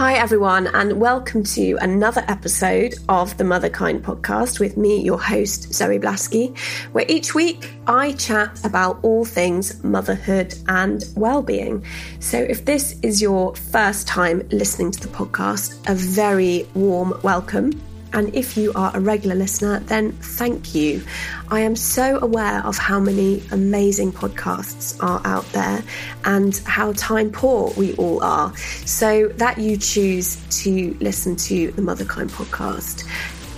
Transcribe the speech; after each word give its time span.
Hi, 0.00 0.14
everyone, 0.14 0.66
and 0.68 0.98
welcome 0.98 1.44
to 1.44 1.76
another 1.82 2.24
episode 2.26 2.94
of 3.10 3.36
the 3.36 3.44
Motherkind 3.44 4.00
podcast 4.00 4.58
with 4.58 4.78
me, 4.78 4.98
your 4.98 5.20
host, 5.20 5.74
Zoe 5.74 5.98
Blaskey, 5.98 6.56
where 6.92 7.04
each 7.06 7.34
week 7.34 7.70
I 7.86 8.12
chat 8.12 8.64
about 8.64 8.98
all 9.02 9.26
things 9.26 9.84
motherhood 9.84 10.54
and 10.68 11.04
well-being. 11.16 11.84
So, 12.18 12.38
if 12.38 12.64
this 12.64 12.98
is 13.02 13.20
your 13.20 13.54
first 13.54 14.08
time 14.08 14.48
listening 14.50 14.90
to 14.92 15.00
the 15.00 15.08
podcast, 15.08 15.76
a 15.86 15.94
very 15.94 16.66
warm 16.72 17.12
welcome. 17.22 17.78
And 18.12 18.34
if 18.34 18.56
you 18.56 18.72
are 18.74 18.90
a 18.94 19.00
regular 19.00 19.36
listener, 19.36 19.80
then 19.80 20.12
thank 20.12 20.74
you. 20.74 21.02
I 21.48 21.60
am 21.60 21.76
so 21.76 22.18
aware 22.20 22.64
of 22.66 22.76
how 22.76 22.98
many 22.98 23.42
amazing 23.52 24.12
podcasts 24.12 25.02
are 25.02 25.20
out 25.24 25.46
there 25.52 25.82
and 26.24 26.56
how 26.66 26.92
time 26.92 27.30
poor 27.30 27.72
we 27.76 27.94
all 27.94 28.22
are. 28.22 28.56
So 28.56 29.28
that 29.36 29.58
you 29.58 29.76
choose 29.76 30.36
to 30.62 30.96
listen 31.00 31.36
to 31.36 31.70
the 31.72 31.82
Motherkind 31.82 32.30
podcast 32.30 33.08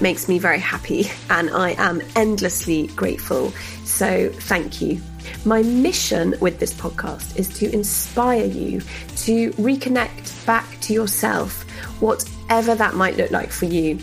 makes 0.00 0.28
me 0.28 0.38
very 0.38 0.58
happy 0.58 1.10
and 1.30 1.48
I 1.50 1.70
am 1.78 2.02
endlessly 2.16 2.88
grateful. 2.88 3.52
So 3.84 4.28
thank 4.30 4.82
you. 4.82 5.00
My 5.44 5.62
mission 5.62 6.34
with 6.40 6.58
this 6.58 6.74
podcast 6.74 7.38
is 7.38 7.48
to 7.60 7.72
inspire 7.72 8.44
you 8.44 8.80
to 9.18 9.50
reconnect 9.52 10.44
back 10.46 10.66
to 10.82 10.92
yourself, 10.92 11.62
whatever 12.00 12.74
that 12.74 12.94
might 12.94 13.16
look 13.16 13.30
like 13.30 13.50
for 13.50 13.66
you. 13.66 13.98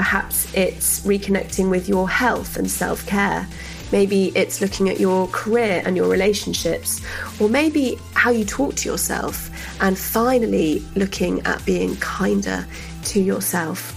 Perhaps 0.00 0.50
it's 0.54 1.00
reconnecting 1.00 1.68
with 1.68 1.86
your 1.86 2.08
health 2.08 2.56
and 2.56 2.70
self 2.70 3.04
care. 3.04 3.46
Maybe 3.92 4.32
it's 4.34 4.62
looking 4.62 4.88
at 4.88 4.98
your 4.98 5.28
career 5.28 5.82
and 5.84 5.94
your 5.94 6.08
relationships, 6.08 7.02
or 7.38 7.50
maybe 7.50 7.98
how 8.14 8.30
you 8.30 8.46
talk 8.46 8.76
to 8.76 8.88
yourself, 8.88 9.50
and 9.82 9.98
finally 9.98 10.82
looking 10.96 11.42
at 11.42 11.62
being 11.66 11.96
kinder 11.96 12.66
to 13.12 13.20
yourself. 13.20 13.94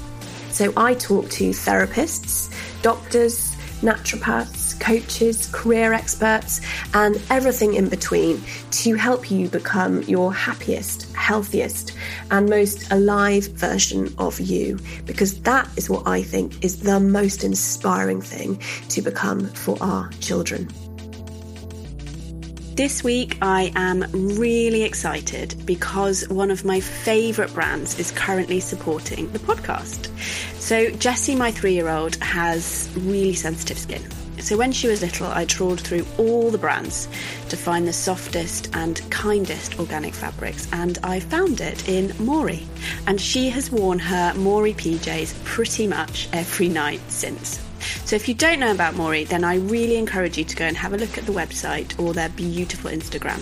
So, 0.52 0.74
I 0.76 0.94
talk 0.96 1.30
to 1.30 1.52
therapists, 1.52 2.54
doctors, 2.82 3.56
naturopaths, 3.82 4.63
coaches, 4.74 5.50
career 5.52 5.94
experts, 5.94 6.62
and 6.94 7.22
everything 7.30 7.74
in 7.74 7.90
between 7.90 8.42
to 8.72 8.96
help 8.96 9.32
you 9.32 9.48
become 9.50 10.02
your 10.04 10.34
happiest, 10.34 11.12
healthiest, 11.14 11.96
and 12.32 12.50
most 12.50 12.92
alive 12.92 13.48
version 13.48 14.14
of 14.18 14.40
you. 14.40 14.80
Because 15.06 15.42
that 15.42 15.68
is 15.78 15.90
what 15.90 16.08
I 16.08 16.24
think 16.24 16.64
is 16.64 16.82
the 16.82 17.00
most 17.00 17.44
inspiring 17.44 18.22
thing 18.22 18.62
to 18.90 19.02
become 19.02 19.48
for 19.48 19.78
our 19.82 20.10
children. 20.20 20.70
This 22.76 23.04
week, 23.04 23.38
I 23.40 23.72
am 23.76 24.04
really 24.12 24.82
excited 24.82 25.56
because 25.64 26.28
one 26.30 26.50
of 26.50 26.66
my 26.66 26.80
favourite 26.80 27.54
brands 27.54 28.00
is 28.00 28.10
currently 28.10 28.60
supporting 28.60 29.32
the 29.32 29.38
podcast. 29.38 30.10
So, 30.60 30.90
Jessie, 30.90 31.36
my 31.36 31.52
three 31.52 31.74
year 31.74 31.88
old, 31.88 32.16
has 32.16 32.90
really 32.98 33.36
sensitive 33.36 33.78
skin. 33.78 34.02
So, 34.44 34.58
when 34.58 34.74
she 34.74 34.90
was 34.90 35.02
little, 35.02 35.28
I 35.28 35.46
trawled 35.46 35.80
through 35.80 36.06
all 36.18 36.52
the 36.52 36.58
brands 36.58 37.08
to 37.48 37.56
find 37.56 37.88
the 37.88 37.94
softest 37.94 38.70
and 38.74 39.02
kindest 39.10 39.80
organic 39.80 40.14
fabrics, 40.14 40.68
and 40.74 41.00
I 41.02 41.22
found 41.22 41.62
it 41.62 41.88
in 41.88 42.14
MORI. 42.20 42.68
And 43.08 43.22
she 43.22 43.50
has 43.52 43.72
worn 43.72 44.00
her 44.00 44.34
MORI 44.34 44.74
PJs 44.74 45.46
pretty 45.46 45.88
much 45.88 46.28
every 46.34 46.68
night 46.68 47.00
since. 47.08 47.62
So 48.04 48.18
if 48.18 48.28
you 48.28 48.34
don't 48.34 48.60
know 48.60 48.72
about 48.72 48.96
MORI, 48.96 49.24
then 49.24 49.46
I 49.46 49.56
really 49.56 49.96
encourage 49.96 50.38
you 50.38 50.44
to 50.44 50.56
go 50.58 50.66
and 50.66 50.76
have 50.76 50.92
a 50.92 50.98
look 50.98 51.18
at 51.18 51.26
the 51.26 51.32
website 51.32 51.98
or 51.98 52.14
their 52.14 52.28
beautiful 52.28 52.92
Instagram. 52.92 53.42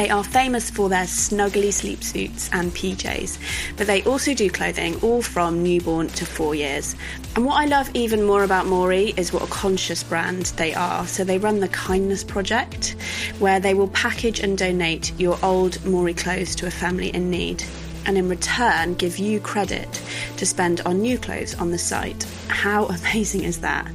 They 0.00 0.08
are 0.08 0.24
famous 0.24 0.70
for 0.70 0.88
their 0.88 1.04
snuggly 1.04 1.70
sleep 1.70 2.02
suits 2.02 2.48
and 2.54 2.72
PJs, 2.72 3.36
but 3.76 3.86
they 3.86 4.02
also 4.04 4.32
do 4.32 4.48
clothing 4.48 4.98
all 5.02 5.20
from 5.20 5.62
newborn 5.62 6.08
to 6.08 6.24
four 6.24 6.54
years. 6.54 6.96
And 7.36 7.44
what 7.44 7.56
I 7.56 7.66
love 7.66 7.90
even 7.92 8.22
more 8.22 8.42
about 8.42 8.64
MORI 8.64 9.12
is 9.18 9.30
what 9.30 9.42
a 9.42 9.46
conscious 9.48 10.02
brand 10.02 10.46
they 10.56 10.72
are. 10.72 11.06
So 11.06 11.22
they 11.22 11.36
run 11.36 11.60
the 11.60 11.68
Kindness 11.68 12.24
Project, 12.24 12.96
where 13.40 13.60
they 13.60 13.74
will 13.74 13.88
package 13.88 14.40
and 14.40 14.56
donate 14.56 15.12
your 15.20 15.38
old 15.42 15.84
MORI 15.84 16.14
clothes 16.14 16.56
to 16.56 16.66
a 16.66 16.70
family 16.70 17.10
in 17.10 17.30
need 17.30 17.62
and 18.06 18.18
in 18.18 18.28
return 18.28 18.94
give 18.94 19.18
you 19.18 19.40
credit 19.40 20.02
to 20.36 20.46
spend 20.46 20.80
on 20.82 21.00
new 21.00 21.18
clothes 21.18 21.54
on 21.54 21.70
the 21.70 21.78
site. 21.78 22.22
How 22.48 22.86
amazing 23.00 23.44
is 23.44 23.60
that? 23.60 23.90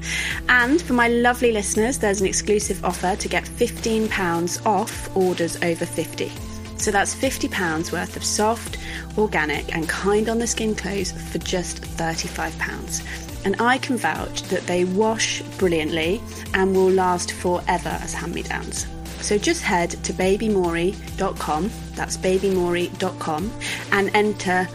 And 0.50 0.82
for 0.82 0.94
my 0.94 1.08
lovely 1.08 1.52
listeners, 1.52 2.00
there's 2.00 2.22
an 2.22 2.28
exclusive 2.28 2.84
offer 2.84 3.16
to 3.16 3.28
get 3.28 3.44
£15 3.44 4.66
off 4.66 5.16
orders 5.16 5.56
over 5.64 5.86
50. 5.86 6.32
So 6.78 6.92
that's 6.92 7.16
£50 7.16 7.92
worth 7.92 8.16
of 8.16 8.24
soft, 8.24 8.78
organic, 9.18 9.74
and 9.74 9.88
kind 9.88 10.30
on 10.30 10.40
the 10.40 10.48
skin 10.48 10.76
clothes 10.76 11.12
for 11.32 11.40
just 11.40 11.82
£35. 11.82 13.46
And 13.46 13.56
I 13.60 13.78
can 13.78 13.98
vouch 13.98 14.42
that 14.44 14.68
they 14.68 14.86
wash 14.86 15.42
brilliantly 15.58 16.22
and 16.54 16.76
will 16.76 16.90
last 16.90 17.32
forever 17.32 17.98
as 18.02 18.14
hand 18.14 18.34
me 18.34 18.44
downs. 18.44 18.88
So 19.22 19.38
just 19.38 19.64
head 19.64 19.92
to 19.92 20.14
babymori.com, 20.14 21.72
that's 21.96 22.18
babymori.com, 22.18 23.52
and 23.92 24.16
enter 24.16 24.68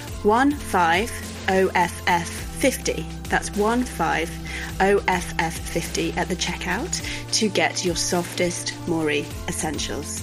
15OFF50. 1.51 3.05
That's 3.29 3.51
15OFF50 3.51 6.17
at 6.17 6.29
the 6.29 6.37
checkout 6.37 7.33
to 7.33 7.49
get 7.49 7.85
your 7.85 7.97
softest 7.97 8.73
MORI 8.89 9.27
essentials. 9.49 10.23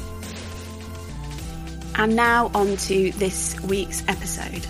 And 1.96 2.16
now 2.16 2.50
on 2.54 2.78
to 2.78 3.12
this 3.14 3.60
week's 3.62 4.04
episode. 4.08 4.66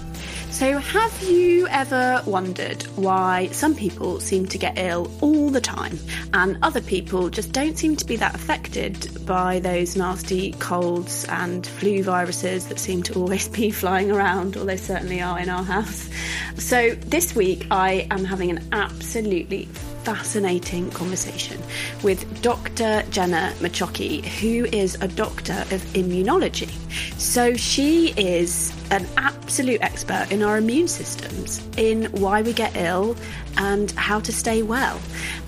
So, 0.50 0.78
have 0.78 1.22
you 1.22 1.68
ever 1.68 2.24
wondered 2.25 2.81
why 2.96 3.50
some 3.52 3.75
people 3.75 4.19
seem 4.19 4.47
to 4.47 4.58
get 4.58 4.78
ill 4.80 5.12
all 5.22 5.50
the 5.50 5.62
time 5.62 6.00
and 6.34 6.58
other 6.63 6.81
people 6.81 7.30
just 7.30 7.52
don't 7.52 7.78
seem 7.78 7.96
to 7.97 8.06
be 8.06 8.16
that 8.16 8.34
affected 8.34 9.25
by 9.25 9.59
those 9.59 9.96
nasty 9.96 10.53
colds 10.53 11.25
and 11.25 11.68
flu 11.68 12.02
viruses 12.02 12.68
that 12.69 12.80
seem 12.80 13.03
to 13.03 13.13
always 13.19 13.47
be 13.59 13.69
flying 13.69 14.09
around, 14.09 14.58
or 14.58 14.66
they 14.66 14.78
certainly 14.78 15.22
are 15.22 15.38
in 15.38 15.50
our 15.50 15.63
house? 15.63 16.09
So, 16.58 16.91
this 16.96 17.35
week 17.35 17.68
I 17.69 18.08
am 18.09 18.25
having 18.25 18.50
an 18.50 18.68
absolutely 18.72 19.68
fascinating 20.07 20.90
conversation 20.91 21.62
with 22.01 22.41
Dr. 22.41 23.03
Jenna 23.09 23.53
Macciochi, 23.59 24.23
who 24.23 24.63
is 24.72 24.95
a 25.01 25.07
doctor 25.09 25.66
of 25.69 25.81
immunology. 25.95 26.72
So 27.19 27.56
she 27.56 28.13
is 28.16 28.72
an 28.90 29.06
absolute 29.17 29.81
expert 29.81 30.31
in 30.31 30.44
our 30.44 30.59
immune 30.59 30.88
systems, 30.88 31.62
in 31.75 32.06
why 32.22 32.41
we 32.41 32.53
get 32.53 32.78
ill 32.78 33.17
and 33.57 33.91
how 33.91 34.22
to 34.22 34.31
stay 34.31 34.62
well. 34.62 34.97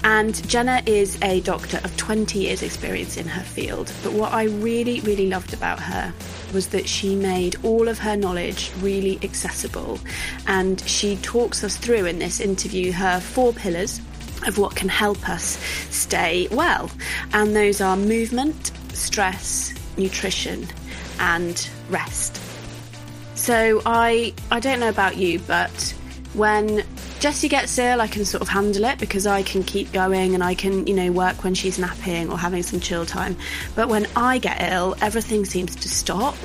And 0.03 0.35
Jenna 0.49 0.81
is 0.85 1.17
a 1.21 1.39
doctor 1.39 1.79
of 1.85 1.95
20 1.95 2.39
years' 2.39 2.61
experience 2.61 3.15
in 3.15 3.27
her 3.27 3.43
field. 3.43 3.93
But 4.03 4.11
what 4.11 4.33
I 4.33 4.43
really, 4.43 4.99
really 4.99 5.27
loved 5.27 5.53
about 5.53 5.79
her 5.79 6.13
was 6.53 6.67
that 6.69 6.85
she 6.85 7.15
made 7.15 7.55
all 7.63 7.87
of 7.87 7.99
her 7.99 8.17
knowledge 8.17 8.73
really 8.81 9.19
accessible. 9.23 9.99
And 10.47 10.81
she 10.81 11.15
talks 11.17 11.63
us 11.63 11.77
through 11.77 12.07
in 12.07 12.19
this 12.19 12.41
interview 12.41 12.91
her 12.91 13.21
four 13.21 13.53
pillars 13.53 14.01
of 14.47 14.57
what 14.57 14.75
can 14.75 14.89
help 14.89 15.29
us 15.29 15.57
stay 15.89 16.47
well. 16.51 16.89
And 17.33 17.55
those 17.55 17.81
are 17.81 17.97
movement, 17.97 18.71
stress, 18.93 19.73
nutrition, 19.97 20.67
and 21.19 21.69
rest. 21.89 22.41
So 23.35 23.81
I 23.85 24.33
I 24.51 24.59
don't 24.59 24.79
know 24.79 24.89
about 24.89 25.17
you, 25.17 25.39
but 25.39 25.93
when 26.33 26.83
Jessie 27.19 27.49
gets 27.49 27.77
ill, 27.77 27.99
I 27.99 28.07
can 28.07 28.23
sort 28.23 28.41
of 28.41 28.47
handle 28.47 28.85
it 28.85 28.97
because 28.97 29.27
I 29.27 29.43
can 29.43 29.63
keep 29.63 29.91
going 29.91 30.35
and 30.35 30.43
I 30.43 30.55
can, 30.55 30.87
you 30.87 30.93
know, 30.93 31.11
work 31.11 31.43
when 31.43 31.53
she's 31.53 31.77
napping 31.77 32.31
or 32.31 32.37
having 32.37 32.63
some 32.63 32.79
chill 32.79 33.05
time. 33.05 33.35
But 33.75 33.89
when 33.89 34.07
I 34.15 34.37
get 34.37 34.61
ill, 34.71 34.95
everything 35.01 35.43
seems 35.43 35.75
to 35.75 35.89
stop. 35.89 36.35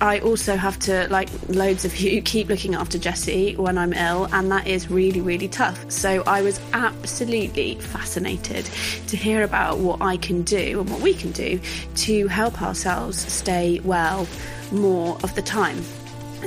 I 0.00 0.18
also 0.20 0.56
have 0.56 0.78
to, 0.80 1.08
like 1.08 1.28
loads 1.48 1.84
of 1.84 1.96
you, 1.96 2.22
keep 2.34 2.48
looking 2.48 2.74
after 2.74 2.98
Jessie 2.98 3.56
when 3.56 3.78
I'm 3.78 3.92
ill, 3.92 4.28
and 4.32 4.50
that 4.50 4.66
is 4.66 4.90
really, 4.90 5.20
really 5.20 5.48
tough. 5.48 5.90
So 5.90 6.22
I 6.26 6.42
was 6.42 6.60
absolutely 6.72 7.76
fascinated 7.76 8.64
to 9.08 9.16
hear 9.16 9.42
about 9.42 9.78
what 9.78 10.02
I 10.02 10.16
can 10.16 10.42
do 10.42 10.80
and 10.80 10.90
what 10.90 11.00
we 11.00 11.14
can 11.14 11.32
do 11.32 11.60
to 11.96 12.28
help 12.28 12.62
ourselves 12.62 13.18
stay 13.32 13.80
well 13.84 14.26
more 14.72 15.16
of 15.22 15.34
the 15.34 15.42
time. 15.42 15.82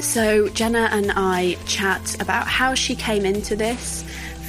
So, 0.02 0.48
Jenna 0.50 0.90
and 0.92 1.12
I 1.16 1.58
chat 1.66 2.22
about 2.22 2.48
how 2.48 2.76
she 2.76 2.96
came 2.96 3.26
into 3.26 3.56
this 3.56 4.04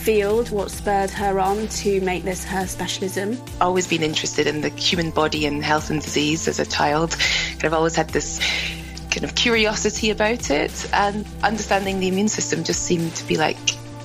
field, 0.09 0.51
what 0.51 0.71
spurred 0.71 1.11
her 1.11 1.41
on 1.41 1.69
to 1.69 2.01
make 2.03 2.25
this 2.25 2.45
her 2.45 2.67
specialism. 2.67 3.39
Always 3.61 3.87
been 3.87 4.03
interested 4.03 4.47
in 4.47 4.61
the 4.61 4.69
human 4.71 5.11
body 5.11 5.47
and 5.47 5.63
health 5.65 5.91
and 5.91 6.01
disease 6.01 6.49
as 6.49 6.59
a 6.59 6.67
child. 6.67 7.17
Of 7.63 7.75
always 7.75 7.97
had 7.97 8.11
this 8.11 8.41
kind 9.19 9.29
of 9.29 9.35
curiosity 9.35 10.11
about 10.11 10.49
it, 10.49 10.89
and 10.93 11.27
understanding 11.43 11.99
the 11.99 12.07
immune 12.07 12.29
system 12.29 12.63
just 12.63 12.85
seemed 12.85 13.13
to 13.17 13.27
be 13.27 13.37
like 13.37 13.59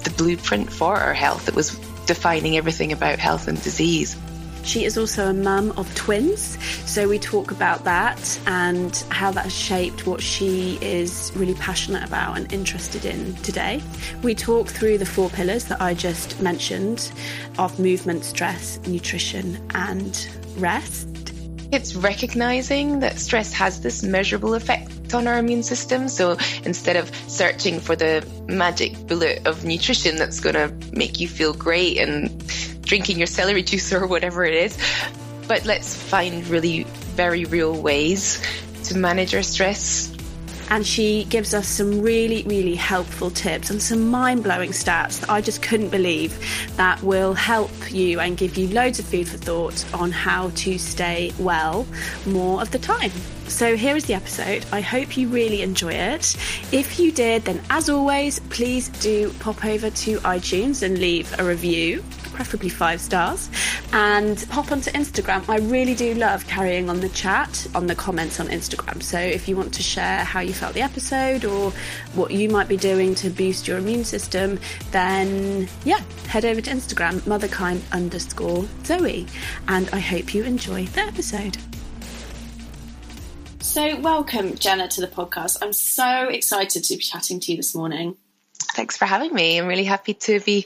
the 0.04 0.10
blueprint 0.18 0.74
for 0.74 0.98
our 0.98 1.14
health. 1.14 1.48
It 1.48 1.54
was 1.54 1.78
defining 2.08 2.58
everything 2.58 2.92
about 2.92 3.20
health 3.20 3.48
and 3.48 3.62
disease. 3.62 4.18
She 4.64 4.86
is 4.86 4.98
also 4.98 5.30
a 5.30 5.34
mum 5.34 5.72
of 5.78 5.94
twins, 5.94 6.58
so 6.90 7.08
we 7.08 7.20
talk 7.20 7.52
about 7.52 7.84
that 7.84 8.40
and 8.48 8.96
how 9.10 9.30
that 9.30 9.44
has 9.44 9.56
shaped 9.56 10.08
what 10.08 10.20
she 10.20 10.80
is 10.82 11.32
really 11.36 11.54
passionate 11.56 12.04
about 12.04 12.36
and 12.36 12.52
interested 12.52 13.06
in 13.06 13.36
today. 13.36 13.84
We 14.24 14.34
talk 14.34 14.68
through 14.68 14.98
the 14.98 15.06
four 15.06 15.30
pillars 15.30 15.66
that 15.66 15.80
I 15.80 15.94
just 15.94 16.42
mentioned 16.42 17.12
of 17.60 17.78
movement, 17.78 18.24
stress, 18.24 18.80
nutrition, 18.88 19.64
and 19.76 20.28
rest. 20.58 21.33
It's 21.74 21.96
recognizing 21.96 23.00
that 23.00 23.20
stress 23.20 23.52
has 23.54 23.82
this 23.82 24.04
measurable 24.04 24.54
effect 24.54 25.14
on 25.14 25.28
our 25.28 25.40
immune 25.40 25.64
system. 25.64 26.08
So 26.08 26.38
instead 26.64 26.98
of 26.98 27.12
searching 27.28 27.80
for 27.80 27.96
the 27.96 28.24
magic 28.48 29.08
bullet 29.08 29.48
of 29.48 29.64
nutrition 29.66 30.18
that's 30.18 30.40
going 30.40 30.54
to 30.56 30.72
make 30.96 31.20
you 31.20 31.28
feel 31.28 31.54
great 31.54 31.98
and 31.98 32.46
drinking 32.84 33.18
your 33.18 33.28
celery 33.28 33.64
juice 33.64 33.92
or 33.92 34.06
whatever 34.06 34.46
it 34.46 34.54
is, 34.54 34.78
but 35.48 35.66
let's 35.66 35.96
find 35.96 36.48
really 36.48 36.84
very 37.16 37.46
real 37.46 37.74
ways 37.74 38.40
to 38.84 38.98
manage 38.98 39.34
our 39.34 39.44
stress 39.44 40.13
and 40.74 40.88
she 40.88 41.26
gives 41.26 41.54
us 41.54 41.68
some 41.68 42.02
really, 42.02 42.42
really 42.48 42.74
helpful 42.74 43.30
tips 43.30 43.70
and 43.70 43.80
some 43.80 44.10
mind 44.10 44.42
blowing 44.42 44.72
stats 44.72 45.20
that 45.20 45.30
I 45.30 45.40
just 45.40 45.62
couldn't 45.62 45.90
believe 45.90 46.36
that 46.78 47.00
will 47.04 47.36
help 47.36 47.70
you 47.92 48.20
and 48.20 48.36
give 48.36 48.58
you 48.58 48.68
loads 48.70 48.98
of 48.98 49.06
food 49.06 49.28
for 49.28 49.38
thought 49.38 49.86
on 49.94 50.12
how 50.12 50.50
to 50.50 50.80
stay 50.80 51.32
well 51.38 51.86
more 52.26 52.60
of 52.60 52.72
the 52.72 52.80
time. 52.80 53.12
So 53.48 53.76
here 53.78 53.96
is 53.96 54.06
the 54.06 54.16
episode. 54.16 54.66
I 54.72 54.82
hope 54.82 55.16
you 55.16 55.28
really 55.28 55.62
enjoy 55.62 55.94
it. 55.94 56.36
If 56.72 56.98
you 56.98 57.12
did, 57.12 57.44
then 57.46 57.62
as 57.70 57.88
always, 57.88 58.40
please 58.50 58.90
do 58.90 59.32
pop 59.34 59.64
over 59.64 59.92
to 59.92 60.18
iTunes 60.22 60.82
and 60.82 60.98
leave 60.98 61.38
a 61.40 61.44
review 61.44 62.04
preferably 62.34 62.70
five 62.70 63.00
stars, 63.00 63.50
and 63.94 64.46
pop 64.50 64.72
onto 64.72 64.92
Instagram. 64.92 65.48
I 65.48 65.60
really 65.60 65.96
do 65.96 66.14
love 66.16 66.46
carrying 66.48 66.90
on 66.90 67.00
the 67.00 67.10
chat 67.10 67.68
on 67.74 67.88
the 67.88 67.96
comments 67.96 68.40
on 68.40 68.48
Instagram. 68.48 69.02
So 69.02 69.20
if 69.20 69.48
you 69.48 69.56
want 69.56 69.74
to 69.76 69.84
share 69.84 70.24
how 70.24 70.40
you 70.42 70.54
felt 70.54 70.74
the 70.74 70.82
episode 70.82 71.46
or 71.46 71.72
what 72.16 72.32
you 72.32 72.50
might 72.50 72.68
be 72.68 72.78
doing 72.78 73.16
to 73.16 73.30
boost 73.30 73.68
your 73.68 73.78
immune 73.78 74.04
system, 74.04 74.60
then 74.92 75.68
yeah, 75.86 76.02
head 76.28 76.46
over 76.46 76.62
to 76.62 76.70
Instagram, 76.70 77.20
motherkind 77.22 77.82
underscore 77.92 78.66
Zoe. 78.84 79.28
And 79.68 79.90
I 79.92 80.00
hope 80.00 80.34
you 80.34 80.44
enjoy 80.44 80.86
the 80.88 81.02
episode. 81.02 81.58
So, 83.60 84.00
welcome, 84.02 84.56
Jenna, 84.56 84.88
to 84.90 85.02
the 85.02 85.08
podcast. 85.08 85.58
I'm 85.62 85.74
so 85.74 86.28
excited 86.28 86.84
to 86.84 86.96
be 86.96 87.02
chatting 87.02 87.40
to 87.40 87.52
you 87.52 87.58
this 87.58 87.74
morning. 87.74 88.18
Thanks 88.74 88.98
for 88.98 89.06
having 89.06 89.34
me. 89.34 89.60
I'm 89.60 89.68
really 89.68 89.84
happy 89.84 90.14
to 90.16 90.40
be 90.40 90.66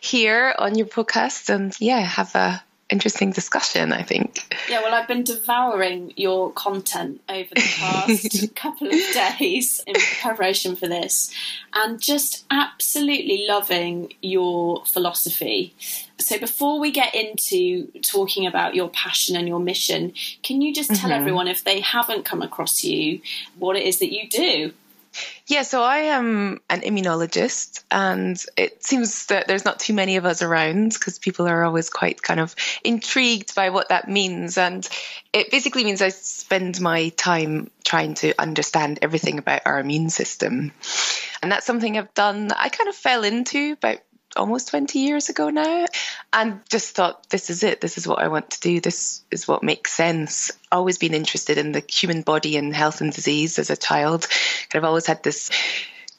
here 0.00 0.54
on 0.58 0.76
your 0.76 0.86
podcast 0.86 1.48
and 1.48 1.74
yeah, 1.80 2.00
have 2.00 2.34
a 2.34 2.62
interesting 2.88 3.32
discussion, 3.32 3.92
I 3.92 4.02
think. 4.02 4.56
Yeah, 4.68 4.82
well, 4.82 4.94
I've 4.94 5.08
been 5.08 5.24
devouring 5.24 6.12
your 6.16 6.52
content 6.52 7.20
over 7.28 7.48
the 7.48 7.60
past 7.78 8.54
couple 8.54 8.88
of 8.88 9.00
days 9.38 9.82
in 9.86 9.94
preparation 10.20 10.76
for 10.76 10.86
this 10.86 11.32
and 11.74 12.00
just 12.00 12.44
absolutely 12.50 13.46
loving 13.48 14.12
your 14.22 14.84
philosophy. 14.86 15.74
So, 16.18 16.38
before 16.38 16.78
we 16.78 16.92
get 16.92 17.14
into 17.14 17.88
talking 18.02 18.46
about 18.46 18.74
your 18.74 18.88
passion 18.88 19.36
and 19.36 19.48
your 19.48 19.60
mission, 19.60 20.12
can 20.42 20.60
you 20.60 20.72
just 20.72 20.90
tell 20.90 21.10
mm-hmm. 21.10 21.20
everyone, 21.20 21.48
if 21.48 21.64
they 21.64 21.80
haven't 21.80 22.24
come 22.24 22.42
across 22.42 22.84
you, 22.84 23.20
what 23.58 23.76
it 23.76 23.82
is 23.82 23.98
that 23.98 24.12
you 24.12 24.28
do? 24.28 24.72
Yeah, 25.46 25.62
so 25.62 25.82
I 25.82 25.98
am 25.98 26.60
an 26.68 26.80
immunologist, 26.80 27.84
and 27.90 28.42
it 28.56 28.84
seems 28.84 29.26
that 29.26 29.46
there's 29.46 29.64
not 29.64 29.78
too 29.78 29.94
many 29.94 30.16
of 30.16 30.24
us 30.24 30.42
around 30.42 30.92
because 30.92 31.18
people 31.18 31.46
are 31.46 31.64
always 31.64 31.88
quite 31.88 32.20
kind 32.20 32.40
of 32.40 32.54
intrigued 32.82 33.54
by 33.54 33.70
what 33.70 33.90
that 33.90 34.08
means. 34.08 34.58
And 34.58 34.88
it 35.32 35.50
basically 35.50 35.84
means 35.84 36.02
I 36.02 36.08
spend 36.08 36.80
my 36.80 37.10
time 37.10 37.70
trying 37.84 38.14
to 38.14 38.34
understand 38.40 38.98
everything 39.02 39.38
about 39.38 39.62
our 39.66 39.78
immune 39.78 40.10
system. 40.10 40.72
And 41.42 41.52
that's 41.52 41.66
something 41.66 41.96
I've 41.96 42.14
done, 42.14 42.50
I 42.50 42.68
kind 42.68 42.88
of 42.88 42.96
fell 42.96 43.22
into 43.22 43.74
about 43.74 43.98
almost 44.36 44.68
20 44.68 44.98
years 44.98 45.28
ago 45.28 45.50
now 45.50 45.86
and 46.32 46.60
just 46.70 46.94
thought 46.94 47.28
this 47.30 47.50
is 47.50 47.62
it 47.62 47.80
this 47.80 47.98
is 47.98 48.06
what 48.06 48.20
i 48.20 48.28
want 48.28 48.50
to 48.50 48.60
do 48.60 48.80
this 48.80 49.16
is 49.30 49.48
what 49.48 49.62
makes 49.62 49.92
sense. 49.92 50.50
Always 50.70 50.98
been 50.98 51.14
interested 51.14 51.58
in 51.58 51.72
the 51.72 51.82
human 51.88 52.22
body 52.22 52.56
and 52.56 52.74
health 52.74 53.00
and 53.00 53.12
disease 53.12 53.58
as 53.58 53.70
a 53.70 53.76
child. 53.76 54.26
Kind 54.70 54.84
of 54.84 54.88
always 54.88 55.06
had 55.06 55.22
this 55.22 55.50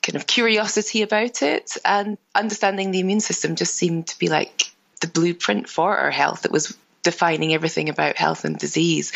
kind 0.02 0.16
of 0.16 0.28
curiosity 0.28 1.02
about 1.02 1.42
it 1.42 1.78
and 1.84 2.18
understanding 2.34 2.92
the 2.92 3.00
immune 3.00 3.20
system 3.20 3.56
just 3.56 3.76
seemed 3.76 4.08
to 4.08 4.20
be 4.20 4.30
like 4.30 4.72
the 5.02 5.08
blueprint 5.08 5.70
for 5.70 5.98
our 5.98 6.12
health. 6.12 6.46
It 6.46 6.52
was 6.52 6.78
defining 7.08 7.54
everything 7.54 7.88
about 7.88 8.18
health 8.18 8.44
and 8.44 8.58
disease. 8.58 9.14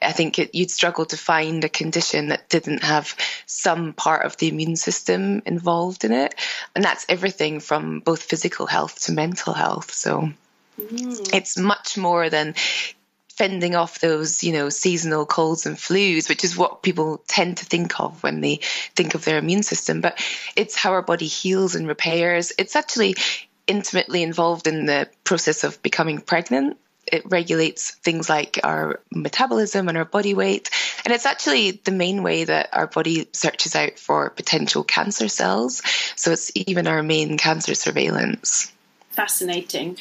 I 0.00 0.12
think 0.12 0.38
it, 0.38 0.54
you'd 0.54 0.70
struggle 0.70 1.06
to 1.06 1.16
find 1.16 1.64
a 1.64 1.68
condition 1.68 2.28
that 2.28 2.48
didn't 2.48 2.84
have 2.84 3.16
some 3.46 3.94
part 3.94 4.24
of 4.24 4.36
the 4.36 4.46
immune 4.46 4.76
system 4.76 5.42
involved 5.44 6.04
in 6.04 6.12
it. 6.12 6.36
And 6.76 6.84
that's 6.84 7.04
everything 7.08 7.58
from 7.58 7.98
both 7.98 8.22
physical 8.22 8.66
health 8.66 9.00
to 9.06 9.12
mental 9.12 9.54
health. 9.54 9.92
So 9.92 10.30
mm. 10.80 11.34
it's 11.34 11.58
much 11.58 11.98
more 11.98 12.30
than 12.30 12.54
fending 13.32 13.74
off 13.74 13.98
those, 13.98 14.44
you 14.44 14.52
know, 14.52 14.68
seasonal 14.68 15.26
colds 15.26 15.66
and 15.66 15.76
flus, 15.76 16.28
which 16.28 16.44
is 16.44 16.56
what 16.56 16.84
people 16.84 17.24
tend 17.26 17.56
to 17.56 17.64
think 17.64 17.98
of 17.98 18.22
when 18.22 18.40
they 18.40 18.60
think 18.94 19.16
of 19.16 19.24
their 19.24 19.38
immune 19.38 19.64
system. 19.64 20.00
But 20.00 20.24
it's 20.54 20.76
how 20.76 20.92
our 20.92 21.02
body 21.02 21.26
heals 21.26 21.74
and 21.74 21.88
repairs. 21.88 22.52
It's 22.56 22.76
actually 22.76 23.16
intimately 23.66 24.22
involved 24.22 24.68
in 24.68 24.86
the 24.86 25.08
process 25.24 25.64
of 25.64 25.82
becoming 25.82 26.20
pregnant 26.20 26.78
it 27.06 27.22
regulates 27.30 27.90
things 27.90 28.28
like 28.28 28.60
our 28.62 29.00
metabolism 29.12 29.88
and 29.88 29.98
our 29.98 30.04
body 30.04 30.34
weight. 30.34 30.70
And 31.04 31.12
it's 31.12 31.26
actually 31.26 31.72
the 31.72 31.90
main 31.90 32.22
way 32.22 32.44
that 32.44 32.70
our 32.72 32.86
body 32.86 33.28
searches 33.32 33.74
out 33.74 33.98
for 33.98 34.30
potential 34.30 34.84
cancer 34.84 35.28
cells. 35.28 35.82
So 36.16 36.32
it's 36.32 36.52
even 36.54 36.86
our 36.86 37.02
main 37.02 37.38
cancer 37.38 37.74
surveillance. 37.74 38.72
Fascinating 39.10 39.98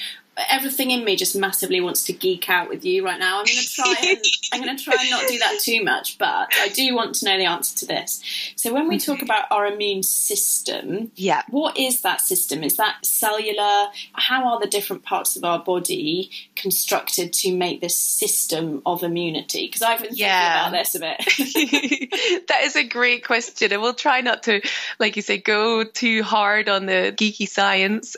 everything 0.50 0.92
in 0.92 1.04
me 1.04 1.16
just 1.16 1.36
massively 1.36 1.82
wants 1.82 2.04
to 2.06 2.14
geek 2.14 2.50
out 2.50 2.70
with 2.70 2.86
you 2.86 3.06
right 3.06 3.20
now. 3.20 3.40
I'm 3.40 3.46
going 3.46 3.58
to 3.58 3.70
try 3.70 3.96
and 4.02 4.20
I'm 4.54 4.64
going 4.64 4.78
to 4.78 4.84
try 4.84 4.96
and 5.00 5.10
not 5.10 5.28
do 5.28 5.38
that 5.40 5.60
too 5.60 5.84
much, 5.84 6.18
but 6.18 6.50
I 6.54 6.70
do 6.70 6.96
want 6.96 7.16
to 7.16 7.26
know 7.26 7.38
the 7.38 7.46
answer 7.46 7.78
to 7.78 7.86
this. 7.86 8.22
So 8.56 8.74
when 8.74 8.88
we 8.88 9.00
talk 9.00 9.22
about 9.22 9.46
our 9.52 9.66
immune 9.66 10.04
system, 10.04 11.12
yeah, 11.16 11.44
what 11.50 11.78
is 11.78 12.02
that 12.02 12.22
system? 12.22 12.64
Is 12.64 12.78
that 12.78 13.06
cellular? 13.06 13.88
How 14.14 14.48
are 14.50 14.60
the 14.60 14.68
different 14.68 15.04
parts 15.04 15.36
of 15.36 15.44
our 15.44 15.60
body 15.60 16.32
constructed 16.56 17.34
to 17.34 17.56
make 17.56 17.82
this 17.82 17.98
system 17.98 18.82
of 18.86 19.04
immunity? 19.04 19.68
Because 19.68 19.82
I've 19.82 20.02
been 20.02 20.12
yeah. 20.14 20.70
thinking 20.70 20.80
about 20.80 20.84
this 20.84 20.96
a 20.96 21.00
bit. 21.00 22.48
that 22.48 22.62
is 22.64 22.76
a 22.76 22.84
great 22.84 23.26
question, 23.26 23.72
and 23.72 23.82
we'll 23.82 23.94
try 23.94 24.22
not 24.22 24.44
to, 24.44 24.62
like 25.00 25.16
you 25.16 25.22
say, 25.22 25.38
go 25.38 25.84
too 25.84 26.24
hard 26.24 26.70
on 26.70 26.86
the 26.86 27.14
geeky 27.16 27.48
science. 27.48 28.16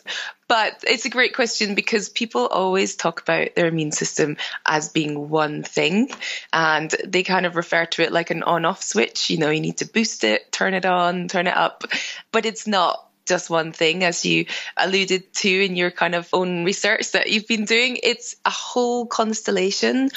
But 0.53 0.83
it's 0.88 1.05
a 1.05 1.10
great 1.10 1.33
question 1.33 1.74
because 1.74 2.10
people 2.10 2.45
always 2.45 2.95
talk 2.95 3.19
about 3.19 3.55
their 3.55 3.65
immune 3.65 3.91
system 3.91 4.38
as 4.63 4.89
being 4.89 5.27
one 5.29 5.63
thing 5.63 6.12
and 6.53 6.91
they 7.03 7.24
kind 7.24 7.48
of 7.48 7.55
refer 7.55 7.88
to 7.88 8.03
it 8.03 8.12
like 8.12 8.29
an 8.29 8.43
on 8.43 8.63
off 8.63 8.83
switch. 8.83 9.31
You 9.31 9.39
know, 9.39 9.50
you 9.50 9.62
need 9.62 9.77
to 9.77 9.88
boost 9.88 10.24
it, 10.24 10.51
turn 10.51 10.75
it 10.75 10.86
on, 10.86 11.27
turn 11.27 11.48
it 11.48 11.57
up. 11.57 11.86
But 12.31 12.45
it's 12.45 12.67
not 12.67 13.03
just 13.25 13.50
one 13.50 13.72
thing, 13.72 14.03
as 14.03 14.27
you 14.27 14.45
alluded 14.77 15.33
to 15.33 15.50
in 15.50 15.75
your 15.75 15.89
kind 15.89 16.13
of 16.13 16.29
own 16.31 16.65
research 16.65 17.13
that 17.13 17.31
you've 17.31 17.48
been 17.48 17.65
doing. 17.65 17.98
It's 18.03 18.36
a 18.45 18.51
whole 18.51 19.07
constellation 19.07 20.12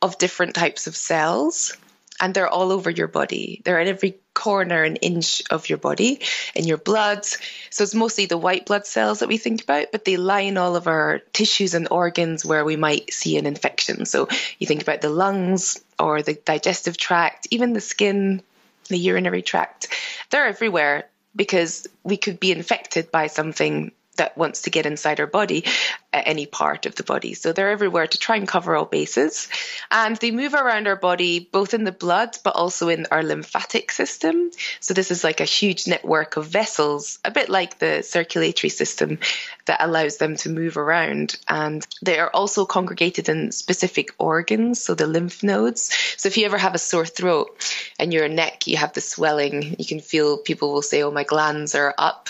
of 0.00 0.18
different 0.18 0.54
types 0.54 0.86
of 0.86 0.94
cells 0.94 1.76
and 2.20 2.32
they're 2.32 2.46
all 2.46 2.70
over 2.70 2.90
your 2.90 3.08
body. 3.08 3.60
They're 3.64 3.80
in 3.80 3.88
every 3.88 4.20
corner 4.40 4.82
an 4.82 4.96
inch 4.96 5.42
of 5.50 5.68
your 5.68 5.76
body, 5.76 6.20
in 6.54 6.64
your 6.64 6.78
blood. 6.78 7.26
So 7.68 7.84
it's 7.84 7.94
mostly 7.94 8.24
the 8.24 8.38
white 8.38 8.64
blood 8.64 8.86
cells 8.86 9.18
that 9.18 9.28
we 9.28 9.36
think 9.36 9.62
about, 9.62 9.92
but 9.92 10.06
they 10.06 10.16
line 10.16 10.56
all 10.56 10.76
of 10.76 10.86
our 10.86 11.18
tissues 11.34 11.74
and 11.74 11.88
organs 11.90 12.42
where 12.42 12.64
we 12.64 12.76
might 12.76 13.12
see 13.12 13.36
an 13.36 13.44
infection. 13.44 14.06
So 14.06 14.28
you 14.58 14.66
think 14.66 14.80
about 14.80 15.02
the 15.02 15.10
lungs 15.10 15.84
or 15.98 16.22
the 16.22 16.32
digestive 16.32 16.96
tract, 16.96 17.48
even 17.50 17.74
the 17.74 17.82
skin, 17.82 18.40
the 18.88 18.96
urinary 18.96 19.42
tract. 19.42 19.88
They're 20.30 20.46
everywhere 20.46 21.04
because 21.36 21.86
we 22.02 22.16
could 22.16 22.40
be 22.40 22.50
infected 22.50 23.10
by 23.10 23.26
something 23.26 23.92
that 24.20 24.36
wants 24.36 24.62
to 24.62 24.70
get 24.70 24.84
inside 24.84 25.18
our 25.18 25.26
body 25.26 25.64
at 26.12 26.26
any 26.26 26.44
part 26.44 26.84
of 26.84 26.94
the 26.94 27.02
body. 27.02 27.32
So 27.32 27.54
they're 27.54 27.70
everywhere 27.70 28.06
to 28.06 28.18
try 28.18 28.36
and 28.36 28.46
cover 28.46 28.76
all 28.76 28.84
bases. 28.84 29.48
And 29.90 30.14
they 30.16 30.30
move 30.30 30.52
around 30.52 30.86
our 30.86 30.96
body, 30.96 31.48
both 31.50 31.72
in 31.72 31.84
the 31.84 31.90
blood, 31.92 32.36
but 32.44 32.54
also 32.54 32.90
in 32.90 33.06
our 33.10 33.22
lymphatic 33.22 33.90
system. 33.90 34.50
So 34.80 34.92
this 34.92 35.10
is 35.10 35.24
like 35.24 35.40
a 35.40 35.44
huge 35.44 35.86
network 35.86 36.36
of 36.36 36.48
vessels, 36.48 37.18
a 37.24 37.30
bit 37.30 37.48
like 37.48 37.78
the 37.78 38.02
circulatory 38.02 38.68
system 38.68 39.20
that 39.64 39.82
allows 39.82 40.18
them 40.18 40.36
to 40.36 40.50
move 40.50 40.76
around. 40.76 41.38
And 41.48 41.86
they 42.02 42.18
are 42.18 42.30
also 42.34 42.66
congregated 42.66 43.30
in 43.30 43.52
specific 43.52 44.10
organs, 44.18 44.82
so 44.82 44.94
the 44.94 45.06
lymph 45.06 45.42
nodes. 45.42 45.96
So 46.18 46.26
if 46.26 46.36
you 46.36 46.44
ever 46.44 46.58
have 46.58 46.74
a 46.74 46.78
sore 46.78 47.06
throat 47.06 47.56
and 47.98 48.12
your 48.12 48.28
neck, 48.28 48.66
you 48.66 48.76
have 48.76 48.92
the 48.92 49.00
swelling, 49.00 49.76
you 49.78 49.86
can 49.86 50.00
feel 50.00 50.36
people 50.36 50.74
will 50.74 50.82
say, 50.82 51.02
oh, 51.02 51.10
my 51.10 51.24
glands 51.24 51.74
are 51.74 51.94
up 51.96 52.28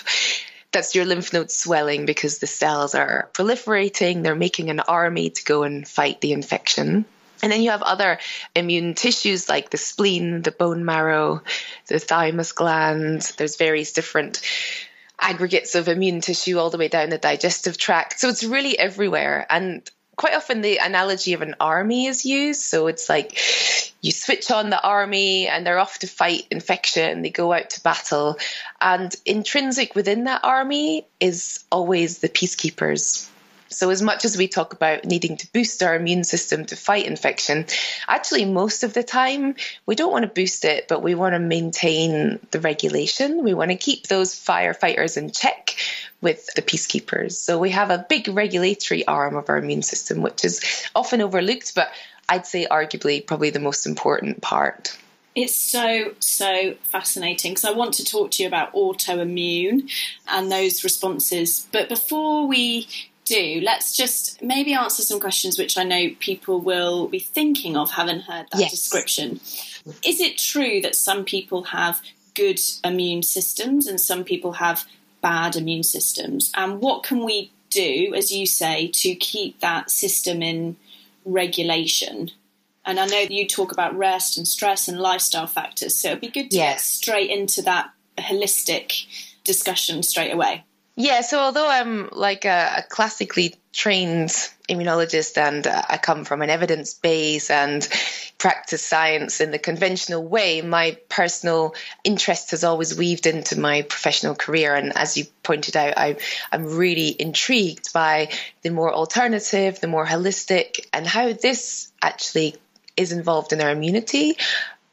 that's 0.71 0.95
your 0.95 1.05
lymph 1.05 1.33
nodes 1.33 1.55
swelling 1.55 2.05
because 2.05 2.39
the 2.39 2.47
cells 2.47 2.95
are 2.95 3.29
proliferating, 3.33 4.23
they're 4.23 4.35
making 4.35 4.69
an 4.69 4.79
army 4.79 5.29
to 5.29 5.43
go 5.43 5.63
and 5.63 5.87
fight 5.87 6.21
the 6.21 6.31
infection. 6.33 7.05
And 7.43 7.51
then 7.51 7.61
you 7.61 7.71
have 7.71 7.81
other 7.81 8.19
immune 8.55 8.93
tissues 8.93 9.49
like 9.49 9.69
the 9.69 9.77
spleen, 9.77 10.43
the 10.43 10.51
bone 10.51 10.85
marrow, 10.85 11.41
the 11.87 11.99
thymus 11.99 12.51
gland. 12.51 13.21
There's 13.37 13.57
various 13.57 13.93
different 13.93 14.41
aggregates 15.19 15.75
of 15.75 15.87
immune 15.87 16.21
tissue 16.21 16.57
all 16.57 16.69
the 16.69 16.77
way 16.77 16.87
down 16.87 17.09
the 17.09 17.17
digestive 17.17 17.77
tract. 17.77 18.19
So 18.19 18.29
it's 18.29 18.43
really 18.43 18.77
everywhere. 18.77 19.45
And 19.49 19.89
quite 20.21 20.35
often 20.35 20.61
the 20.61 20.77
analogy 20.77 21.33
of 21.33 21.41
an 21.41 21.55
army 21.59 22.05
is 22.05 22.27
used. 22.27 22.61
So 22.61 22.85
it's 22.85 23.09
like 23.09 23.39
you 24.01 24.11
switch 24.11 24.51
on 24.51 24.69
the 24.69 24.79
army 24.79 25.47
and 25.47 25.65
they're 25.65 25.79
off 25.79 25.97
to 25.99 26.07
fight 26.07 26.45
infection, 26.51 27.23
they 27.23 27.31
go 27.31 27.51
out 27.51 27.71
to 27.71 27.81
battle. 27.81 28.37
And 28.79 29.15
intrinsic 29.25 29.95
within 29.95 30.25
that 30.25 30.41
army 30.43 31.07
is 31.19 31.65
always 31.71 32.19
the 32.19 32.29
peacekeepers. 32.29 33.27
So, 33.69 33.89
as 33.89 34.01
much 34.01 34.25
as 34.25 34.37
we 34.37 34.49
talk 34.49 34.73
about 34.73 35.05
needing 35.05 35.37
to 35.37 35.51
boost 35.53 35.81
our 35.81 35.95
immune 35.95 36.25
system 36.25 36.65
to 36.65 36.75
fight 36.75 37.05
infection, 37.05 37.65
actually, 38.05 38.43
most 38.43 38.83
of 38.83 38.93
the 38.93 39.01
time, 39.01 39.55
we 39.85 39.95
don't 39.95 40.11
want 40.11 40.23
to 40.23 40.27
boost 40.41 40.65
it, 40.65 40.89
but 40.89 41.01
we 41.01 41.15
want 41.15 41.35
to 41.35 41.39
maintain 41.39 42.45
the 42.51 42.59
regulation. 42.59 43.45
We 43.45 43.53
want 43.53 43.71
to 43.71 43.77
keep 43.77 44.07
those 44.07 44.35
firefighters 44.35 45.15
in 45.15 45.31
check 45.31 45.77
with 46.21 46.47
the 46.55 46.61
peacekeepers. 46.61 47.33
So, 47.33 47.57
we 47.57 47.71
have 47.71 47.89
a 47.89 48.05
big 48.09 48.27
regulatory 48.27 49.05
arm 49.07 49.35
of 49.35 49.49
our 49.49 49.57
immune 49.57 49.83
system, 49.83 50.21
which 50.21 50.45
is 50.45 50.61
often 50.95 51.21
overlooked, 51.21 51.75
but 51.75 51.91
I'd 52.29 52.45
say 52.45 52.67
arguably 52.69 53.25
probably 53.25 53.49
the 53.49 53.59
most 53.59 53.85
important 53.85 54.41
part. 54.41 54.97
It's 55.33 55.55
so, 55.55 56.13
so 56.19 56.75
fascinating 56.83 57.51
because 57.51 57.65
I 57.65 57.71
want 57.71 57.93
to 57.95 58.05
talk 58.05 58.31
to 58.31 58.43
you 58.43 58.47
about 58.47 58.73
autoimmune 58.73 59.89
and 60.27 60.51
those 60.51 60.83
responses. 60.83 61.67
But 61.71 61.87
before 61.87 62.47
we 62.47 62.87
do, 63.25 63.61
let's 63.63 63.95
just 63.95 64.41
maybe 64.41 64.73
answer 64.73 65.03
some 65.03 65.19
questions 65.19 65.57
which 65.57 65.77
I 65.77 65.83
know 65.83 66.09
people 66.19 66.59
will 66.59 67.07
be 67.07 67.19
thinking 67.19 67.77
of 67.77 67.91
having 67.91 68.19
heard 68.19 68.47
that 68.51 68.59
yes. 68.59 68.71
description. 68.71 69.39
Is 70.05 70.19
it 70.19 70.37
true 70.37 70.81
that 70.81 70.95
some 70.95 71.23
people 71.23 71.63
have 71.63 72.01
good 72.33 72.59
immune 72.83 73.23
systems 73.23 73.87
and 73.87 73.99
some 73.99 74.23
people 74.23 74.53
have 74.53 74.85
bad 75.21 75.55
immune 75.55 75.83
systems? 75.83 76.51
And 76.55 76.79
what 76.79 77.03
can 77.03 77.23
we 77.23 77.51
do, 77.69 78.13
as 78.15 78.31
you 78.31 78.45
say, 78.45 78.87
to 78.87 79.15
keep 79.15 79.59
that 79.59 79.89
system 79.89 80.41
in 80.41 80.77
regulation? 81.25 82.31
And 82.85 82.99
I 82.99 83.05
know 83.05 83.19
you 83.29 83.47
talk 83.47 83.71
about 83.71 83.95
rest 83.95 84.37
and 84.37 84.47
stress 84.47 84.87
and 84.87 84.99
lifestyle 84.99 85.47
factors, 85.47 85.95
so 85.95 86.09
it'd 86.09 86.21
be 86.21 86.29
good 86.29 86.49
to 86.51 86.57
yes. 86.57 86.73
get 86.73 86.81
straight 86.81 87.29
into 87.29 87.61
that 87.63 87.91
holistic 88.17 89.05
discussion 89.43 90.03
straight 90.03 90.33
away. 90.33 90.63
Yeah, 90.95 91.21
so 91.21 91.39
although 91.39 91.69
I'm 91.69 92.09
like 92.11 92.45
a, 92.45 92.73
a 92.77 92.83
classically 92.89 93.55
trained 93.73 94.29
immunologist 94.69 95.37
and 95.37 95.65
uh, 95.65 95.81
I 95.89 95.97
come 95.97 96.25
from 96.25 96.41
an 96.41 96.49
evidence 96.49 96.93
base 96.93 97.49
and 97.49 97.87
practice 98.37 98.83
science 98.83 99.39
in 99.39 99.51
the 99.51 99.59
conventional 99.59 100.23
way, 100.23 100.61
my 100.61 100.97
personal 101.09 101.75
interest 102.03 102.51
has 102.51 102.63
always 102.63 102.97
weaved 102.97 103.27
into 103.27 103.59
my 103.59 103.83
professional 103.83 104.33
career. 104.33 104.73
And 104.73 104.97
as 104.97 105.15
you 105.15 105.25
pointed 105.43 105.77
out, 105.77 105.93
I, 105.97 106.17
I'm 106.51 106.65
really 106.65 107.09
intrigued 107.09 107.93
by 107.93 108.31
the 108.63 108.71
more 108.71 108.91
alternative, 108.91 109.79
the 109.79 109.87
more 109.87 110.05
holistic, 110.05 110.87
and 110.91 111.05
how 111.05 111.33
this 111.33 111.91
actually 112.01 112.55
is 112.97 113.11
involved 113.11 113.53
in 113.53 113.61
our 113.61 113.69
immunity 113.69 114.37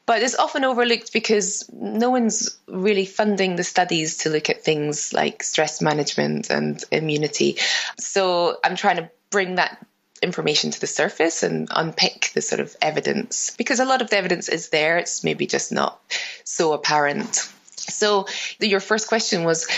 but 0.08 0.22
it's 0.22 0.34
often 0.34 0.64
overlooked 0.64 1.12
because 1.12 1.70
no 1.70 2.08
one's 2.08 2.58
really 2.66 3.04
funding 3.04 3.56
the 3.56 3.62
studies 3.62 4.16
to 4.16 4.30
look 4.30 4.48
at 4.48 4.64
things 4.64 5.12
like 5.12 5.42
stress 5.42 5.82
management 5.82 6.48
and 6.48 6.82
immunity. 6.90 7.58
So 7.98 8.56
I'm 8.64 8.74
trying 8.74 8.96
to 8.96 9.10
bring 9.28 9.56
that 9.56 9.86
information 10.22 10.70
to 10.70 10.80
the 10.80 10.86
surface 10.86 11.42
and 11.42 11.68
unpick 11.70 12.30
the 12.34 12.40
sort 12.40 12.60
of 12.60 12.74
evidence 12.80 13.54
because 13.58 13.80
a 13.80 13.84
lot 13.84 14.00
of 14.00 14.08
the 14.08 14.16
evidence 14.16 14.48
is 14.48 14.70
there, 14.70 14.96
it's 14.96 15.24
maybe 15.24 15.46
just 15.46 15.72
not 15.72 16.00
so 16.42 16.72
apparent. 16.72 17.36
So, 17.76 18.28
your 18.60 18.80
first 18.80 19.08
question 19.08 19.44
was 19.44 19.68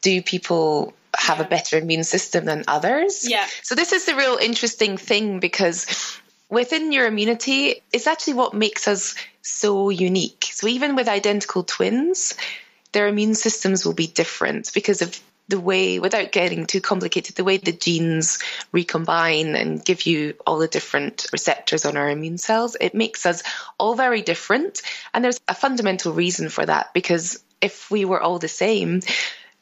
do 0.00 0.22
people 0.22 0.92
have 1.16 1.38
a 1.38 1.44
better 1.44 1.78
immune 1.78 2.02
system 2.02 2.46
than 2.46 2.64
others? 2.66 3.30
Yeah. 3.30 3.46
So, 3.62 3.76
this 3.76 3.92
is 3.92 4.06
the 4.06 4.16
real 4.16 4.38
interesting 4.42 4.96
thing 4.96 5.38
because 5.38 6.20
within 6.52 6.92
your 6.92 7.06
immunity, 7.06 7.82
it's 7.94 8.06
actually 8.06 8.34
what 8.34 8.52
makes 8.52 8.86
us 8.86 9.14
so 9.40 9.88
unique. 9.88 10.50
So 10.52 10.68
even 10.68 10.94
with 10.94 11.08
identical 11.08 11.64
twins, 11.64 12.34
their 12.92 13.08
immune 13.08 13.34
systems 13.34 13.86
will 13.86 13.94
be 13.94 14.06
different 14.06 14.70
because 14.74 15.00
of 15.00 15.18
the 15.48 15.58
way, 15.58 15.98
without 15.98 16.30
getting 16.30 16.66
too 16.66 16.82
complicated, 16.82 17.36
the 17.36 17.44
way 17.44 17.56
the 17.56 17.72
genes 17.72 18.38
recombine 18.70 19.56
and 19.56 19.82
give 19.82 20.04
you 20.04 20.34
all 20.46 20.58
the 20.58 20.68
different 20.68 21.26
receptors 21.32 21.86
on 21.86 21.96
our 21.96 22.10
immune 22.10 22.38
cells, 22.38 22.76
it 22.78 22.94
makes 22.94 23.24
us 23.24 23.42
all 23.78 23.94
very 23.94 24.20
different. 24.20 24.82
And 25.14 25.24
there's 25.24 25.40
a 25.48 25.54
fundamental 25.54 26.12
reason 26.12 26.50
for 26.50 26.66
that 26.66 26.92
because 26.92 27.42
if 27.62 27.90
we 27.90 28.04
were 28.04 28.20
all 28.20 28.38
the 28.38 28.48
same 28.48 29.00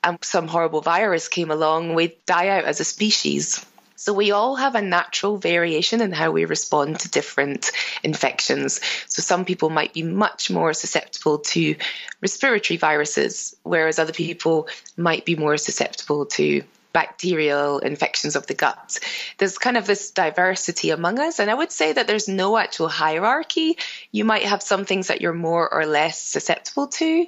and 0.02 0.18
some 0.22 0.48
horrible 0.48 0.80
virus 0.80 1.28
came 1.28 1.52
along, 1.52 1.94
we'd 1.94 2.16
die 2.26 2.48
out 2.48 2.64
as 2.64 2.80
a 2.80 2.84
species. 2.84 3.64
So 4.00 4.14
we 4.14 4.30
all 4.30 4.56
have 4.56 4.76
a 4.76 4.80
natural 4.80 5.36
variation 5.36 6.00
in 6.00 6.10
how 6.10 6.30
we 6.30 6.46
respond 6.46 7.00
to 7.00 7.10
different 7.10 7.70
infections. 8.02 8.80
So 9.08 9.20
some 9.20 9.44
people 9.44 9.68
might 9.68 9.92
be 9.92 10.02
much 10.02 10.50
more 10.50 10.72
susceptible 10.72 11.40
to 11.52 11.76
respiratory 12.22 12.78
viruses, 12.78 13.54
whereas 13.62 13.98
other 13.98 14.14
people 14.14 14.68
might 14.96 15.26
be 15.26 15.36
more 15.36 15.58
susceptible 15.58 16.24
to 16.40 16.62
bacterial 16.94 17.80
infections 17.80 18.36
of 18.36 18.46
the 18.46 18.54
gut. 18.54 18.98
There's 19.36 19.58
kind 19.58 19.76
of 19.76 19.86
this 19.86 20.12
diversity 20.12 20.88
among 20.88 21.18
us, 21.18 21.38
and 21.38 21.50
I 21.50 21.54
would 21.54 21.70
say 21.70 21.92
that 21.92 22.06
there's 22.06 22.26
no 22.26 22.56
actual 22.56 22.88
hierarchy. 22.88 23.76
You 24.12 24.24
might 24.24 24.44
have 24.44 24.62
some 24.62 24.86
things 24.86 25.08
that 25.08 25.20
you're 25.20 25.34
more 25.34 25.70
or 25.70 25.84
less 25.84 26.18
susceptible 26.18 26.86
to, 26.86 27.26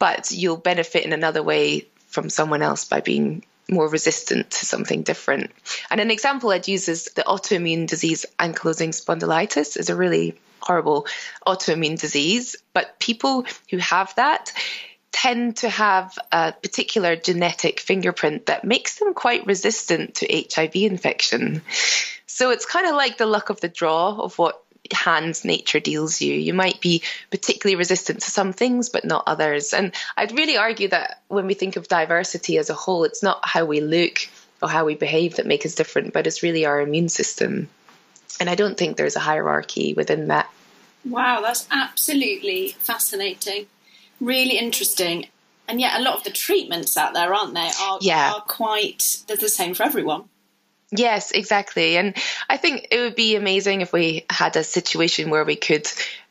but 0.00 0.32
you'll 0.32 0.56
benefit 0.56 1.04
in 1.04 1.12
another 1.12 1.44
way 1.44 1.86
from 2.08 2.28
someone 2.28 2.60
else 2.60 2.86
by 2.86 3.02
being 3.02 3.44
more 3.70 3.88
resistant 3.88 4.50
to 4.50 4.66
something 4.66 5.02
different. 5.02 5.50
And 5.90 6.00
an 6.00 6.10
example 6.10 6.50
I'd 6.50 6.68
use 6.68 6.88
is 6.88 7.04
the 7.14 7.22
autoimmune 7.22 7.86
disease 7.86 8.26
ankylosing 8.38 8.90
spondylitis 8.90 9.76
is 9.76 9.90
a 9.90 9.96
really 9.96 10.38
horrible 10.60 11.06
autoimmune 11.46 11.98
disease, 11.98 12.56
but 12.72 12.98
people 12.98 13.44
who 13.70 13.78
have 13.78 14.14
that 14.16 14.52
tend 15.10 15.58
to 15.58 15.68
have 15.68 16.18
a 16.30 16.52
particular 16.52 17.16
genetic 17.16 17.80
fingerprint 17.80 18.46
that 18.46 18.64
makes 18.64 18.98
them 18.98 19.12
quite 19.14 19.46
resistant 19.46 20.16
to 20.16 20.44
HIV 20.54 20.74
infection. 20.76 21.62
So 22.26 22.50
it's 22.50 22.64
kind 22.64 22.86
of 22.86 22.94
like 22.94 23.18
the 23.18 23.26
luck 23.26 23.50
of 23.50 23.60
the 23.60 23.68
draw 23.68 24.18
of 24.18 24.38
what 24.38 24.62
hands 24.92 25.44
nature 25.44 25.80
deals 25.80 26.20
you. 26.20 26.34
You 26.34 26.54
might 26.54 26.80
be 26.80 27.02
particularly 27.30 27.76
resistant 27.76 28.20
to 28.20 28.30
some 28.30 28.52
things, 28.52 28.88
but 28.88 29.04
not 29.04 29.24
others. 29.26 29.72
And 29.72 29.92
I'd 30.16 30.32
really 30.32 30.56
argue 30.56 30.88
that 30.88 31.22
when 31.28 31.46
we 31.46 31.54
think 31.54 31.76
of 31.76 31.88
diversity 31.88 32.58
as 32.58 32.70
a 32.70 32.74
whole, 32.74 33.04
it's 33.04 33.22
not 33.22 33.40
how 33.44 33.64
we 33.64 33.80
look 33.80 34.18
or 34.62 34.68
how 34.68 34.84
we 34.84 34.94
behave 34.94 35.36
that 35.36 35.46
make 35.46 35.66
us 35.66 35.74
different, 35.74 36.12
but 36.12 36.26
it's 36.26 36.42
really 36.42 36.66
our 36.66 36.80
immune 36.80 37.08
system. 37.08 37.68
And 38.40 38.48
I 38.48 38.54
don't 38.54 38.78
think 38.78 38.96
there's 38.96 39.16
a 39.16 39.20
hierarchy 39.20 39.94
within 39.94 40.28
that. 40.28 40.50
Wow, 41.04 41.40
that's 41.40 41.66
absolutely 41.70 42.68
fascinating. 42.78 43.66
Really 44.20 44.56
interesting. 44.56 45.26
And 45.68 45.80
yet, 45.80 45.98
a 45.98 46.02
lot 46.02 46.16
of 46.16 46.24
the 46.24 46.30
treatments 46.30 46.96
out 46.96 47.14
there, 47.14 47.32
aren't 47.34 47.54
they, 47.54 47.70
are, 47.80 47.98
yeah. 48.00 48.32
are 48.34 48.40
quite, 48.40 49.22
they're 49.26 49.36
the 49.36 49.48
same 49.48 49.74
for 49.74 49.82
everyone. 49.82 50.24
Yes, 50.92 51.30
exactly. 51.30 51.96
And 51.96 52.14
I 52.50 52.58
think 52.58 52.88
it 52.90 53.00
would 53.00 53.16
be 53.16 53.34
amazing 53.34 53.80
if 53.80 53.92
we 53.92 54.26
had 54.28 54.56
a 54.56 54.62
situation 54.62 55.30
where 55.30 55.44
we 55.44 55.56
could 55.56 55.84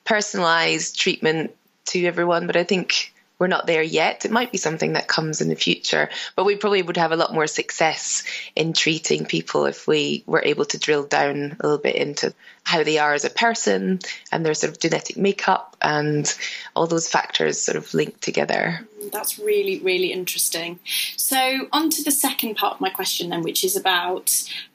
personalize 0.05 0.95
treatment 0.95 1.55
to 1.85 2.05
everyone, 2.05 2.45
but 2.45 2.55
I 2.55 2.63
think 2.63 3.11
we're 3.39 3.47
not 3.47 3.65
there 3.65 3.81
yet. 3.81 4.23
It 4.23 4.29
might 4.29 4.51
be 4.51 4.59
something 4.59 4.93
that 4.93 5.07
comes 5.07 5.41
in 5.41 5.49
the 5.49 5.55
future, 5.55 6.09
but 6.35 6.45
we 6.45 6.57
probably 6.57 6.83
would 6.83 6.97
have 6.97 7.11
a 7.11 7.15
lot 7.15 7.33
more 7.33 7.47
success 7.47 8.23
in 8.55 8.73
treating 8.73 9.25
people 9.25 9.65
if 9.65 9.87
we 9.87 10.23
were 10.27 10.43
able 10.45 10.65
to 10.65 10.77
drill 10.77 11.05
down 11.05 11.57
a 11.59 11.63
little 11.65 11.79
bit 11.79 11.95
into 11.95 12.31
how 12.63 12.83
they 12.83 12.99
are 12.99 13.15
as 13.15 13.25
a 13.25 13.31
person 13.31 13.97
and 14.31 14.45
their 14.45 14.53
sort 14.53 14.73
of 14.73 14.79
genetic 14.79 15.17
makeup 15.17 15.75
and 15.81 16.31
all 16.75 16.85
those 16.85 17.09
factors 17.09 17.59
sort 17.59 17.77
of 17.77 17.91
linked 17.95 18.21
together. 18.21 18.87
That's 19.11 19.39
really, 19.39 19.79
really 19.79 20.11
interesting. 20.11 20.79
So, 21.17 21.67
on 21.71 21.89
to 21.91 22.03
the 22.03 22.11
second 22.11 22.55
part 22.55 22.75
of 22.75 22.81
my 22.81 22.89
question, 22.89 23.29
then, 23.29 23.41
which 23.41 23.63
is 23.63 23.75
about 23.75 24.31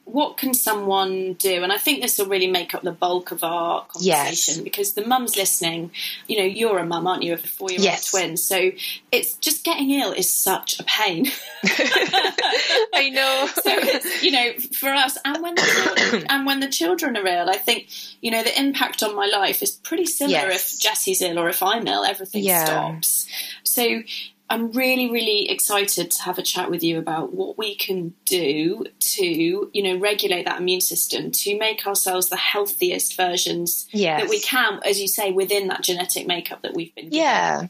what 0.07 0.37
can 0.37 0.53
someone 0.53 1.33
do? 1.33 1.63
And 1.63 1.71
I 1.71 1.77
think 1.77 2.01
this 2.01 2.17
will 2.17 2.27
really 2.27 2.47
make 2.47 2.73
up 2.73 2.81
the 2.81 2.93
bulk 2.93 3.31
of 3.31 3.43
our 3.43 3.85
conversation 3.85 4.55
yes. 4.55 4.61
because 4.63 4.93
the 4.93 5.05
mums 5.05 5.35
listening, 5.35 5.91
you 6.27 6.37
know, 6.37 6.45
you're 6.45 6.77
a 6.77 6.85
mum, 6.85 7.05
aren't 7.05 7.23
you, 7.23 7.33
of 7.33 7.43
a 7.43 7.47
four 7.47 7.69
year 7.69 7.79
old 7.79 7.83
yes. 7.83 8.11
twin? 8.11 8.37
So, 8.37 8.71
it's 9.11 9.33
just 9.33 9.65
getting 9.65 9.91
ill 9.91 10.13
is 10.13 10.29
such 10.29 10.79
a 10.79 10.83
pain. 10.85 11.27
I 11.65 13.09
know. 13.11 13.49
so, 13.53 13.61
it's, 13.65 14.23
you 14.23 14.31
know, 14.31 14.53
for 14.79 14.89
us, 14.89 15.17
and 15.25 15.43
when, 15.43 15.55
the 15.55 15.61
children, 15.61 16.25
and 16.29 16.45
when 16.45 16.61
the 16.61 16.69
children 16.69 17.17
are 17.17 17.27
ill, 17.27 17.49
I 17.49 17.57
think, 17.57 17.87
you 18.21 18.31
know, 18.31 18.43
the 18.43 18.57
impact 18.57 19.03
on 19.03 19.13
my 19.13 19.25
life 19.25 19.61
is 19.61 19.71
pretty 19.71 20.05
similar 20.05 20.49
yes. 20.49 20.73
if 20.73 20.79
Jessie's 20.79 21.21
ill 21.21 21.37
or 21.37 21.49
if 21.49 21.61
I'm 21.61 21.85
ill, 21.85 22.05
everything 22.05 22.43
yeah. 22.43 22.63
stops. 22.63 23.27
So, 23.63 24.03
I'm 24.49 24.71
really, 24.71 25.11
really 25.11 25.49
excited 25.49 26.09
to 26.11 26.21
have 26.23 26.37
a 26.37 26.41
chat 26.41 26.71
with 26.71 26.83
you 26.83 26.97
about 26.99 27.33
what 27.33 27.57
we 27.57 27.75
can 27.75 28.13
do 28.23 28.85
to, 28.99 29.69
you 29.73 29.83
know, 29.83 29.97
regulate 29.97 30.45
that 30.45 30.59
immune 30.59 30.81
system 30.81 31.31
to 31.31 31.57
make 31.57 31.85
ourselves 31.85 32.29
the 32.29 32.37
healthiest 32.37 33.17
versions 33.17 33.87
yes. 33.91 34.21
that 34.21 34.29
we 34.29 34.39
can, 34.39 34.79
as 34.85 35.01
you 35.01 35.07
say, 35.07 35.31
within 35.31 35.67
that 35.67 35.83
genetic 35.83 36.27
makeup 36.27 36.61
that 36.61 36.73
we've 36.73 36.95
been. 36.95 37.09
Given. 37.09 37.19
Yeah. 37.19 37.67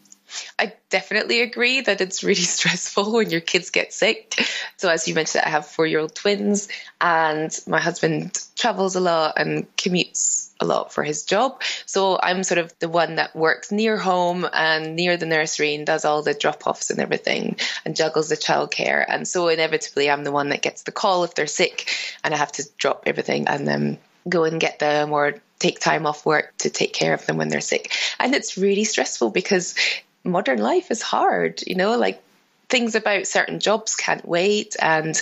I 0.60 0.74
definitely 0.90 1.42
agree 1.42 1.82
that 1.82 2.02
it's 2.02 2.24
really 2.24 2.36
stressful 2.42 3.12
when 3.12 3.30
your 3.32 3.42
kids 3.42 3.72
get 3.72 3.94
sick. 3.94 4.40
So, 4.76 4.90
as 4.90 5.08
you 5.08 5.16
mentioned, 5.16 5.46
I 5.46 5.50
have 5.50 5.66
four 5.66 5.88
year 5.88 6.00
old 6.00 6.14
twins, 6.14 6.68
and 7.02 7.58
my 7.66 7.80
husband 7.80 8.38
travels 8.56 8.96
a 8.96 9.00
lot 9.00 9.36
and 9.38 9.74
commutes 9.78 10.47
a 10.60 10.66
lot 10.66 10.94
for 10.94 11.04
his 11.04 11.24
job. 11.24 11.62
So 11.86 12.20
I'm 12.22 12.44
sort 12.44 12.58
of 12.58 12.74
the 12.80 12.90
one 12.90 13.16
that 13.16 13.36
works 13.36 13.72
near 13.72 13.98
home 13.98 14.48
and 14.52 14.96
near 14.96 15.18
the 15.18 15.26
nursery 15.26 15.76
and 15.76 15.86
does 15.86 16.06
all 16.06 16.22
the 16.22 16.34
drop 16.34 16.66
offs 16.66 16.90
and 16.90 17.00
everything 17.00 17.58
and 17.86 17.96
juggles 17.96 18.30
the 18.30 18.38
childcare. 18.38 19.06
And 19.08 19.28
so 19.28 19.48
inevitably, 19.48 20.10
I'm 20.10 20.24
the 20.24 20.32
one 20.32 20.50
that 20.50 20.62
gets 20.62 20.84
the 20.84 20.92
call 20.92 21.24
if 21.24 21.36
they're 21.36 21.48
sick 21.48 21.90
and 22.24 22.34
I 22.34 22.38
have 22.38 22.52
to 22.54 22.68
drop 22.78 23.04
everything 23.06 23.48
and 23.48 23.68
then 23.68 23.98
go 24.28 24.44
and 24.44 24.60
get 24.60 24.80
them 24.80 25.14
or 25.14 25.36
take 25.60 25.80
time 25.80 26.06
off 26.06 26.26
work 26.26 26.54
to 26.60 26.70
take 26.70 26.94
care 26.94 27.14
of 27.14 27.26
them 27.26 27.38
when 27.38 27.50
they're 27.50 27.62
sick. 27.62 27.92
And 28.20 28.36
it's 28.36 28.58
really 28.58 28.84
stressful 28.84 29.32
because 29.32 29.76
modern 30.24 30.60
life 30.60 30.92
is 30.92 31.02
hard, 31.02 31.64
you 31.66 31.76
know, 31.76 31.98
like 31.98 32.22
things 32.70 32.96
about 32.96 33.28
certain 33.28 33.60
jobs 33.60 33.96
can't 33.96 34.28
wait 34.28 34.76
and 34.82 35.22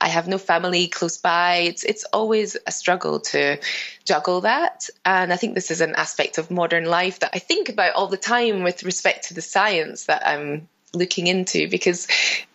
I 0.00 0.08
have 0.08 0.28
no 0.28 0.38
family 0.38 0.88
close 0.88 1.18
by. 1.18 1.56
It's 1.56 1.84
it's 1.84 2.04
always 2.12 2.56
a 2.66 2.72
struggle 2.72 3.20
to 3.20 3.58
juggle 4.04 4.42
that. 4.42 4.88
And 5.04 5.32
I 5.32 5.36
think 5.36 5.54
this 5.54 5.70
is 5.70 5.80
an 5.80 5.94
aspect 5.94 6.38
of 6.38 6.50
modern 6.50 6.84
life 6.84 7.20
that 7.20 7.30
I 7.34 7.38
think 7.38 7.68
about 7.68 7.94
all 7.94 8.08
the 8.08 8.16
time 8.16 8.62
with 8.62 8.82
respect 8.82 9.28
to 9.28 9.34
the 9.34 9.42
science 9.42 10.06
that 10.06 10.26
I'm 10.26 10.68
looking 10.94 11.26
into 11.26 11.68
because 11.68 12.08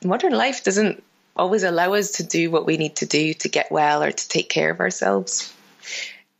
modern 0.03 0.33
life 0.33 0.63
doesn't 0.63 1.03
always 1.35 1.63
allow 1.63 1.93
us 1.93 2.11
to 2.13 2.23
do 2.23 2.49
what 2.51 2.65
we 2.65 2.77
need 2.77 2.95
to 2.97 3.05
do 3.05 3.33
to 3.33 3.49
get 3.49 3.71
well 3.71 4.03
or 4.03 4.11
to 4.11 4.27
take 4.27 4.49
care 4.49 4.71
of 4.71 4.79
ourselves 4.79 5.53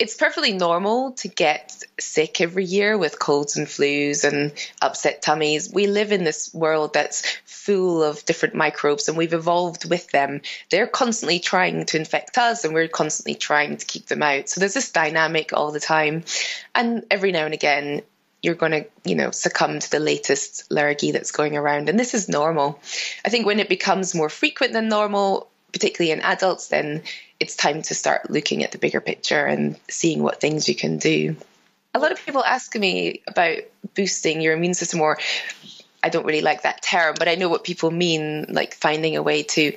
it's 0.02 0.18
perfectly 0.18 0.54
normal 0.54 1.12
to 1.12 1.28
get 1.28 1.84
sick 2.00 2.42
every 2.42 2.66
year 2.66 2.98
with 2.98 3.20
colds 3.20 3.56
and 3.56 3.68
flus 3.68 4.24
and 4.24 4.52
upset 4.82 5.22
tummies. 5.22 5.72
We 5.72 5.86
live 5.86 6.12
in 6.12 6.24
this 6.24 6.52
world 6.56 6.94
that's 6.94 7.22
full 7.66 8.02
of 8.04 8.26
different 8.26 8.56
microbes 8.56 9.08
and 9.08 9.16
we've 9.16 9.34
evolved 9.34 9.88
with 9.88 10.10
them. 10.10 10.42
They're 10.72 10.88
constantly 10.88 11.40
trying 11.40 11.86
to 11.86 11.98
infect 11.98 12.38
us 12.40 12.66
and 12.66 12.74
we're 12.74 12.88
constantly 12.88 13.36
trying 13.36 13.78
to 13.78 13.86
keep 13.86 14.08
them 14.08 14.24
out. 14.24 14.50
So 14.50 14.60
there's 14.60 14.74
this 14.74 14.92
dynamic 14.92 15.54
all 15.54 15.72
the 15.72 15.80
time. 15.80 16.24
And 16.74 17.06
every 17.12 17.32
now 17.32 17.46
and 17.46 17.54
again, 17.54 18.02
you're 18.42 18.56
going 18.56 18.72
to, 18.72 18.86
you 19.04 19.14
know, 19.14 19.30
succumb 19.30 19.78
to 19.78 19.92
the 19.92 20.00
latest 20.00 20.72
lurgy 20.72 21.12
that's 21.12 21.32
going 21.32 21.56
around. 21.56 21.88
And 21.88 22.00
this 22.00 22.16
is 22.16 22.28
normal. 22.28 22.80
I 23.24 23.30
think 23.30 23.46
when 23.46 23.60
it 23.60 23.70
becomes 23.70 24.16
more 24.16 24.30
frequent 24.30 24.74
than 24.74 24.90
normal, 24.90 25.48
particularly 25.72 26.12
in 26.12 26.22
adults, 26.22 26.70
then 26.70 27.04
it's 27.40 27.56
time 27.56 27.84
to 27.84 27.94
start 27.94 28.32
looking 28.32 28.64
at 28.64 28.72
the 28.72 28.80
bigger 28.80 29.02
picture 29.02 29.46
and 29.46 29.80
seeing 29.88 30.24
what 30.24 30.42
things 30.42 30.68
you 30.68 30.76
can 30.76 30.98
do. 30.98 31.36
A 31.94 32.00
lot 32.00 32.12
of 32.12 32.26
people 32.26 32.44
ask 32.44 32.76
me 32.76 33.22
about 33.28 33.60
boosting 33.94 34.42
your 34.42 34.54
immune 34.56 34.74
system, 34.74 35.02
or 35.02 35.20
I 36.04 36.10
don't 36.10 36.26
really 36.26 36.42
like 36.42 36.64
that 36.64 36.82
term, 36.82 37.16
but 37.18 37.28
I 37.28 37.36
know 37.36 37.50
what 37.50 37.64
people 37.64 37.92
mean, 37.92 38.48
like 38.50 38.74
finding 38.74 39.16
a 39.16 39.24
way 39.24 39.44
to 39.44 39.74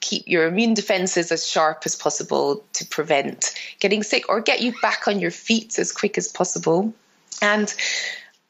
keep 0.00 0.26
your 0.26 0.46
immune 0.46 0.74
defenses 0.74 1.30
as 1.30 1.46
sharp 1.46 1.82
as 1.84 1.94
possible 1.94 2.64
to 2.72 2.84
prevent 2.86 3.54
getting 3.78 4.02
sick 4.02 4.28
or 4.28 4.40
get 4.40 4.60
you 4.60 4.74
back 4.82 5.06
on 5.06 5.20
your 5.20 5.30
feet 5.30 5.78
as 5.78 5.92
quick 5.92 6.18
as 6.18 6.28
possible. 6.28 6.92
And 7.40 7.72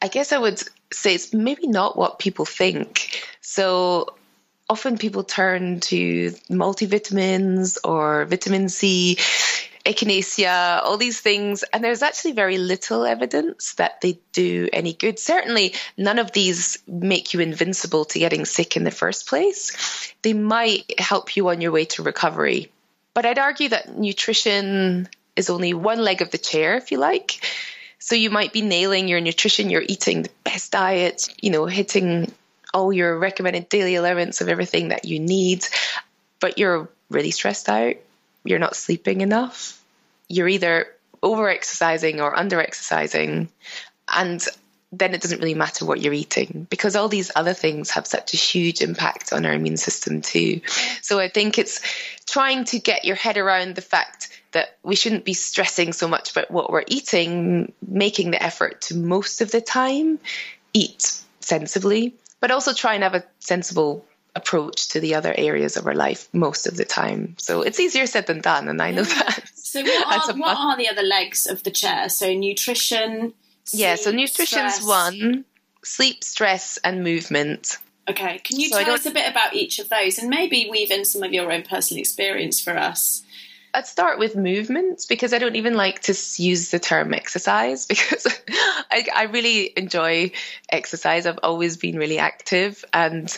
I 0.00 0.09
guess 0.09 0.33
I 0.33 0.38
would 0.38 0.62
say 0.92 1.14
it's 1.14 1.33
maybe 1.33 1.66
not 1.66 1.97
what 1.97 2.19
people 2.19 2.47
think. 2.47 3.23
So 3.40 4.14
often 4.69 4.97
people 4.97 5.23
turn 5.23 5.81
to 5.81 6.31
multivitamins 6.49 7.78
or 7.85 8.25
vitamin 8.25 8.71
C, 8.71 9.19
echinacea, 9.85 10.83
all 10.83 10.97
these 10.97 11.21
things, 11.21 11.62
and 11.73 11.83
there's 11.83 12.03
actually 12.03 12.33
very 12.33 12.59
little 12.59 13.05
evidence 13.05 13.75
that 13.75 14.01
they 14.01 14.19
do 14.33 14.69
any 14.73 14.93
good. 14.93 15.19
Certainly, 15.19 15.75
none 15.97 16.19
of 16.19 16.33
these 16.33 16.79
make 16.87 17.35
you 17.35 17.41
invincible 17.41 18.05
to 18.07 18.19
getting 18.19 18.45
sick 18.45 18.77
in 18.77 18.85
the 18.85 18.91
first 18.91 19.29
place. 19.29 20.14
They 20.23 20.33
might 20.33 20.99
help 20.99 21.37
you 21.37 21.49
on 21.49 21.61
your 21.61 21.73
way 21.73 21.85
to 21.87 22.03
recovery. 22.03 22.71
But 23.14 23.27
I'd 23.27 23.38
argue 23.38 23.68
that 23.71 23.99
nutrition 23.99 25.09
is 25.37 25.51
only 25.51 25.75
one 25.75 25.99
leg 25.99 26.23
of 26.23 26.31
the 26.31 26.38
chair, 26.38 26.77
if 26.77 26.92
you 26.92 26.99
like. 26.99 27.45
So 27.99 28.14
you 28.14 28.31
might 28.31 28.53
be 28.53 28.62
nailing 28.62 29.09
your 29.09 29.21
nutrition, 29.21 29.71
you're 29.71 29.85
eating 29.87 30.23
the 30.23 30.31
best 30.45 30.73
diet, 30.73 31.29
you 31.40 31.51
know, 31.51 31.66
hitting 31.66 32.33
all 32.75 32.92
your 32.92 33.18
recommended 33.18 33.68
daily 33.68 33.95
allowance 33.95 34.40
of 34.40 34.49
everything 34.49 34.88
that 34.88 35.05
you 35.05 35.21
need, 35.21 35.64
but 36.40 36.59
you're 36.59 36.88
really 37.11 37.31
stressed 37.31 37.68
out, 37.68 37.97
you're 38.44 38.59
not 38.59 38.76
sleeping 38.76 39.20
enough, 39.20 39.81
you're 40.28 40.48
either 40.48 40.87
over 41.22 41.48
exercising 41.48 42.20
or 42.20 42.37
under 42.37 42.61
exercising, 42.61 43.48
and 44.09 44.44
then 44.90 45.14
it 45.14 45.22
doesn't 45.22 45.38
really 45.38 45.55
matter 45.55 45.87
what 45.87 46.00
you're 46.00 46.12
eating 46.12 46.66
because 46.68 46.96
all 46.96 47.09
these 47.09 47.31
other 47.35 47.55
things 47.55 47.90
have 47.90 48.07
such 48.07 48.35
a 48.35 48.37
huge 48.37 48.83
impact 48.83 49.33
on 49.33 49.46
our 49.46 49.52
immune 49.52 49.78
system 49.78 50.20
too. 50.20 50.61
So 51.00 51.18
I 51.18 51.28
think 51.28 51.59
it's 51.59 51.81
trying 52.26 52.64
to 52.66 52.78
get 52.78 53.05
your 53.05 53.16
head 53.16 53.38
around 53.38 53.74
the 53.74 53.83
fact 53.83 54.28
that 54.52 54.76
we 54.83 54.96
shouldn't 54.96 55.24
be 55.24 55.33
stressing 55.33 55.94
so 55.94 56.09
much 56.09 56.33
about 56.33 56.50
what 56.50 56.70
we're 56.70 56.85
eating, 56.87 57.72
making 57.87 58.33
the 58.33 58.42
effort 58.42 58.83
to 58.83 58.96
most 58.96 59.40
of 59.40 59.50
the 59.50 59.62
time 59.62 60.18
eat 60.74 61.20
sensibly 61.40 62.14
but 62.42 62.50
also 62.50 62.74
try 62.74 62.94
and 62.94 63.05
have 63.05 63.14
a 63.14 63.24
sensible 63.38 64.05
approach 64.35 64.88
to 64.88 65.01
the 65.01 65.14
other 65.14 65.35
areas 65.37 65.77
of 65.77 65.87
our 65.87 65.95
life 65.95 66.29
most 66.33 66.66
of 66.66 66.77
the 66.77 66.85
time. 66.85 67.35
So 67.38 67.62
it's 67.62 67.79
easier 67.79 68.07
said 68.07 68.27
than 68.27 68.40
done, 68.40 68.68
and 68.68 68.81
I 68.81 68.90
know 68.90 69.05
that. 69.05 69.51
So 69.55 69.83
what 69.83 70.31
are, 70.31 70.37
what 70.37 70.57
are 70.57 70.77
the 70.77 70.88
other 70.88 71.03
legs 71.03 71.47
of 71.47 71.62
the 71.62 71.71
chair? 71.71 72.09
So 72.09 72.35
nutrition. 72.35 73.33
Sleep, 73.64 73.81
yeah, 73.81 73.95
so 73.95 74.11
nutrition's 74.11 74.75
stress. 74.75 74.87
one, 74.87 75.45
sleep, 75.85 76.25
stress, 76.25 76.79
and 76.85 77.03
movement. 77.03 77.79
Okay, 78.11 78.38
can 78.38 78.59
you 78.59 78.68
so 78.68 78.83
tell 78.83 78.95
us 78.95 79.07
a 79.07 79.11
bit 79.11 79.31
about 79.31 79.55
each 79.55 79.79
of 79.79 79.88
those, 79.88 80.18
and 80.18 80.29
maybe 80.29 80.68
weave 80.71 80.90
in 80.90 81.05
some 81.05 81.23
of 81.23 81.33
your 81.33 81.53
own 81.53 81.62
personal 81.62 82.01
experience 82.01 82.61
for 82.61 82.77
us? 82.77 83.23
I'd 83.75 83.87
start 83.87 84.18
with 84.18 84.37
movement 84.37 85.07
because 85.09 85.33
I 85.33 85.38
don't 85.38 85.57
even 85.57 85.75
like 85.75 86.01
to 86.03 86.14
use 86.37 86.71
the 86.71 86.79
term 86.79 87.14
exercise 87.14 87.87
because 87.92 88.27
I, 88.90 89.07
I 89.14 89.23
really 89.25 89.73
enjoy 89.77 90.33
exercise. 90.68 91.27
I've 91.27 91.38
always 91.42 91.77
been 91.77 91.97
really 91.97 92.18
active. 92.18 92.85
And 92.92 93.37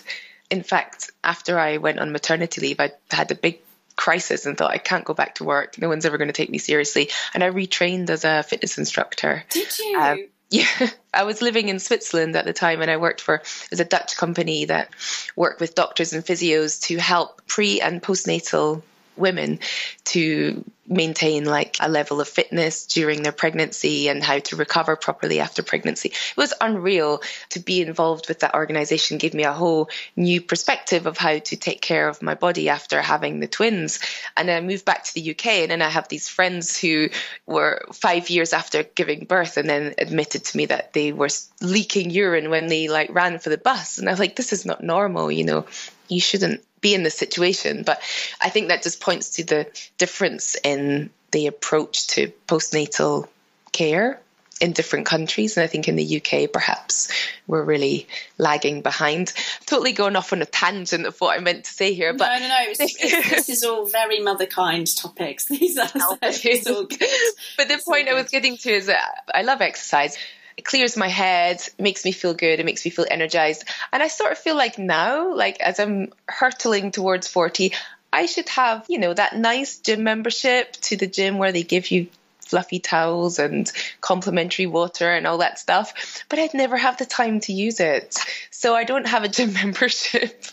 in 0.50 0.62
fact, 0.62 1.10
after 1.22 1.58
I 1.58 1.78
went 1.78 1.98
on 1.98 2.12
maternity 2.12 2.60
leave, 2.60 2.80
I 2.80 2.92
had 3.10 3.30
a 3.30 3.34
big 3.34 3.60
crisis 3.96 4.46
and 4.46 4.56
thought 4.56 4.70
I 4.70 4.78
can't 4.78 5.04
go 5.04 5.14
back 5.14 5.36
to 5.36 5.44
work. 5.44 5.78
No 5.78 5.88
one's 5.88 6.04
ever 6.04 6.18
going 6.18 6.28
to 6.28 6.34
take 6.34 6.50
me 6.50 6.58
seriously. 6.58 7.10
And 7.32 7.42
I 7.42 7.50
retrained 7.50 8.10
as 8.10 8.24
a 8.24 8.42
fitness 8.42 8.78
instructor. 8.78 9.44
Did 9.50 9.78
you? 9.78 9.98
Um, 10.00 10.26
yeah, 10.50 10.66
I 11.14 11.24
was 11.24 11.42
living 11.42 11.68
in 11.68 11.78
Switzerland 11.78 12.36
at 12.36 12.44
the 12.44 12.52
time, 12.52 12.82
and 12.82 12.90
I 12.90 12.96
worked 12.96 13.20
for 13.20 13.42
as 13.72 13.80
a 13.80 13.84
Dutch 13.84 14.16
company 14.16 14.66
that 14.66 14.90
worked 15.36 15.60
with 15.60 15.74
doctors 15.74 16.12
and 16.12 16.24
physios 16.24 16.82
to 16.82 16.98
help 16.98 17.46
pre 17.46 17.80
and 17.80 18.02
postnatal 18.02 18.82
women 19.16 19.60
to 20.04 20.64
maintain 20.86 21.44
like 21.44 21.76
a 21.80 21.88
level 21.88 22.20
of 22.20 22.28
fitness 22.28 22.86
during 22.86 23.22
their 23.22 23.32
pregnancy 23.32 24.08
and 24.08 24.22
how 24.22 24.38
to 24.38 24.56
recover 24.56 24.96
properly 24.96 25.40
after 25.40 25.62
pregnancy. 25.62 26.08
It 26.10 26.36
was 26.36 26.52
unreal 26.60 27.22
to 27.50 27.60
be 27.60 27.80
involved 27.80 28.28
with 28.28 28.40
that 28.40 28.54
organization 28.54 29.18
gave 29.18 29.34
me 29.34 29.44
a 29.44 29.52
whole 29.52 29.88
new 30.16 30.40
perspective 30.40 31.06
of 31.06 31.16
how 31.16 31.38
to 31.38 31.56
take 31.56 31.80
care 31.80 32.08
of 32.08 32.22
my 32.22 32.34
body 32.34 32.68
after 32.68 33.00
having 33.00 33.40
the 33.40 33.46
twins. 33.46 34.00
And 34.36 34.48
then 34.48 34.62
I 34.62 34.66
moved 34.66 34.84
back 34.84 35.04
to 35.04 35.14
the 35.14 35.30
UK 35.30 35.46
and 35.46 35.70
then 35.70 35.82
I 35.82 35.88
have 35.88 36.08
these 36.08 36.28
friends 36.28 36.78
who 36.78 37.08
were 37.46 37.86
5 37.92 38.30
years 38.30 38.52
after 38.52 38.82
giving 38.82 39.24
birth 39.24 39.56
and 39.56 39.68
then 39.68 39.94
admitted 39.96 40.44
to 40.44 40.56
me 40.56 40.66
that 40.66 40.92
they 40.92 41.12
were 41.12 41.28
leaking 41.62 42.10
urine 42.10 42.50
when 42.50 42.66
they 42.66 42.88
like 42.88 43.14
ran 43.14 43.38
for 43.38 43.48
the 43.48 43.58
bus 43.58 43.98
and 43.98 44.08
I 44.08 44.12
was 44.12 44.20
like 44.20 44.36
this 44.36 44.52
is 44.52 44.66
not 44.66 44.82
normal, 44.82 45.32
you 45.32 45.44
know. 45.44 45.66
You 46.14 46.20
shouldn't 46.20 46.64
be 46.80 46.94
in 46.94 47.02
this 47.02 47.16
situation. 47.16 47.82
But 47.82 48.00
I 48.40 48.50
think 48.50 48.68
that 48.68 48.82
just 48.82 49.00
points 49.00 49.30
to 49.36 49.44
the 49.44 49.66
difference 49.98 50.56
in 50.62 51.10
the 51.32 51.48
approach 51.48 52.06
to 52.08 52.32
postnatal 52.46 53.26
care 53.72 54.20
in 54.60 54.72
different 54.72 55.06
countries. 55.06 55.56
And 55.56 55.64
I 55.64 55.66
think 55.66 55.88
in 55.88 55.96
the 55.96 56.16
UK, 56.20 56.52
perhaps 56.52 57.10
we're 57.46 57.64
really 57.64 58.06
lagging 58.38 58.82
behind. 58.82 59.32
Totally 59.66 59.92
going 59.92 60.14
off 60.14 60.32
on 60.32 60.42
a 60.42 60.46
tangent 60.46 61.06
of 61.06 61.20
what 61.20 61.36
I 61.36 61.42
meant 61.42 61.64
to 61.64 61.72
say 61.72 61.92
here. 61.94 62.12
But 62.12 62.38
no, 62.38 62.38
no, 62.40 62.48
no. 62.48 62.56
It's, 62.60 62.80
it's, 62.80 63.30
this 63.30 63.48
is 63.48 63.64
all 63.64 63.86
very 63.86 64.20
motherkind 64.20 65.00
topics. 65.00 65.46
These 65.48 65.78
are 65.78 65.90
all 65.94 66.16
good. 66.20 67.00
But 67.56 67.68
the 67.68 67.80
point 67.84 68.08
I 68.08 68.14
was 68.14 68.28
getting 68.28 68.56
to 68.58 68.70
is 68.70 68.86
that 68.86 69.24
I 69.34 69.42
love 69.42 69.60
exercise 69.60 70.16
it 70.56 70.64
clears 70.64 70.96
my 70.96 71.08
head, 71.08 71.60
makes 71.78 72.04
me 72.04 72.12
feel 72.12 72.34
good, 72.34 72.60
it 72.60 72.66
makes 72.66 72.84
me 72.84 72.90
feel 72.90 73.06
energized. 73.10 73.64
And 73.92 74.02
I 74.02 74.08
sort 74.08 74.32
of 74.32 74.38
feel 74.38 74.56
like 74.56 74.78
now, 74.78 75.34
like 75.34 75.60
as 75.60 75.80
I'm 75.80 76.12
hurtling 76.28 76.90
towards 76.90 77.28
40, 77.28 77.72
I 78.12 78.26
should 78.26 78.48
have, 78.50 78.86
you 78.88 78.98
know, 78.98 79.12
that 79.12 79.36
nice 79.36 79.78
gym 79.78 80.04
membership 80.04 80.72
to 80.82 80.96
the 80.96 81.06
gym 81.06 81.38
where 81.38 81.52
they 81.52 81.64
give 81.64 81.90
you 81.90 82.08
fluffy 82.46 82.78
towels 82.78 83.38
and 83.38 83.70
complimentary 84.00 84.66
water 84.66 85.10
and 85.10 85.26
all 85.26 85.38
that 85.38 85.58
stuff, 85.58 86.24
but 86.28 86.38
I'd 86.38 86.54
never 86.54 86.76
have 86.76 86.98
the 86.98 87.06
time 87.06 87.40
to 87.40 87.52
use 87.52 87.80
it. 87.80 88.16
So 88.50 88.74
I 88.74 88.84
don't 88.84 89.06
have 89.06 89.24
a 89.24 89.28
gym 89.28 89.52
membership. 89.64 90.44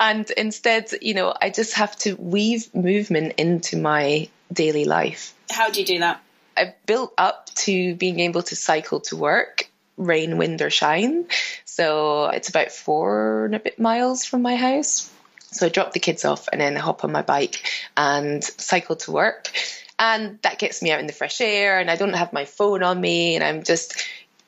and 0.00 0.30
instead, 0.30 0.90
you 1.02 1.14
know, 1.14 1.34
I 1.38 1.50
just 1.50 1.74
have 1.74 1.96
to 1.98 2.14
weave 2.14 2.74
movement 2.74 3.34
into 3.36 3.76
my 3.76 4.28
daily 4.52 4.84
life. 4.84 5.34
How 5.50 5.70
do 5.70 5.80
you 5.80 5.86
do 5.86 5.98
that? 5.98 6.22
I 6.56 6.74
built 6.86 7.12
up 7.18 7.50
to 7.56 7.94
being 7.94 8.20
able 8.20 8.42
to 8.42 8.56
cycle 8.56 9.00
to 9.00 9.16
work, 9.16 9.70
rain, 9.96 10.38
wind, 10.38 10.62
or 10.62 10.70
shine. 10.70 11.26
So 11.64 12.26
it's 12.26 12.48
about 12.48 12.72
four 12.72 13.46
and 13.46 13.54
a 13.54 13.60
bit 13.60 13.78
miles 13.78 14.24
from 14.24 14.42
my 14.42 14.56
house. 14.56 15.10
So 15.52 15.66
I 15.66 15.68
drop 15.68 15.92
the 15.92 16.00
kids 16.00 16.24
off 16.24 16.48
and 16.52 16.60
then 16.60 16.76
I 16.76 16.80
hop 16.80 17.04
on 17.04 17.12
my 17.12 17.22
bike 17.22 17.62
and 17.96 18.42
cycle 18.42 18.96
to 18.96 19.12
work. 19.12 19.50
And 19.98 20.38
that 20.42 20.58
gets 20.58 20.82
me 20.82 20.90
out 20.90 21.00
in 21.00 21.06
the 21.06 21.12
fresh 21.14 21.40
air, 21.40 21.80
and 21.80 21.90
I 21.90 21.96
don't 21.96 22.12
have 22.12 22.32
my 22.32 22.44
phone 22.44 22.82
on 22.82 23.00
me, 23.00 23.34
and 23.34 23.42
I'm 23.42 23.62
just 23.62 24.04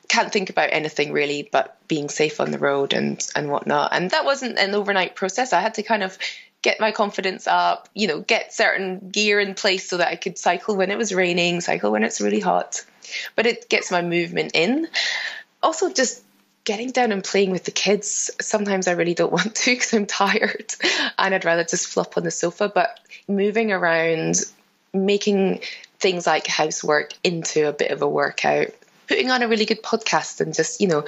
can't 0.07 0.31
think 0.31 0.49
about 0.49 0.69
anything 0.71 1.11
really 1.11 1.47
but 1.51 1.77
being 1.87 2.09
safe 2.09 2.39
on 2.39 2.51
the 2.51 2.59
road 2.59 2.93
and 2.93 3.25
and 3.35 3.49
whatnot. 3.49 3.89
And 3.93 4.11
that 4.11 4.25
wasn't 4.25 4.59
an 4.59 4.75
overnight 4.75 5.15
process. 5.15 5.53
I 5.53 5.61
had 5.61 5.75
to 5.75 5.83
kind 5.83 6.03
of 6.03 6.19
get 6.61 6.79
my 6.79 6.91
confidence 6.91 7.47
up, 7.47 7.89
you 7.93 8.07
know, 8.07 8.19
get 8.21 8.53
certain 8.53 9.09
gear 9.09 9.39
in 9.39 9.55
place 9.55 9.89
so 9.89 9.97
that 9.97 10.09
I 10.09 10.15
could 10.15 10.37
cycle 10.37 10.75
when 10.75 10.91
it 10.91 10.97
was 10.97 11.13
raining, 11.13 11.61
cycle 11.61 11.91
when 11.91 12.03
it's 12.03 12.21
really 12.21 12.39
hot. 12.39 12.83
But 13.35 13.45
it 13.45 13.69
gets 13.69 13.91
my 13.91 14.01
movement 14.01 14.51
in. 14.53 14.87
Also, 15.63 15.91
just 15.91 16.23
getting 16.65 16.91
down 16.91 17.11
and 17.11 17.23
playing 17.23 17.51
with 17.51 17.63
the 17.63 17.71
kids. 17.71 18.29
Sometimes 18.41 18.87
I 18.87 18.91
really 18.91 19.13
don't 19.13 19.31
want 19.39 19.55
to 19.55 19.71
because 19.71 19.93
I'm 19.93 20.05
tired 20.05 20.73
and 21.17 21.33
I'd 21.33 21.45
rather 21.45 21.63
just 21.63 21.87
flop 21.87 22.17
on 22.17 22.23
the 22.23 22.31
sofa. 22.31 22.71
But 22.73 22.99
moving 23.27 23.71
around, 23.71 24.41
making 24.93 25.61
things 25.99 26.27
like 26.27 26.47
housework 26.47 27.13
into 27.23 27.67
a 27.67 27.73
bit 27.73 27.91
of 27.91 28.01
a 28.01 28.07
workout 28.07 28.69
putting 29.09 29.31
on 29.31 29.41
a 29.41 29.47
really 29.47 29.65
good 29.65 29.81
podcast 29.81 30.39
and 30.39 30.53
just, 30.53 30.79
you 30.79 30.87
know, 30.87 31.03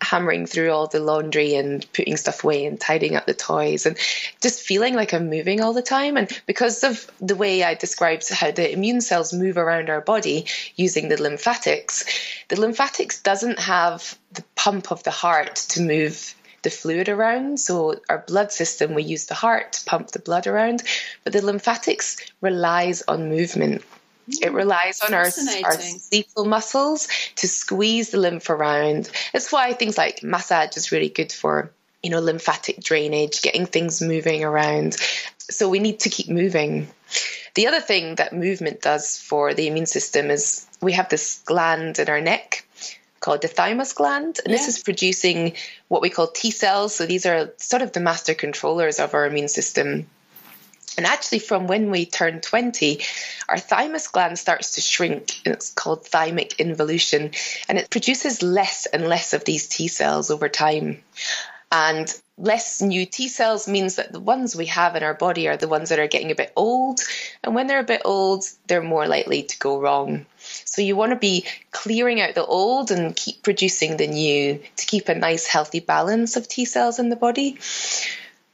hammering 0.00 0.46
through 0.46 0.70
all 0.70 0.86
the 0.86 0.98
laundry 0.98 1.54
and 1.54 1.86
putting 1.92 2.16
stuff 2.16 2.42
away 2.42 2.64
and 2.64 2.80
tidying 2.80 3.14
up 3.14 3.26
the 3.26 3.34
toys 3.34 3.84
and 3.84 3.96
just 4.40 4.62
feeling 4.62 4.94
like 4.94 5.12
I'm 5.12 5.28
moving 5.28 5.60
all 5.60 5.74
the 5.74 5.82
time. 5.82 6.16
And 6.16 6.30
because 6.46 6.82
of 6.82 7.08
the 7.20 7.36
way 7.36 7.62
I 7.62 7.74
described 7.74 8.28
how 8.30 8.50
the 8.50 8.72
immune 8.72 9.02
cells 9.02 9.34
move 9.34 9.58
around 9.58 9.90
our 9.90 10.00
body 10.00 10.46
using 10.76 11.08
the 11.08 11.22
lymphatics, 11.22 12.04
the 12.48 12.58
lymphatics 12.58 13.20
doesn't 13.20 13.58
have 13.58 14.18
the 14.32 14.44
pump 14.56 14.90
of 14.90 15.02
the 15.02 15.10
heart 15.10 15.56
to 15.56 15.82
move 15.82 16.34
the 16.62 16.70
fluid 16.70 17.10
around. 17.10 17.60
So 17.60 18.00
our 18.08 18.24
blood 18.26 18.50
system, 18.50 18.94
we 18.94 19.02
use 19.02 19.26
the 19.26 19.34
heart 19.34 19.74
to 19.74 19.84
pump 19.84 20.12
the 20.12 20.20
blood 20.20 20.46
around, 20.46 20.82
but 21.22 21.34
the 21.34 21.44
lymphatics 21.44 22.16
relies 22.40 23.02
on 23.02 23.28
movement. 23.28 23.82
It 24.40 24.52
relies 24.52 25.00
on 25.00 25.14
our, 25.14 25.24
our 25.24 25.80
skeletal 25.80 26.44
muscles 26.44 27.08
to 27.36 27.48
squeeze 27.48 28.10
the 28.10 28.18
lymph 28.18 28.50
around. 28.50 29.10
That's 29.32 29.50
why 29.50 29.72
things 29.72 29.98
like 29.98 30.22
massage 30.22 30.76
is 30.76 30.92
really 30.92 31.08
good 31.08 31.32
for, 31.32 31.72
you 32.02 32.10
know, 32.10 32.20
lymphatic 32.20 32.80
drainage, 32.80 33.42
getting 33.42 33.66
things 33.66 34.00
moving 34.00 34.44
around. 34.44 34.96
So 35.38 35.68
we 35.68 35.80
need 35.80 36.00
to 36.00 36.08
keep 36.08 36.28
moving. 36.28 36.88
The 37.54 37.66
other 37.66 37.80
thing 37.80 38.14
that 38.14 38.32
movement 38.32 38.80
does 38.80 39.18
for 39.18 39.54
the 39.54 39.66
immune 39.66 39.86
system 39.86 40.30
is 40.30 40.66
we 40.80 40.92
have 40.92 41.08
this 41.08 41.42
gland 41.44 41.98
in 41.98 42.08
our 42.08 42.20
neck 42.20 42.64
called 43.20 43.42
the 43.42 43.48
thymus 43.48 43.92
gland, 43.92 44.40
and 44.44 44.52
yeah. 44.52 44.58
this 44.58 44.68
is 44.68 44.82
producing 44.82 45.54
what 45.88 46.02
we 46.02 46.10
call 46.10 46.26
T 46.26 46.50
cells. 46.50 46.94
So 46.94 47.06
these 47.06 47.24
are 47.24 47.52
sort 47.56 47.82
of 47.82 47.92
the 47.92 48.00
master 48.00 48.34
controllers 48.34 48.98
of 48.98 49.14
our 49.14 49.26
immune 49.26 49.48
system. 49.48 50.06
And 50.96 51.06
actually, 51.06 51.38
from 51.38 51.66
when 51.66 51.90
we 51.90 52.06
turn 52.06 52.40
20, 52.40 53.00
our 53.48 53.58
thymus 53.58 54.08
gland 54.08 54.38
starts 54.38 54.72
to 54.72 54.80
shrink. 54.80 55.40
And 55.44 55.54
it's 55.54 55.72
called 55.72 56.04
thymic 56.04 56.58
involution. 56.58 57.30
And 57.68 57.78
it 57.78 57.90
produces 57.90 58.42
less 58.42 58.86
and 58.86 59.08
less 59.08 59.32
of 59.32 59.44
these 59.44 59.68
T 59.68 59.88
cells 59.88 60.30
over 60.30 60.48
time. 60.48 61.02
And 61.70 62.12
less 62.36 62.82
new 62.82 63.06
T 63.06 63.28
cells 63.28 63.66
means 63.66 63.96
that 63.96 64.12
the 64.12 64.20
ones 64.20 64.54
we 64.54 64.66
have 64.66 64.94
in 64.94 65.02
our 65.02 65.14
body 65.14 65.48
are 65.48 65.56
the 65.56 65.68
ones 65.68 65.88
that 65.88 65.98
are 65.98 66.06
getting 66.06 66.30
a 66.30 66.34
bit 66.34 66.52
old. 66.54 67.00
And 67.42 67.54
when 67.54 67.66
they're 67.66 67.78
a 67.78 67.84
bit 67.84 68.02
old, 68.04 68.44
they're 68.66 68.82
more 68.82 69.06
likely 69.06 69.44
to 69.44 69.58
go 69.58 69.80
wrong. 69.80 70.26
So 70.36 70.82
you 70.82 70.96
want 70.96 71.12
to 71.12 71.18
be 71.18 71.46
clearing 71.70 72.20
out 72.20 72.34
the 72.34 72.44
old 72.44 72.90
and 72.90 73.16
keep 73.16 73.42
producing 73.42 73.96
the 73.96 74.06
new 74.06 74.60
to 74.76 74.86
keep 74.86 75.08
a 75.08 75.14
nice, 75.14 75.46
healthy 75.46 75.80
balance 75.80 76.36
of 76.36 76.48
T 76.48 76.66
cells 76.66 76.98
in 76.98 77.08
the 77.08 77.16
body. 77.16 77.58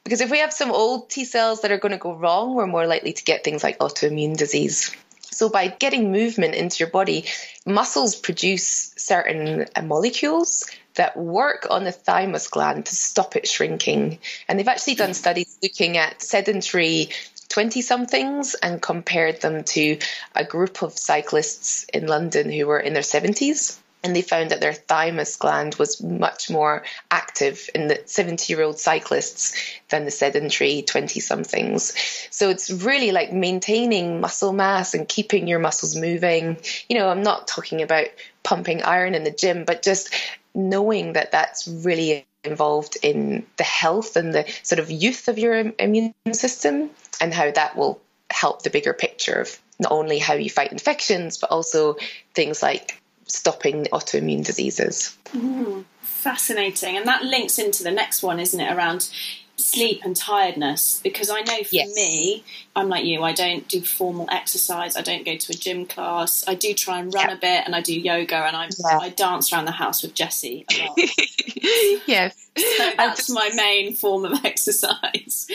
Because 0.08 0.22
if 0.22 0.30
we 0.30 0.38
have 0.38 0.54
some 0.54 0.70
old 0.72 1.10
T 1.10 1.26
cells 1.26 1.60
that 1.60 1.70
are 1.70 1.76
going 1.76 1.92
to 1.92 1.98
go 1.98 2.14
wrong, 2.14 2.54
we're 2.54 2.66
more 2.66 2.86
likely 2.86 3.12
to 3.12 3.24
get 3.24 3.44
things 3.44 3.62
like 3.62 3.78
autoimmune 3.78 4.38
disease. 4.38 4.90
So, 5.20 5.50
by 5.50 5.68
getting 5.68 6.10
movement 6.10 6.54
into 6.54 6.78
your 6.78 6.88
body, 6.88 7.26
muscles 7.66 8.16
produce 8.16 8.94
certain 8.96 9.66
uh, 9.76 9.82
molecules 9.82 10.64
that 10.94 11.14
work 11.14 11.66
on 11.68 11.84
the 11.84 11.92
thymus 11.92 12.48
gland 12.48 12.86
to 12.86 12.94
stop 12.94 13.36
it 13.36 13.46
shrinking. 13.46 14.18
And 14.48 14.58
they've 14.58 14.66
actually 14.66 14.94
done 14.94 15.12
studies 15.12 15.58
looking 15.62 15.98
at 15.98 16.22
sedentary 16.22 17.10
20 17.50 17.82
somethings 17.82 18.54
and 18.54 18.80
compared 18.80 19.42
them 19.42 19.62
to 19.64 19.98
a 20.34 20.42
group 20.42 20.80
of 20.80 20.96
cyclists 20.96 21.84
in 21.92 22.06
London 22.06 22.50
who 22.50 22.66
were 22.66 22.80
in 22.80 22.94
their 22.94 23.02
70s 23.02 23.78
and 24.02 24.14
they 24.14 24.22
found 24.22 24.50
that 24.50 24.60
their 24.60 24.72
thymus 24.72 25.36
gland 25.36 25.74
was 25.74 26.02
much 26.02 26.50
more 26.50 26.84
active 27.10 27.68
in 27.74 27.88
the 27.88 28.00
70 28.06 28.52
year 28.52 28.62
old 28.62 28.78
cyclists 28.78 29.54
than 29.88 30.04
the 30.04 30.10
sedentary 30.10 30.82
20 30.82 31.20
somethings. 31.20 31.94
So 32.30 32.50
it's 32.50 32.70
really 32.70 33.10
like 33.10 33.32
maintaining 33.32 34.20
muscle 34.20 34.52
mass 34.52 34.94
and 34.94 35.08
keeping 35.08 35.48
your 35.48 35.58
muscles 35.58 35.96
moving. 35.96 36.58
You 36.88 36.98
know, 36.98 37.08
I'm 37.08 37.22
not 37.22 37.48
talking 37.48 37.82
about 37.82 38.06
pumping 38.42 38.82
iron 38.82 39.14
in 39.14 39.24
the 39.24 39.30
gym, 39.30 39.64
but 39.64 39.82
just 39.82 40.14
knowing 40.54 41.14
that 41.14 41.32
that's 41.32 41.66
really 41.68 42.26
involved 42.44 42.96
in 43.02 43.46
the 43.56 43.64
health 43.64 44.16
and 44.16 44.34
the 44.34 44.46
sort 44.62 44.78
of 44.78 44.90
youth 44.90 45.28
of 45.28 45.38
your 45.38 45.72
immune 45.78 46.14
system 46.32 46.90
and 47.20 47.34
how 47.34 47.50
that 47.50 47.76
will 47.76 48.00
help 48.30 48.62
the 48.62 48.70
bigger 48.70 48.92
picture 48.92 49.40
of 49.40 49.58
not 49.80 49.92
only 49.92 50.18
how 50.18 50.34
you 50.34 50.50
fight 50.50 50.72
infections, 50.72 51.38
but 51.38 51.50
also 51.50 51.96
things 52.34 52.62
like 52.62 52.97
stopping 53.28 53.84
autoimmune 53.86 54.44
diseases. 54.44 55.16
Mm, 55.32 55.84
fascinating. 56.00 56.96
And 56.96 57.06
that 57.06 57.22
links 57.22 57.58
into 57.58 57.82
the 57.82 57.90
next 57.90 58.22
one, 58.22 58.40
isn't 58.40 58.60
it, 58.60 58.72
around 58.72 59.08
sleep 59.56 60.00
and 60.04 60.16
tiredness? 60.16 61.00
Because 61.02 61.30
I 61.30 61.40
know 61.40 61.62
for 61.62 61.74
yes. 61.74 61.94
me, 61.94 62.44
I'm 62.74 62.88
like 62.88 63.04
you, 63.04 63.22
I 63.22 63.32
don't 63.32 63.66
do 63.68 63.80
formal 63.80 64.28
exercise, 64.30 64.96
I 64.96 65.02
don't 65.02 65.24
go 65.24 65.36
to 65.36 65.52
a 65.52 65.56
gym 65.56 65.84
class, 65.84 66.44
I 66.46 66.54
do 66.54 66.74
try 66.74 67.00
and 67.00 67.12
run 67.12 67.30
a 67.30 67.36
bit 67.36 67.64
and 67.66 67.74
I 67.74 67.80
do 67.80 67.98
yoga 67.98 68.36
and 68.36 68.56
I, 68.56 68.68
yeah. 68.78 68.98
I 68.98 69.08
dance 69.10 69.52
around 69.52 69.66
the 69.66 69.72
house 69.72 70.02
with 70.02 70.14
Jessie 70.14 70.64
a 70.70 70.86
lot. 70.86 70.98
yes. 72.06 72.44
So 72.58 72.90
that's 72.96 73.28
just... 73.28 73.30
my 73.30 73.50
main 73.54 73.94
form 73.94 74.24
of 74.24 74.32
exercise. 74.44 75.46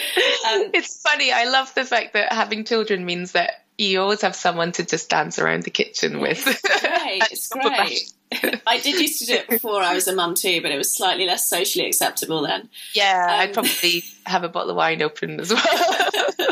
Um, 0.47 0.69
it's 0.73 1.01
funny. 1.01 1.33
I 1.33 1.43
love 1.43 1.73
the 1.73 1.83
fact 1.83 2.13
that 2.13 2.31
having 2.31 2.63
children 2.63 3.05
means 3.05 3.33
that 3.33 3.62
you 3.77 4.01
always 4.01 4.21
have 4.21 4.35
someone 4.35 4.71
to 4.73 4.85
just 4.85 5.09
dance 5.09 5.39
around 5.39 5.63
the 5.63 5.71
kitchen 5.71 6.19
with. 6.19 6.47
It's 7.05 7.49
great. 7.49 7.71
it's 7.91 8.13
great. 8.31 8.61
I 8.65 8.79
did 8.79 8.99
used 8.99 9.19
to 9.19 9.25
do 9.25 9.33
it 9.33 9.49
before 9.49 9.81
I 9.81 9.93
was 9.93 10.07
a 10.07 10.15
mum 10.15 10.35
too, 10.35 10.61
but 10.61 10.71
it 10.71 10.77
was 10.77 10.91
slightly 10.91 11.25
less 11.25 11.47
socially 11.47 11.85
acceptable 11.85 12.41
then. 12.41 12.69
Yeah, 12.95 13.27
um, 13.29 13.39
I'd 13.39 13.53
probably 13.53 14.03
have 14.25 14.43
a 14.43 14.49
bottle 14.49 14.71
of 14.71 14.77
wine 14.77 15.01
open 15.01 15.39
as 15.39 15.53
well. 15.53 16.09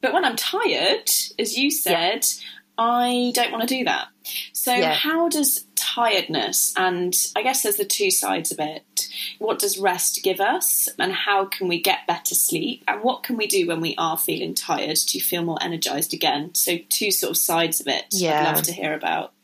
but 0.00 0.12
when 0.12 0.24
I'm 0.24 0.36
tired, 0.36 1.08
as 1.38 1.56
you 1.56 1.70
said, 1.70 2.24
yeah. 2.24 2.46
I 2.80 3.30
don't 3.34 3.52
want 3.52 3.68
to 3.68 3.74
do 3.74 3.84
that. 3.84 4.08
So, 4.54 4.72
yeah. 4.72 4.94
how 4.94 5.28
does 5.28 5.66
tiredness, 5.76 6.72
and 6.78 7.14
I 7.36 7.42
guess 7.42 7.62
there's 7.62 7.76
the 7.76 7.84
two 7.84 8.10
sides 8.10 8.50
of 8.52 8.58
it, 8.58 9.08
what 9.38 9.58
does 9.58 9.78
rest 9.78 10.20
give 10.22 10.40
us, 10.40 10.88
and 10.98 11.12
how 11.12 11.44
can 11.44 11.68
we 11.68 11.78
get 11.82 12.06
better 12.06 12.34
sleep, 12.34 12.82
and 12.88 13.02
what 13.02 13.22
can 13.22 13.36
we 13.36 13.46
do 13.46 13.66
when 13.66 13.82
we 13.82 13.94
are 13.98 14.16
feeling 14.16 14.54
tired 14.54 14.96
to 14.96 15.20
feel 15.20 15.44
more 15.44 15.58
energized 15.60 16.14
again? 16.14 16.54
So, 16.54 16.78
two 16.88 17.10
sort 17.10 17.32
of 17.32 17.36
sides 17.36 17.80
of 17.80 17.86
it 17.86 18.06
yeah. 18.12 18.48
I'd 18.48 18.54
love 18.54 18.62
to 18.64 18.72
hear 18.72 18.94
about. 18.94 19.34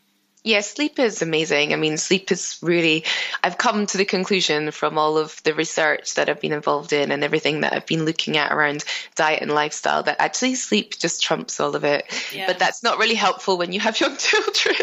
Yeah, 0.47 0.61
sleep 0.61 1.01
is 1.01 1.23
amazing. 1.23 1.73
I 1.73 1.77
mean, 1.77 1.97
sleep 1.97 2.31
is 2.31 2.57
really, 2.63 3.03
I've 3.43 3.59
come 3.59 3.85
to 3.85 3.99
the 3.99 4.05
conclusion 4.05 4.71
from 4.71 4.97
all 4.97 5.19
of 5.19 5.43
the 5.43 5.55
research 5.55 6.15
that 6.15 6.29
I've 6.29 6.41
been 6.41 6.53
involved 6.53 6.93
in 6.93 7.11
and 7.11 7.25
everything 7.25 7.63
that 7.63 7.73
I've 7.73 7.85
been 7.85 8.05
looking 8.05 8.37
at 8.37 8.53
around 8.53 8.85
diet 9.17 9.43
and 9.43 9.51
lifestyle 9.51 10.05
that 10.05 10.21
actually 10.21 10.55
sleep 10.55 10.97
just 11.01 11.21
trumps 11.21 11.59
all 11.59 11.75
of 11.75 11.83
it. 11.83 12.05
Yeah. 12.33 12.47
But 12.47 12.61
that's 12.61 12.85
not 12.85 12.99
really 12.99 13.17
helpful 13.17 13.59
when 13.59 13.73
you 13.73 13.81
have 13.81 13.99
young 14.01 14.17
children. 14.17 14.77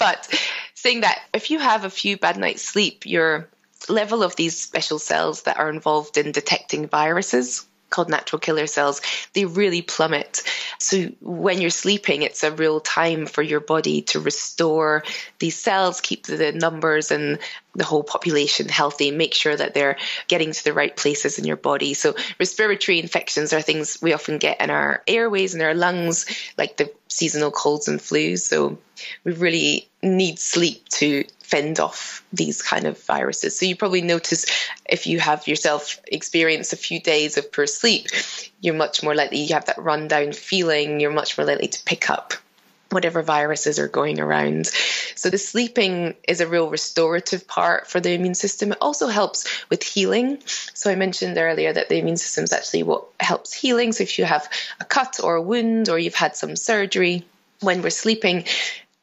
but 0.00 0.28
saying 0.74 1.02
that 1.02 1.20
if 1.32 1.52
you 1.52 1.60
have 1.60 1.84
a 1.84 1.90
few 1.90 2.16
bad 2.16 2.36
nights 2.36 2.62
sleep, 2.62 3.06
your 3.06 3.48
level 3.88 4.24
of 4.24 4.34
these 4.34 4.60
special 4.60 4.98
cells 4.98 5.42
that 5.42 5.58
are 5.58 5.70
involved 5.70 6.18
in 6.18 6.32
detecting 6.32 6.88
viruses 6.88 7.67
called 7.90 8.08
natural 8.08 8.40
killer 8.40 8.66
cells, 8.66 9.00
they 9.34 9.44
really 9.44 9.82
plummet. 9.82 10.42
So 10.78 11.04
when 11.20 11.60
you're 11.60 11.70
sleeping, 11.70 12.22
it's 12.22 12.42
a 12.42 12.52
real 12.52 12.80
time 12.80 13.26
for 13.26 13.42
your 13.42 13.60
body 13.60 14.02
to 14.02 14.20
restore 14.20 15.04
these 15.38 15.56
cells, 15.56 16.00
keep 16.00 16.26
the 16.26 16.52
numbers 16.52 17.10
and 17.10 17.38
the 17.74 17.84
whole 17.84 18.02
population 18.02 18.68
healthy, 18.68 19.10
make 19.10 19.34
sure 19.34 19.56
that 19.56 19.74
they're 19.74 19.96
getting 20.26 20.52
to 20.52 20.64
the 20.64 20.72
right 20.72 20.96
places 20.96 21.38
in 21.38 21.44
your 21.44 21.56
body. 21.56 21.94
So 21.94 22.14
respiratory 22.38 22.98
infections 22.98 23.52
are 23.52 23.62
things 23.62 23.98
we 24.02 24.12
often 24.12 24.38
get 24.38 24.60
in 24.60 24.70
our 24.70 25.02
airways 25.06 25.54
and 25.54 25.62
our 25.62 25.74
lungs, 25.74 26.26
like 26.58 26.76
the 26.76 26.92
seasonal 27.08 27.50
colds 27.50 27.88
and 27.88 28.00
flus. 28.00 28.40
So 28.40 28.78
we 29.24 29.32
really 29.32 29.88
need 30.02 30.38
sleep 30.38 30.88
to 30.90 31.24
fend 31.48 31.80
off 31.80 32.22
these 32.30 32.60
kind 32.60 32.86
of 32.86 33.02
viruses. 33.04 33.58
So 33.58 33.64
you 33.64 33.74
probably 33.74 34.02
notice 34.02 34.44
if 34.84 35.06
you 35.06 35.18
have 35.18 35.48
yourself 35.48 35.98
experienced 36.06 36.74
a 36.74 36.76
few 36.76 37.00
days 37.00 37.38
of 37.38 37.50
poor 37.50 37.66
sleep, 37.66 38.08
you're 38.60 38.74
much 38.74 39.02
more 39.02 39.14
likely 39.14 39.38
you 39.38 39.54
have 39.54 39.64
that 39.64 39.78
rundown 39.78 40.32
feeling, 40.32 41.00
you're 41.00 41.10
much 41.10 41.38
more 41.38 41.46
likely 41.46 41.68
to 41.68 41.82
pick 41.84 42.10
up 42.10 42.34
whatever 42.90 43.22
viruses 43.22 43.78
are 43.78 43.88
going 43.88 44.20
around. 44.20 44.66
So 45.14 45.30
the 45.30 45.38
sleeping 45.38 46.14
is 46.26 46.40
a 46.40 46.46
real 46.46 46.68
restorative 46.68 47.46
part 47.48 47.86
for 47.86 47.98
the 47.98 48.12
immune 48.12 48.34
system. 48.34 48.72
It 48.72 48.78
also 48.80 49.08
helps 49.08 49.46
with 49.70 49.82
healing. 49.82 50.38
So 50.74 50.90
I 50.90 50.96
mentioned 50.96 51.38
earlier 51.38 51.72
that 51.72 51.88
the 51.88 51.98
immune 51.98 52.18
system 52.18 52.44
is 52.44 52.52
actually 52.52 52.82
what 52.82 53.04
helps 53.20 53.54
healing. 53.54 53.92
So 53.92 54.02
if 54.02 54.18
you 54.18 54.26
have 54.26 54.48
a 54.80 54.84
cut 54.84 55.18
or 55.22 55.36
a 55.36 55.42
wound 55.42 55.88
or 55.88 55.98
you've 55.98 56.14
had 56.14 56.36
some 56.36 56.56
surgery, 56.56 57.24
when 57.60 57.82
we're 57.82 57.90
sleeping, 57.90 58.44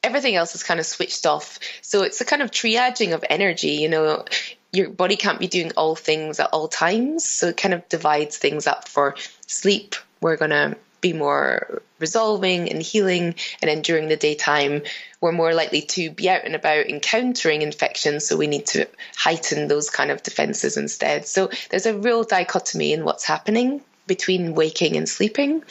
everything 0.05 0.35
else 0.35 0.55
is 0.55 0.63
kind 0.63 0.79
of 0.79 0.85
switched 0.85 1.25
off. 1.25 1.59
So 1.81 2.03
it's 2.03 2.21
a 2.21 2.25
kind 2.25 2.41
of 2.41 2.51
triaging 2.51 3.13
of 3.13 3.25
energy, 3.29 3.71
you 3.71 3.89
know, 3.89 4.23
your 4.71 4.89
body 4.89 5.15
can't 5.15 5.39
be 5.39 5.47
doing 5.47 5.71
all 5.75 5.95
things 5.95 6.39
at 6.39 6.49
all 6.51 6.67
times. 6.67 7.27
So 7.27 7.47
it 7.47 7.57
kind 7.57 7.73
of 7.73 7.87
divides 7.89 8.37
things 8.37 8.67
up 8.67 8.87
for 8.87 9.15
sleep. 9.47 9.95
We're 10.21 10.37
going 10.37 10.51
to 10.51 10.77
be 11.01 11.13
more 11.13 11.81
resolving 11.99 12.69
and 12.69 12.81
healing. 12.81 13.35
And 13.61 13.69
then 13.69 13.81
during 13.81 14.07
the 14.09 14.17
daytime, 14.17 14.83
we're 15.21 15.31
more 15.31 15.53
likely 15.53 15.81
to 15.81 16.11
be 16.11 16.29
out 16.29 16.45
and 16.45 16.55
about 16.55 16.87
encountering 16.87 17.61
infections. 17.61 18.27
So 18.27 18.37
we 18.37 18.47
need 18.47 18.67
to 18.67 18.87
heighten 19.15 19.67
those 19.67 19.89
kind 19.89 20.11
of 20.11 20.23
defenses 20.23 20.77
instead. 20.77 21.25
So 21.25 21.49
there's 21.69 21.85
a 21.85 21.97
real 21.97 22.23
dichotomy 22.23 22.93
in 22.93 23.05
what's 23.05 23.23
happening 23.23 23.81
between 24.07 24.53
waking 24.53 24.97
and 24.97 25.07
sleeping. 25.07 25.63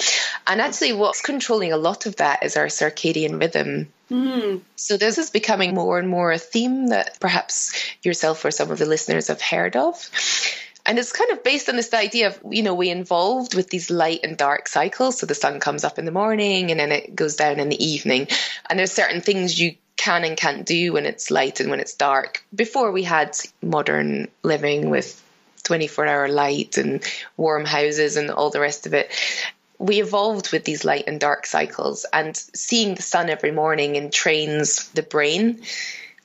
And 0.47 0.61
actually, 0.61 0.93
what's 0.93 1.21
controlling 1.21 1.73
a 1.73 1.77
lot 1.77 2.07
of 2.07 2.17
that 2.17 2.45
is 2.45 2.57
our 2.57 2.67
circadian 2.67 3.41
rhythm. 3.41 3.93
Mm. 4.11 4.61
So, 4.77 4.97
this 4.97 5.19
is 5.19 5.31
becoming 5.31 5.75
more 5.75 5.99
and 5.99 6.09
more 6.09 6.33
a 6.33 6.39
theme 6.39 6.89
that 6.89 7.19
perhaps 7.21 7.73
yourself 8.03 8.45
or 8.45 8.51
some 8.51 8.71
of 8.71 8.79
the 8.79 8.87
listeners 8.87 9.29
have 9.29 9.41
heard 9.41 9.77
of. 9.77 10.11
And 10.87 10.99
it's 10.99 11.13
kind 11.13 11.31
of 11.31 11.43
based 11.43 11.69
on 11.69 11.77
this 11.77 11.95
idea 11.95 12.29
of, 12.29 12.39
you 12.51 12.63
know, 12.63 12.75
we 12.75 12.91
involved 12.91 13.55
with 13.55 13.71
these 13.71 13.91
light 13.91 14.21
and 14.23 14.37
dark 14.37 14.69
cycles. 14.69 15.19
So 15.19 15.27
the 15.27 15.35
sun 15.35 15.59
comes 15.59 15.83
up 15.83 15.99
in 15.99 16.05
the 16.05 16.11
morning 16.11 16.71
and 16.71 16.79
then 16.79 16.93
it 16.93 17.17
goes 17.17 17.37
down 17.37 17.59
in 17.59 17.71
the 17.71 17.83
evening. 17.83 18.29
And 18.69 18.79
there's 18.79 18.93
certain 18.93 19.23
things 19.23 19.59
you 19.59 19.77
can 19.97 20.25
and 20.25 20.37
can't 20.37 20.67
do 20.67 20.93
when 20.93 21.07
it's 21.07 21.31
light 21.31 21.61
and 21.61 21.71
when 21.71 21.81
it's 21.81 21.95
dark. 21.95 22.45
Before 22.55 22.93
we 22.93 23.03
had 23.03 23.35
modern 23.63 24.29
living 24.43 24.91
with 24.91 25.24
24 25.65 26.07
hour 26.07 26.29
light 26.29 26.79
and 26.79 27.03
warm 27.37 27.65
houses 27.65 28.17
and 28.17 28.31
all 28.31 28.51
the 28.51 28.61
rest 28.61 28.87
of 28.87 28.95
it. 28.95 29.13
We 29.79 30.01
evolved 30.01 30.53
with 30.53 30.65
these 30.65 30.85
light 30.85 31.05
and 31.09 31.19
dark 31.19 31.47
cycles, 31.47 32.07
and 32.13 32.37
seeing 32.37 32.95
the 32.95 33.03
sun 33.03 33.29
every 33.29 33.51
morning 33.51 33.95
entrains 33.95 34.91
the 34.93 35.03
brain 35.03 35.63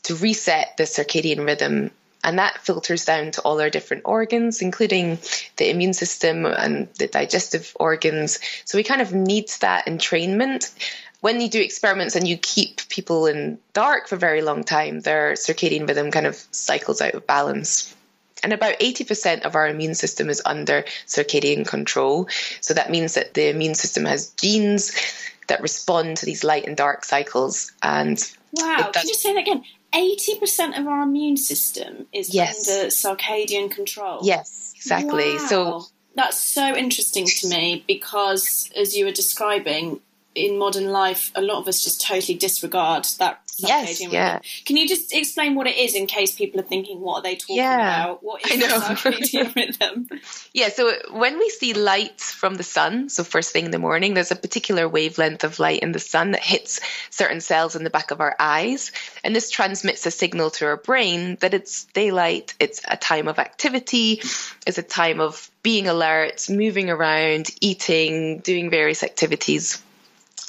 to 0.04 0.16
reset 0.16 0.78
the 0.78 0.84
circadian 0.84 1.46
rhythm. 1.46 1.92
And 2.24 2.38
that 2.38 2.60
filters 2.60 3.06
down 3.06 3.32
to 3.32 3.42
all 3.42 3.60
our 3.62 3.70
different 3.70 4.04
organs, 4.06 4.62
including 4.62 5.20
the 5.56 5.70
immune 5.70 5.94
system 5.94 6.46
and 6.46 6.94
the 6.96 7.08
digestive 7.08 7.76
organs. 7.80 8.40
So 8.66 8.78
we 8.78 8.84
kind 8.84 9.02
of 9.02 9.14
need 9.14 9.50
that 9.62 9.88
entrainment 9.88 10.72
when 11.22 11.42
you 11.42 11.50
do 11.50 11.62
experiments 11.62 12.16
and 12.16 12.28
you 12.28 12.38
keep 12.38 12.88
people 12.90 13.26
in 13.26 13.60
dark 13.74 14.08
for 14.08 14.16
a 14.16 14.20
very 14.20 14.42
long 14.42 14.64
time, 14.64 15.02
their 15.02 15.34
circadian 15.34 15.88
rhythm 15.88 16.12
kind 16.12 16.26
of 16.26 16.36
cycles 16.52 17.02
out 17.02 17.14
of 17.14 17.28
balance. 17.28 17.94
And 18.44 18.54
about 18.54 18.80
80% 18.80 19.42
of 19.42 19.56
our 19.56 19.68
immune 19.68 19.96
system 19.96 20.30
is 20.30 20.42
under 20.46 20.84
circadian 21.06 21.68
control. 21.68 22.30
So 22.62 22.74
that 22.74 22.90
means 22.90 23.16
that 23.16 23.34
the 23.34 23.50
immune 23.50 23.76
system 23.76 24.06
has 24.06 24.30
genes 24.30 24.92
that 25.48 25.62
respond 25.62 26.18
to 26.18 26.26
these 26.26 26.44
light 26.44 26.66
and 26.66 26.78
dark 26.78 27.04
cycles. 27.04 27.72
And 27.84 28.18
wow, 28.54 28.92
can 28.94 29.08
you 29.08 29.14
say 29.14 29.34
that 29.34 29.42
again? 29.42 29.64
80% 29.94 30.80
of 30.80 30.88
our 30.88 31.02
immune 31.02 31.38
system 31.38 32.06
is 32.14 32.34
yes. 32.34 32.70
under 32.70 32.88
circadian 32.90 33.72
control. 33.72 34.20
Yes, 34.22 34.74
exactly. 34.76 35.34
Wow. 35.34 35.48
So 35.50 35.86
that's 36.16 36.40
so 36.40 36.76
interesting 36.76 37.26
to 37.26 37.48
me 37.50 37.84
because, 37.88 38.70
as 38.76 38.96
you 38.96 39.06
were 39.06 39.12
describing, 39.12 40.00
in 40.36 40.58
modern 40.58 40.92
life, 40.92 41.32
a 41.36 41.42
lot 41.42 41.60
of 41.60 41.68
us 41.68 41.84
just 41.84 42.06
totally 42.06 42.38
disregard 42.38 43.06
that 43.18 43.42
yes, 43.68 44.02
yeah. 44.12 44.40
Can 44.66 44.78
you 44.78 44.88
just 44.88 45.14
explain 45.14 45.56
what 45.56 45.68
it 45.68 45.78
is 45.78 45.96
in 45.96 46.08
case 46.08 46.36
people 46.36 46.60
are 46.60 46.64
thinking, 46.64 47.00
what 47.00 47.18
are 47.18 47.24
they 47.24 47.36
talking 47.36 47.58
yeah, 47.58 48.06
about? 48.06 48.24
What 48.24 48.46
is 48.46 48.64
circadian 48.64 49.56
rhythm? 49.56 50.10
Yeah, 50.54 50.70
so 50.70 50.92
when 51.12 51.38
we 51.38 51.50
see 51.50 51.74
light 51.74 52.22
from 52.22 52.56
the 52.56 52.64
sun, 52.64 53.10
so 53.10 53.24
first 53.24 53.52
thing 53.52 53.66
in 53.66 53.72
the 53.72 53.80
morning, 53.80 54.14
there's 54.14 54.32
a 54.32 54.36
particular 54.36 54.88
wavelength 54.88 55.44
of 55.44 55.60
light 55.60 55.82
in 55.82 55.92
the 55.92 56.00
sun 56.00 56.32
that 56.32 56.42
hits 56.42 56.80
certain 57.10 57.42
cells 57.42 57.76
in 57.76 57.84
the 57.84 57.90
back 57.90 58.12
of 58.12 58.22
our 58.22 58.36
eyes. 58.40 58.92
And 59.24 59.36
this 59.36 59.50
transmits 59.50 60.06
a 60.06 60.12
signal 60.12 60.52
to 60.52 60.66
our 60.66 60.78
brain 60.78 61.38
that 61.42 61.54
it's 61.54 61.86
daylight, 61.86 62.54
it's 62.60 62.82
a 62.88 62.98
time 62.98 63.28
of 63.28 63.40
activity, 63.40 64.22
it's 64.66 64.78
a 64.78 64.84
time 64.84 65.20
of 65.20 65.50
being 65.62 65.88
alert, 65.88 66.50
moving 66.50 66.90
around, 66.90 67.50
eating, 67.62 68.40
doing 68.40 68.70
various 68.70 69.04
activities. 69.04 69.82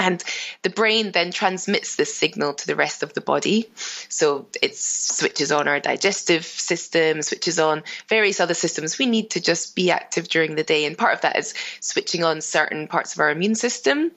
And 0.01 0.25
the 0.63 0.71
brain 0.71 1.13
then 1.13 1.31
transmits 1.31 1.95
this 1.95 2.13
signal 2.13 2.55
to 2.55 2.67
the 2.67 2.75
rest 2.75 3.03
of 3.03 3.13
the 3.13 3.21
body. 3.21 3.69
So 4.09 4.47
it 4.63 4.75
switches 4.75 5.53
on 5.53 5.69
our 5.69 5.79
digestive 5.79 6.47
system, 6.47 7.21
switches 7.21 7.59
on 7.59 7.83
various 8.09 8.41
other 8.41 8.55
systems. 8.55 8.99
We 8.99 9.05
need 9.05 9.33
to 9.33 9.43
just 9.43 9.77
be 9.77 9.91
active 9.91 10.27
during 10.27 10.55
the 10.55 10.63
day. 10.63 10.87
And 10.87 10.97
part 10.97 11.13
of 11.13 11.21
that 11.21 11.37
is 11.37 11.53
switching 11.81 12.25
on 12.25 12.41
certain 12.41 12.89
parts 12.89 13.13
of 13.13 13.21
our 13.21 13.31
immune 13.31 13.55
system 13.55 14.11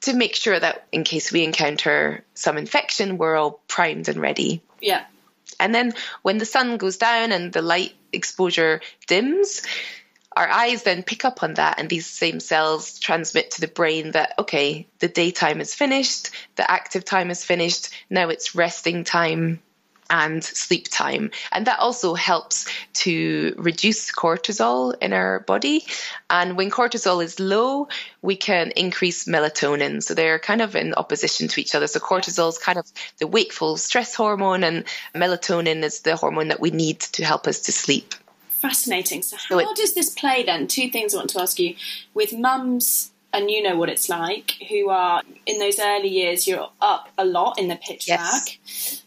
to 0.00 0.14
make 0.14 0.34
sure 0.34 0.58
that 0.58 0.88
in 0.90 1.04
case 1.04 1.30
we 1.30 1.44
encounter 1.44 2.24
some 2.34 2.58
infection, 2.58 3.16
we're 3.16 3.36
all 3.36 3.60
primed 3.68 4.08
and 4.08 4.20
ready. 4.20 4.62
Yeah. 4.80 5.04
And 5.60 5.72
then 5.72 5.92
when 6.22 6.38
the 6.38 6.44
sun 6.44 6.76
goes 6.76 6.96
down 6.96 7.30
and 7.30 7.52
the 7.52 7.62
light 7.62 7.94
exposure 8.12 8.80
dims, 9.06 9.62
our 10.36 10.48
eyes 10.48 10.84
then 10.84 11.02
pick 11.02 11.24
up 11.24 11.42
on 11.42 11.54
that, 11.54 11.78
and 11.78 11.88
these 11.88 12.06
same 12.06 12.40
cells 12.40 12.98
transmit 12.98 13.52
to 13.52 13.60
the 13.60 13.68
brain 13.68 14.12
that, 14.12 14.34
okay, 14.38 14.86
the 15.00 15.08
daytime 15.08 15.60
is 15.60 15.74
finished, 15.74 16.30
the 16.56 16.70
active 16.70 17.04
time 17.04 17.30
is 17.30 17.44
finished, 17.44 17.90
now 18.08 18.28
it's 18.28 18.54
resting 18.54 19.04
time 19.04 19.60
and 20.08 20.42
sleep 20.42 20.88
time. 20.90 21.30
And 21.52 21.66
that 21.66 21.78
also 21.78 22.14
helps 22.14 22.68
to 22.94 23.54
reduce 23.56 24.10
cortisol 24.10 24.94
in 25.00 25.12
our 25.12 25.40
body. 25.40 25.86
And 26.28 26.56
when 26.56 26.70
cortisol 26.70 27.22
is 27.22 27.38
low, 27.38 27.86
we 28.20 28.34
can 28.34 28.72
increase 28.72 29.26
melatonin. 29.26 30.02
So 30.02 30.14
they're 30.14 30.40
kind 30.40 30.62
of 30.62 30.74
in 30.74 30.94
opposition 30.94 31.46
to 31.46 31.60
each 31.60 31.76
other. 31.76 31.86
So 31.86 32.00
cortisol 32.00 32.48
is 32.48 32.58
kind 32.58 32.78
of 32.78 32.90
the 33.18 33.28
wakeful 33.28 33.76
stress 33.76 34.14
hormone, 34.14 34.64
and 34.64 34.84
melatonin 35.14 35.84
is 35.84 36.00
the 36.00 36.16
hormone 36.16 36.48
that 36.48 36.60
we 36.60 36.70
need 36.70 37.00
to 37.00 37.24
help 37.24 37.46
us 37.46 37.60
to 37.60 37.72
sleep. 37.72 38.14
Fascinating. 38.60 39.22
So, 39.22 39.36
how 39.36 39.58
so 39.58 39.74
does 39.74 39.94
this 39.94 40.10
play 40.10 40.42
then? 40.42 40.66
Two 40.66 40.90
things 40.90 41.14
I 41.14 41.18
want 41.18 41.30
to 41.30 41.40
ask 41.40 41.58
you. 41.58 41.76
With 42.12 42.36
mums, 42.36 43.10
and 43.32 43.50
you 43.50 43.62
know 43.62 43.74
what 43.74 43.88
it's 43.88 44.10
like, 44.10 44.56
who 44.68 44.90
are 44.90 45.22
in 45.46 45.58
those 45.58 45.78
early 45.78 46.08
years, 46.08 46.46
you're 46.46 46.68
up 46.82 47.08
a 47.16 47.24
lot 47.24 47.58
in 47.58 47.68
the 47.68 47.76
pitch 47.76 48.06
yes. 48.06 48.20
black, 48.20 48.58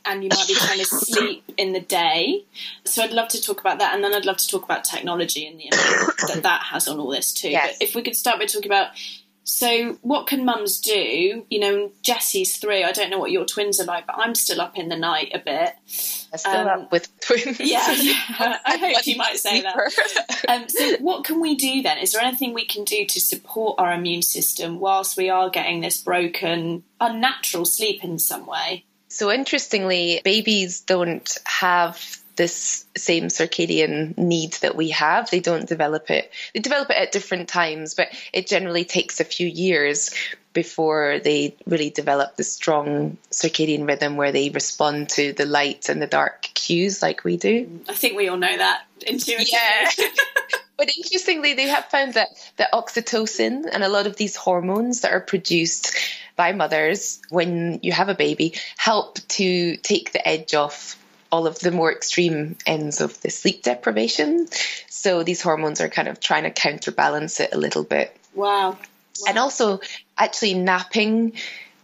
and 0.06 0.24
you 0.24 0.30
might 0.30 0.48
be 0.48 0.56
trying 0.56 0.80
to 0.80 0.86
sleep 0.86 1.44
in 1.56 1.74
the 1.74 1.82
day. 1.82 2.46
So, 2.84 3.04
I'd 3.04 3.12
love 3.12 3.28
to 3.28 3.42
talk 3.42 3.60
about 3.60 3.78
that, 3.78 3.94
and 3.94 4.04
then 4.04 4.16
I'd 4.16 4.26
love 4.26 4.38
to 4.38 4.48
talk 4.48 4.63
about 4.66 4.86
technology 4.86 5.46
and 5.46 5.60
the 5.60 5.66
impact 5.66 6.28
that 6.30 6.39
that 6.44 6.63
has 6.72 6.88
on 6.88 7.00
all 7.00 7.12
this 7.12 7.32
too. 7.32 7.52
Yes. 7.52 7.78
But 7.78 7.88
if 7.88 7.94
we 7.94 8.02
could 8.02 8.16
start 8.16 8.39
by 8.39 8.46
talking 8.46 8.72
about 8.72 8.88
so, 9.45 9.97
what 10.01 10.27
can 10.27 10.45
mums 10.45 10.79
do? 10.79 11.45
You 11.49 11.60
know, 11.60 11.91
Jessie's 12.01 12.58
three. 12.58 12.84
I 12.84 12.93
don't 12.93 13.10
know 13.10 13.19
what 13.19 13.32
your 13.32 13.45
twins 13.45 13.79
are 13.82 13.86
like, 13.86 14.08
but 14.08 14.15
I'm 14.17 14.36
still 14.36 14.62
up 14.62 14.77
in 14.77 14.88
the 14.88 14.95
night 14.95 15.32
a 15.34 15.39
bit. 15.39 15.73
I'm 16.32 16.39
still 16.39 16.51
um, 16.51 16.67
up 16.67 16.91
with 16.91 17.10
twins. 17.19 17.60
Yeah, 17.60 17.91
yeah. 17.91 18.15
I 18.65 18.77
hope 18.77 19.06
you 19.06 19.17
might 19.17 19.38
say 19.38 19.62
that. 19.62 19.75
Um, 20.45 20.67
so, 20.67 20.97
what 20.97 21.23
can 21.23 21.39
we 21.39 21.56
do 21.56 21.82
then? 21.82 21.97
Is 21.99 22.12
there 22.12 22.21
anything 22.21 22.53
we 22.53 22.65
can 22.65 22.84
do 22.84 23.06
to 23.06 23.19
support 23.19 23.79
our 23.79 23.93
immune 23.93 24.21
system 24.21 24.79
whilst 24.79 25.15
we 25.15 25.29
are 25.29 25.49
getting 25.49 25.79
this 25.79 26.01
broken, 26.01 26.84
unnatural 26.99 27.63
sleep 27.63 28.03
in 28.03 28.19
some 28.19 28.45
way? 28.45 28.84
So, 29.08 29.32
interestingly, 29.32 30.21
babies 30.23 30.82
don't 30.82 31.38
have 31.45 32.23
this 32.36 32.86
same 32.96 33.26
circadian 33.26 34.17
need 34.17 34.54
that 34.62 34.76
we 34.76 34.89
have. 34.89 35.30
They 35.30 35.39
don't 35.39 35.67
develop 35.67 36.10
it. 36.10 36.32
They 36.54 36.60
develop 36.60 36.89
it 36.89 36.98
at 36.98 37.12
different 37.12 37.50
times, 37.50 37.93
but 37.93 38.10
it 38.32 38.48
generally 38.48 38.86
takes 38.86 39.19
a 39.19 39.26
few 39.26 39.48
years 39.48 40.13
before 40.54 41.19
they 41.24 41.56
really 41.65 41.89
develop 41.89 42.36
the 42.36 42.43
strong 42.43 43.17
circadian 43.32 43.88
rhythm 43.88 44.17
where 44.17 44.32
they 44.32 44.50
respond 44.50 45.10
to 45.10 45.34
the 45.34 45.46
light 45.46 45.89
and 45.89 46.02
the 46.02 46.08
dark 46.08 46.43
cues 46.54 47.02
like 47.02 47.24
we 47.24 47.38
do. 47.38 47.82
I 47.89 47.93
think 47.93 48.15
we 48.15 48.28
all 48.28 48.38
know 48.38 48.56
that 48.56 48.84
intuitively. 49.06 49.48
Yeah. 49.52 49.89
But 50.76 50.89
interestingly, 50.98 51.54
they 51.54 51.67
have 51.67 51.86
found 51.86 52.15
that 52.15 52.30
the 52.58 52.67
oxytocin 52.74 53.69
and 53.72 53.84
a 53.84 53.89
lot 53.89 54.08
of 54.08 54.15
these 54.15 54.36
hormones 54.36 55.02
that 55.02 55.12
are 55.12 55.22
produced 55.22 55.96
by 56.36 56.52
mothers 56.52 57.22
when 57.30 57.80
you 57.84 57.91
have 57.91 58.10
a 58.10 58.15
baby 58.15 58.56
help 58.76 59.19
to 59.30 59.78
take 59.78 60.12
the 60.12 60.28
edge 60.28 60.54
off 60.56 60.98
all 61.34 61.48
of 61.48 61.58
the 61.58 61.72
more 61.72 61.91
extreme 61.91 62.56
ends 62.67 63.02
of 63.02 63.19
the 63.22 63.32
sleep 63.32 63.63
deprivation. 63.63 64.48
So 64.88 65.24
these 65.24 65.41
hormones 65.41 65.82
are 65.82 65.89
kind 65.89 66.08
of 66.08 66.19
trying 66.19 66.43
to 66.43 66.52
counterbalance 66.52 67.39
it 67.39 67.56
a 67.56 67.58
little 67.58 67.84
bit. 67.84 68.15
Wow. 68.36 68.74
wow. 68.74 68.78
And 69.28 69.39
also, 69.39 69.80
actually, 70.15 70.54
napping. 70.54 71.34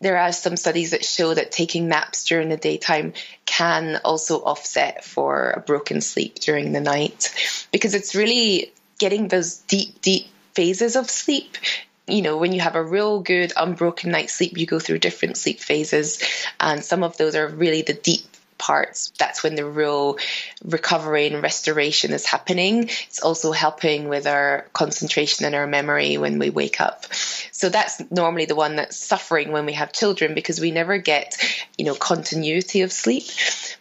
There 0.02 0.20
are 0.20 0.32
some 0.34 0.56
studies 0.56 0.92
that 0.92 1.04
show 1.04 1.34
that 1.34 1.52
taking 1.52 1.88
naps 1.88 2.26
during 2.26 2.50
the 2.50 2.58
daytime 2.58 3.14
can 3.48 4.00
also 4.06 4.38
offset 4.38 5.04
for 5.04 5.50
a 5.50 5.60
broken 5.60 6.00
sleep 6.00 6.36
during 6.36 6.72
the 6.72 6.80
night 6.80 7.34
because 7.72 7.96
it's 7.96 8.14
really 8.14 8.72
getting 9.00 9.30
those 9.30 9.58
deep, 9.58 10.00
deep 10.02 10.28
phases 10.54 10.96
of 10.96 11.10
sleep 11.10 11.58
you 12.08 12.24
know, 12.24 12.38
when 12.38 12.54
you 12.54 12.60
have 12.60 12.76
a 12.76 12.84
real 12.84 13.20
good 13.20 13.54
unbroken 13.56 14.10
night's 14.10 14.34
sleep, 14.34 14.58
you 14.58 14.66
go 14.66 14.80
through 14.80 14.98
different 14.98 15.38
sleep 15.38 15.60
phases, 15.60 16.20
and 16.60 16.84
some 16.84 17.04
of 17.04 17.16
those 17.18 17.36
are 17.36 17.48
really 17.48 17.84
the 17.84 17.94
deep 17.94 18.26
parts. 18.60 19.12
That's 19.18 19.42
when 19.42 19.56
the 19.56 19.66
real 19.66 20.20
recovery 20.64 21.28
and 21.28 21.42
restoration 21.42 22.14
is 22.14 22.26
happening. 22.26 22.84
It's 22.84 23.22
also 23.22 23.52
helping 23.52 24.10
with 24.10 24.28
our 24.28 24.68
concentration 24.74 25.46
and 25.46 25.56
our 25.56 25.66
memory 25.66 26.18
when 26.18 26.38
we 26.38 26.52
wake 26.52 26.80
up. 26.80 27.12
So 27.14 27.70
that's 27.70 28.02
normally 28.12 28.46
the 28.46 28.56
one 28.56 28.76
that's 28.76 28.98
suffering 28.98 29.52
when 29.52 29.66
we 29.66 29.74
have 29.74 29.92
children 29.92 30.36
because 30.36 30.60
we 30.62 30.72
never 30.72 30.98
get, 30.98 31.38
you 31.78 31.86
know, 31.86 31.96
continuity 31.96 32.82
of 32.82 32.92
sleep. 32.92 33.24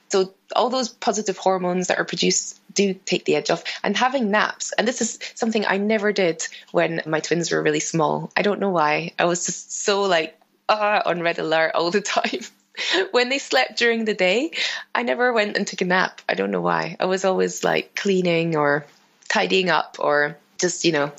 So 0.09 0.33
all 0.57 0.71
those 0.71 0.89
positive 0.89 1.37
hormones 1.37 1.89
that 1.89 1.99
are 1.99 2.05
produced 2.05 2.59
do 2.73 2.95
take 2.95 3.25
the 3.27 3.37
edge 3.37 3.51
off. 3.51 3.65
And 3.83 3.97
having 3.97 4.31
naps, 4.31 4.73
and 4.73 4.89
this 4.89 5.03
is 5.03 5.19
something 5.35 5.67
I 5.67 5.77
never 5.77 6.13
did 6.13 6.47
when 6.71 7.03
my 7.05 7.21
twins 7.21 7.51
were 7.51 7.63
really 7.63 7.81
small. 7.81 8.31
I 8.37 8.43
don't 8.43 8.61
know 8.61 8.71
why. 8.71 9.13
I 9.19 9.27
was 9.27 9.45
just 9.45 9.73
so 9.85 10.03
like 10.03 10.39
ah, 10.69 11.03
on 11.05 11.21
red 11.21 11.39
alert 11.39 11.73
all 11.75 11.91
the 11.91 12.01
time. 12.17 12.41
when 13.11 13.29
they 13.29 13.39
slept 13.39 13.79
during 13.79 14.05
the 14.05 14.15
day, 14.15 14.53
I 14.95 15.03
never 15.03 15.33
went 15.33 15.57
and 15.57 15.67
took 15.67 15.81
a 15.81 15.85
nap. 15.85 16.21
I 16.29 16.35
don't 16.35 16.51
know 16.51 16.61
why. 16.61 16.97
I 17.01 17.07
was 17.07 17.25
always 17.25 17.65
like 17.65 17.95
cleaning 17.95 18.57
or 18.57 18.87
tidying 19.29 19.71
up 19.71 19.97
or 19.99 20.37
just, 20.59 20.85
you 20.85 20.93
know, 20.93 21.13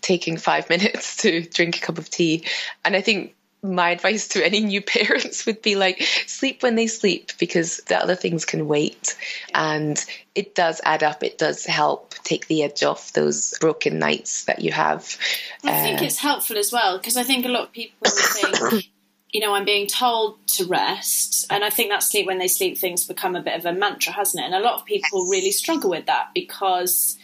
taking 0.00 0.36
five 0.36 0.68
minutes 0.70 1.18
to 1.18 1.42
drink 1.42 1.76
a 1.76 1.80
cup 1.80 1.98
of 1.98 2.10
tea. 2.10 2.44
And 2.84 2.96
I 2.96 3.00
think 3.00 3.34
my 3.62 3.90
advice 3.90 4.28
to 4.28 4.44
any 4.44 4.60
new 4.60 4.80
parents 4.96 5.46
would 5.46 5.62
be 5.62 5.76
like 5.76 6.02
sleep 6.26 6.62
when 6.62 6.76
they 6.76 6.86
sleep 6.86 7.32
because 7.38 7.78
the 7.88 7.98
other 8.00 8.14
things 8.14 8.44
can 8.44 8.66
wait 8.66 9.16
and 9.54 10.04
it 10.34 10.54
does 10.54 10.80
add 10.84 11.02
up 11.02 11.22
it 11.22 11.36
does 11.36 11.66
help 11.66 12.14
take 12.24 12.46
the 12.46 12.62
edge 12.62 12.82
off 12.82 13.12
those 13.12 13.58
broken 13.60 13.98
nights 13.98 14.46
that 14.46 14.62
you 14.62 14.72
have 14.72 15.18
i 15.64 15.82
think 15.82 16.00
uh, 16.00 16.04
it's 16.04 16.18
helpful 16.18 16.56
as 16.56 16.72
well 16.72 16.96
because 16.96 17.16
i 17.16 17.22
think 17.22 17.44
a 17.44 17.48
lot 17.48 17.64
of 17.64 17.72
people 17.72 18.10
think 18.10 18.90
you 19.32 19.40
know 19.40 19.54
i'm 19.54 19.64
being 19.64 19.86
told 19.86 20.44
to 20.48 20.64
rest. 20.64 21.46
And 21.50 21.64
i 21.64 21.70
think 21.70 21.90
that 21.90 22.02
sleep 22.02 22.26
when 22.26 22.38
they 22.38 22.48
sleep 22.48 22.78
things 22.78 23.06
become 23.06 23.36
a 23.36 23.42
bit 23.42 23.58
of 23.58 23.64
a 23.64 23.72
mantra 23.72 24.12
hasn't 24.12 24.42
it? 24.42 24.46
And 24.46 24.54
a 24.54 24.60
lot 24.60 24.74
of 24.74 24.84
people 24.84 25.26
really 25.26 25.52
struggle 25.52 25.90
with 25.90 26.06
that 26.06 26.28
because 26.34 27.16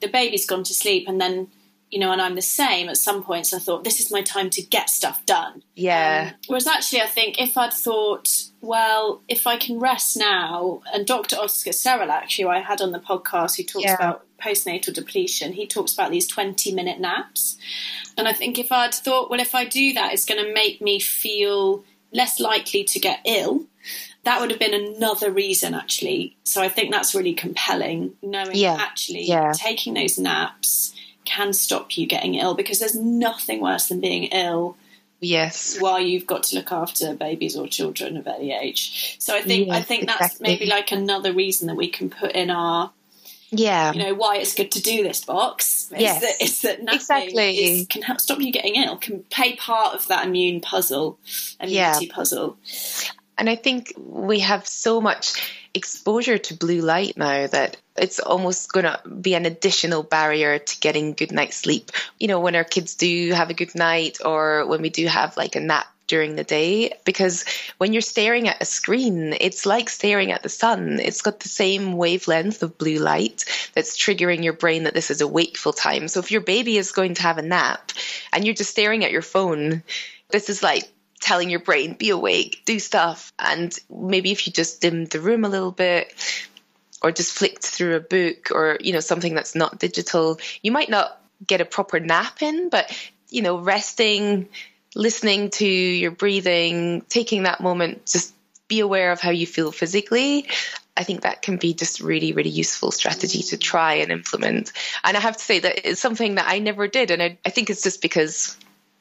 the 0.00 0.08
baby's 0.08 0.46
gone 0.46 0.64
to 0.64 0.74
sleep 0.74 1.08
and 1.08 1.20
then 1.20 1.48
you 1.90 1.98
know, 1.98 2.12
and 2.12 2.20
I'm 2.20 2.34
the 2.34 2.42
same. 2.42 2.88
At 2.88 2.96
some 2.96 3.22
points, 3.22 3.54
I 3.54 3.58
thought 3.58 3.84
this 3.84 4.00
is 4.00 4.12
my 4.12 4.22
time 4.22 4.50
to 4.50 4.62
get 4.62 4.90
stuff 4.90 5.24
done. 5.24 5.62
Yeah. 5.74 6.30
Um, 6.32 6.34
whereas 6.46 6.66
actually, 6.66 7.02
I 7.02 7.06
think 7.06 7.40
if 7.40 7.56
I'd 7.56 7.72
thought, 7.72 8.28
well, 8.60 9.22
if 9.28 9.46
I 9.46 9.56
can 9.56 9.78
rest 9.78 10.16
now, 10.16 10.82
and 10.92 11.06
Dr. 11.06 11.36
Oscar 11.36 11.70
actually, 11.70 12.44
who 12.44 12.50
I 12.50 12.60
had 12.60 12.82
on 12.82 12.92
the 12.92 12.98
podcast, 12.98 13.56
who 13.56 13.62
talks 13.62 13.84
yeah. 13.84 13.94
about 13.94 14.26
postnatal 14.38 14.92
depletion, 14.92 15.52
he 15.52 15.66
talks 15.66 15.94
about 15.94 16.10
these 16.10 16.26
20 16.26 16.72
minute 16.72 17.00
naps. 17.00 17.56
And 18.16 18.28
I 18.28 18.32
think 18.32 18.58
if 18.58 18.70
I'd 18.70 18.94
thought, 18.94 19.30
well, 19.30 19.40
if 19.40 19.54
I 19.54 19.64
do 19.64 19.94
that, 19.94 20.12
it's 20.12 20.24
going 20.24 20.44
to 20.44 20.52
make 20.52 20.82
me 20.82 21.00
feel 21.00 21.84
less 22.12 22.38
likely 22.38 22.84
to 22.84 22.98
get 22.98 23.20
ill. 23.24 23.64
That 24.24 24.40
would 24.40 24.50
have 24.50 24.60
been 24.60 24.74
another 24.74 25.30
reason, 25.30 25.72
actually. 25.72 26.36
So 26.44 26.60
I 26.60 26.68
think 26.68 26.90
that's 26.90 27.14
really 27.14 27.32
compelling, 27.32 28.14
knowing 28.22 28.56
yeah. 28.56 28.76
actually 28.78 29.24
yeah. 29.24 29.52
taking 29.54 29.94
those 29.94 30.18
naps 30.18 30.94
can 31.28 31.52
stop 31.52 31.96
you 31.96 32.06
getting 32.06 32.34
ill 32.36 32.54
because 32.54 32.78
there's 32.78 32.96
nothing 32.96 33.60
worse 33.60 33.88
than 33.88 34.00
being 34.00 34.24
ill 34.24 34.76
yes 35.20 35.78
while 35.78 36.00
you've 36.00 36.26
got 36.26 36.42
to 36.44 36.56
look 36.56 36.72
after 36.72 37.14
babies 37.14 37.56
or 37.56 37.66
children 37.66 38.16
of 38.16 38.26
any 38.26 38.52
age 38.52 39.16
so 39.18 39.36
i 39.36 39.42
think 39.42 39.66
yes, 39.66 39.76
i 39.76 39.82
think 39.82 40.06
that's 40.06 40.40
maybe 40.40 40.66
like 40.66 40.90
another 40.90 41.32
reason 41.32 41.66
that 41.66 41.74
we 41.74 41.88
can 41.88 42.08
put 42.08 42.32
in 42.32 42.50
our 42.50 42.90
yeah 43.50 43.92
you 43.92 43.98
know 43.98 44.14
why 44.14 44.36
it's 44.36 44.54
good 44.54 44.70
to 44.70 44.80
do 44.80 45.02
this 45.02 45.24
box 45.24 45.90
is 45.92 46.00
yes. 46.00 46.20
that, 46.22 46.42
is 46.42 46.62
that 46.62 46.82
nothing 46.82 46.98
exactly. 46.98 47.56
is, 47.58 47.86
can 47.88 48.02
help 48.02 48.20
stop 48.20 48.40
you 48.40 48.52
getting 48.52 48.76
ill 48.76 48.96
can 48.96 49.22
play 49.24 49.56
part 49.56 49.94
of 49.94 50.06
that 50.08 50.24
immune 50.24 50.60
puzzle 50.60 51.18
immunity 51.60 52.06
yeah. 52.06 52.14
puzzle 52.14 52.56
and 53.36 53.50
i 53.50 53.56
think 53.56 53.92
we 53.96 54.38
have 54.38 54.66
so 54.66 55.00
much 55.00 55.57
exposure 55.74 56.38
to 56.38 56.54
blue 56.54 56.80
light 56.80 57.16
now 57.16 57.46
that 57.46 57.76
it's 57.96 58.20
almost 58.20 58.72
going 58.72 58.84
to 58.84 59.00
be 59.08 59.34
an 59.34 59.46
additional 59.46 60.02
barrier 60.02 60.58
to 60.58 60.80
getting 60.80 61.14
good 61.14 61.32
night's 61.32 61.56
sleep. 61.56 61.90
You 62.18 62.28
know, 62.28 62.40
when 62.40 62.56
our 62.56 62.64
kids 62.64 62.94
do 62.94 63.32
have 63.32 63.50
a 63.50 63.54
good 63.54 63.74
night 63.74 64.18
or 64.24 64.66
when 64.66 64.82
we 64.82 64.90
do 64.90 65.06
have 65.06 65.36
like 65.36 65.56
a 65.56 65.60
nap 65.60 65.86
during 66.08 66.34
the 66.34 66.44
day 66.44 66.94
because 67.04 67.44
when 67.76 67.92
you're 67.92 68.02
staring 68.02 68.48
at 68.48 68.60
a 68.62 68.64
screen, 68.64 69.34
it's 69.38 69.66
like 69.66 69.88
staring 69.88 70.32
at 70.32 70.42
the 70.42 70.48
sun. 70.48 70.98
It's 71.00 71.22
got 71.22 71.40
the 71.40 71.48
same 71.48 71.92
wavelength 71.92 72.62
of 72.62 72.78
blue 72.78 72.98
light 72.98 73.44
that's 73.74 73.96
triggering 73.96 74.42
your 74.42 74.54
brain 74.54 74.84
that 74.84 74.94
this 74.94 75.10
is 75.10 75.20
a 75.20 75.28
wakeful 75.28 75.72
time. 75.72 76.08
So 76.08 76.18
if 76.20 76.32
your 76.32 76.40
baby 76.40 76.78
is 76.78 76.92
going 76.92 77.14
to 77.14 77.22
have 77.22 77.38
a 77.38 77.42
nap 77.42 77.92
and 78.32 78.44
you're 78.44 78.54
just 78.54 78.70
staring 78.70 79.04
at 79.04 79.12
your 79.12 79.22
phone, 79.22 79.82
this 80.30 80.48
is 80.48 80.62
like 80.62 80.90
telling 81.20 81.50
your 81.50 81.60
brain, 81.60 81.94
be 81.94 82.10
awake, 82.10 82.62
do 82.64 82.78
stuff. 82.78 83.32
And 83.38 83.76
maybe 83.90 84.32
if 84.32 84.46
you 84.46 84.52
just 84.52 84.80
dim 84.80 85.06
the 85.06 85.20
room 85.20 85.44
a 85.44 85.48
little 85.48 85.72
bit, 85.72 86.12
or 87.02 87.12
just 87.12 87.32
flicked 87.32 87.64
through 87.64 87.96
a 87.96 88.00
book 88.00 88.50
or 88.50 88.78
you 88.80 88.92
know 88.92 89.00
something 89.00 89.34
that's 89.34 89.54
not 89.54 89.78
digital 89.78 90.38
you 90.62 90.72
might 90.72 90.88
not 90.88 91.20
get 91.46 91.60
a 91.60 91.64
proper 91.64 92.00
nap 92.00 92.42
in 92.42 92.68
but 92.68 92.90
you 93.30 93.42
know 93.42 93.58
resting 93.58 94.48
listening 94.94 95.50
to 95.50 95.66
your 95.66 96.10
breathing 96.10 97.02
taking 97.08 97.44
that 97.44 97.60
moment 97.60 98.04
just 98.06 98.34
be 98.66 98.80
aware 98.80 99.12
of 99.12 99.20
how 99.20 99.30
you 99.30 99.46
feel 99.46 99.72
physically 99.72 100.46
I 100.96 101.04
think 101.04 101.20
that 101.20 101.42
can 101.42 101.58
be 101.58 101.74
just 101.74 102.00
really, 102.00 102.32
really 102.32 102.50
useful 102.50 102.90
strategy 102.90 103.44
to 103.44 103.56
try 103.56 103.94
and 103.94 104.10
implement. 104.10 104.72
And 105.04 105.16
I 105.16 105.20
have 105.20 105.36
to 105.36 105.42
say 105.44 105.60
that 105.60 105.88
it's 105.88 106.00
something 106.00 106.34
that 106.34 106.46
I 106.48 106.58
never 106.58 106.88
did. 106.88 107.12
And 107.12 107.22
I, 107.22 107.38
I 107.46 107.50
think 107.50 107.70
it's 107.70 107.84
just 107.84 108.02
because 108.02 108.58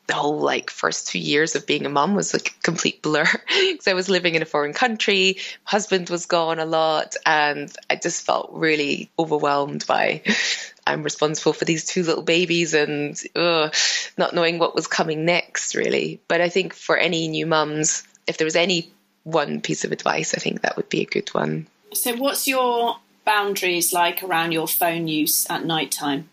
the 0.08 0.14
whole 0.14 0.40
like 0.40 0.70
first 0.70 1.08
two 1.08 1.20
years 1.20 1.56
of 1.56 1.68
being 1.68 1.86
a 1.86 1.90
mom 1.90 2.16
was 2.16 2.34
like 2.34 2.56
a 2.58 2.64
complete 2.64 3.02
blur 3.02 3.26
because 3.48 3.88
I 3.88 3.94
was 3.94 4.10
living 4.10 4.36
in 4.36 4.42
a 4.42 4.46
foreign 4.46 4.74
country, 4.74 5.38
my 5.38 5.72
husband 5.72 6.10
was 6.10 6.26
gone 6.26 6.60
a 6.60 6.66
lot, 6.66 7.16
and 7.26 7.74
I 7.90 7.98
just 7.98 8.26
felt 8.26 8.52
really 8.54 9.12
overwhelmed 9.20 9.86
by 9.86 10.24
I'm 10.88 11.04
responsible 11.04 11.54
for 11.54 11.66
these 11.66 11.86
two 11.86 12.04
little 12.04 12.24
babies 12.24 12.74
and 12.74 13.22
not 13.36 14.34
knowing 14.34 14.58
what 14.58 14.74
was 14.74 14.88
coming 14.88 15.26
next, 15.26 15.76
really. 15.76 16.22
But 16.30 16.40
I 16.40 16.48
think 16.48 16.74
for 16.74 16.96
any 16.98 17.28
new 17.28 17.46
mums, 17.46 18.04
if 18.26 18.38
there 18.38 18.46
was 18.46 18.56
any 18.56 18.90
one 19.24 19.60
piece 19.60 19.84
of 19.84 19.92
advice, 19.92 20.34
I 20.34 20.38
think 20.38 20.62
that 20.62 20.78
would 20.78 20.88
be 20.88 21.02
a 21.02 21.06
good 21.06 21.28
one. 21.34 21.68
So, 21.94 22.16
what's 22.16 22.48
your 22.48 22.98
boundaries 23.26 23.92
like 23.92 24.24
around 24.24 24.54
your 24.54 24.68
phone 24.68 25.10
use 25.10 25.50
at 25.50 25.66
night 25.66 25.92
time? 25.92 26.30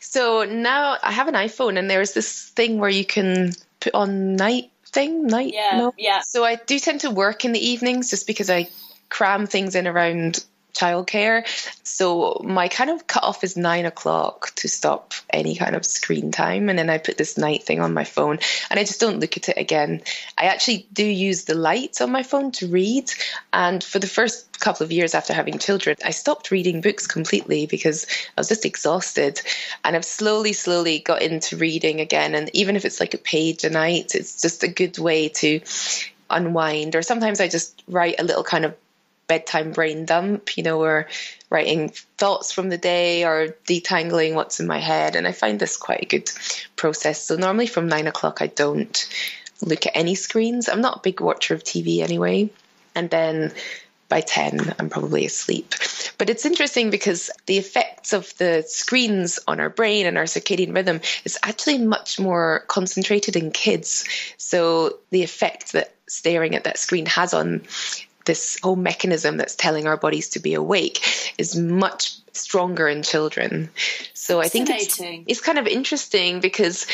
So 0.00 0.44
now 0.44 0.96
I 1.02 1.12
have 1.12 1.28
an 1.28 1.34
iPhone, 1.34 1.78
and 1.78 1.90
there's 1.90 2.12
this 2.12 2.48
thing 2.50 2.78
where 2.78 2.90
you 2.90 3.04
can 3.04 3.52
put 3.80 3.94
on 3.94 4.36
night 4.36 4.70
thing, 4.86 5.26
night. 5.26 5.52
Yeah, 5.54 5.78
no? 5.78 5.94
yeah. 5.96 6.20
So 6.20 6.44
I 6.44 6.56
do 6.56 6.78
tend 6.78 7.00
to 7.00 7.10
work 7.10 7.44
in 7.44 7.52
the 7.52 7.68
evenings 7.68 8.10
just 8.10 8.26
because 8.26 8.50
I 8.50 8.68
cram 9.08 9.46
things 9.46 9.74
in 9.74 9.86
around 9.86 10.44
childcare. 10.76 11.46
So 11.82 12.40
my 12.44 12.68
kind 12.68 12.90
of 12.90 13.06
cutoff 13.06 13.42
is 13.44 13.56
nine 13.56 13.86
o'clock 13.86 14.52
to 14.56 14.68
stop 14.68 15.14
any 15.30 15.56
kind 15.56 15.74
of 15.74 15.86
screen 15.86 16.32
time. 16.32 16.68
And 16.68 16.78
then 16.78 16.90
I 16.90 16.98
put 16.98 17.16
this 17.16 17.38
night 17.38 17.62
thing 17.64 17.80
on 17.80 17.94
my 17.94 18.04
phone 18.04 18.38
and 18.70 18.78
I 18.78 18.84
just 18.84 19.00
don't 19.00 19.20
look 19.20 19.36
at 19.36 19.48
it 19.48 19.56
again. 19.56 20.02
I 20.36 20.46
actually 20.46 20.86
do 20.92 21.04
use 21.04 21.44
the 21.44 21.54
light 21.54 22.00
on 22.00 22.10
my 22.10 22.22
phone 22.22 22.52
to 22.52 22.68
read. 22.68 23.10
And 23.52 23.82
for 23.82 23.98
the 23.98 24.06
first 24.06 24.60
couple 24.60 24.84
of 24.84 24.92
years 24.92 25.14
after 25.14 25.32
having 25.32 25.58
children, 25.58 25.96
I 26.04 26.10
stopped 26.10 26.50
reading 26.50 26.80
books 26.80 27.06
completely 27.06 27.66
because 27.66 28.06
I 28.36 28.40
was 28.40 28.48
just 28.48 28.64
exhausted. 28.64 29.40
And 29.84 29.96
I've 29.96 30.04
slowly, 30.04 30.52
slowly 30.52 30.98
got 30.98 31.22
into 31.22 31.56
reading 31.56 32.00
again. 32.00 32.34
And 32.34 32.50
even 32.54 32.76
if 32.76 32.84
it's 32.84 33.00
like 33.00 33.14
a 33.14 33.18
page 33.18 33.64
a 33.64 33.70
night, 33.70 34.14
it's 34.14 34.40
just 34.42 34.62
a 34.62 34.68
good 34.68 34.98
way 34.98 35.28
to 35.28 35.60
unwind. 36.30 36.94
Or 36.96 37.02
sometimes 37.02 37.40
I 37.40 37.48
just 37.48 37.82
write 37.88 38.16
a 38.18 38.24
little 38.24 38.44
kind 38.44 38.64
of 38.64 38.74
bedtime 39.26 39.72
brain 39.72 40.04
dump, 40.04 40.56
you 40.56 40.62
know, 40.62 40.82
or 40.82 41.08
writing 41.50 41.90
thoughts 42.18 42.52
from 42.52 42.68
the 42.68 42.78
day 42.78 43.24
or 43.24 43.56
detangling 43.66 44.34
what's 44.34 44.60
in 44.60 44.66
my 44.66 44.78
head. 44.78 45.16
And 45.16 45.26
I 45.26 45.32
find 45.32 45.58
this 45.58 45.76
quite 45.76 46.02
a 46.02 46.06
good 46.06 46.30
process. 46.76 47.20
So 47.22 47.36
normally 47.36 47.66
from 47.66 47.88
nine 47.88 48.06
o'clock, 48.06 48.42
I 48.42 48.46
don't 48.46 49.08
look 49.62 49.86
at 49.86 49.96
any 49.96 50.14
screens. 50.14 50.68
I'm 50.68 50.80
not 50.80 50.98
a 50.98 51.02
big 51.02 51.20
watcher 51.20 51.54
of 51.54 51.64
TV 51.64 52.00
anyway. 52.02 52.50
And 52.94 53.10
then 53.10 53.52
by 54.08 54.20
10, 54.20 54.74
I'm 54.78 54.88
probably 54.88 55.26
asleep. 55.26 55.74
But 56.18 56.30
it's 56.30 56.46
interesting 56.46 56.90
because 56.90 57.30
the 57.46 57.58
effects 57.58 58.12
of 58.12 58.36
the 58.38 58.64
screens 58.66 59.38
on 59.48 59.58
our 59.60 59.68
brain 59.68 60.06
and 60.06 60.16
our 60.16 60.24
circadian 60.24 60.74
rhythm 60.74 61.00
is 61.24 61.38
actually 61.42 61.78
much 61.78 62.20
more 62.20 62.64
concentrated 62.68 63.36
in 63.36 63.50
kids. 63.50 64.04
So 64.36 64.98
the 65.10 65.24
effect 65.24 65.72
that 65.72 65.94
staring 66.08 66.54
at 66.54 66.64
that 66.64 66.78
screen 66.78 67.06
has 67.06 67.34
on 67.34 67.62
this 68.26 68.58
whole 68.62 68.76
mechanism 68.76 69.36
that's 69.36 69.56
telling 69.56 69.86
our 69.86 69.96
bodies 69.96 70.30
to 70.30 70.40
be 70.40 70.54
awake 70.54 71.32
is 71.38 71.56
much 71.56 72.16
stronger 72.32 72.88
in 72.88 73.02
children. 73.02 73.70
So 74.14 74.40
I 74.40 74.48
think 74.48 74.68
it's, 74.68 75.00
it's 75.00 75.40
kind 75.40 75.58
of 75.58 75.66
interesting 75.66 76.40
because 76.40 76.86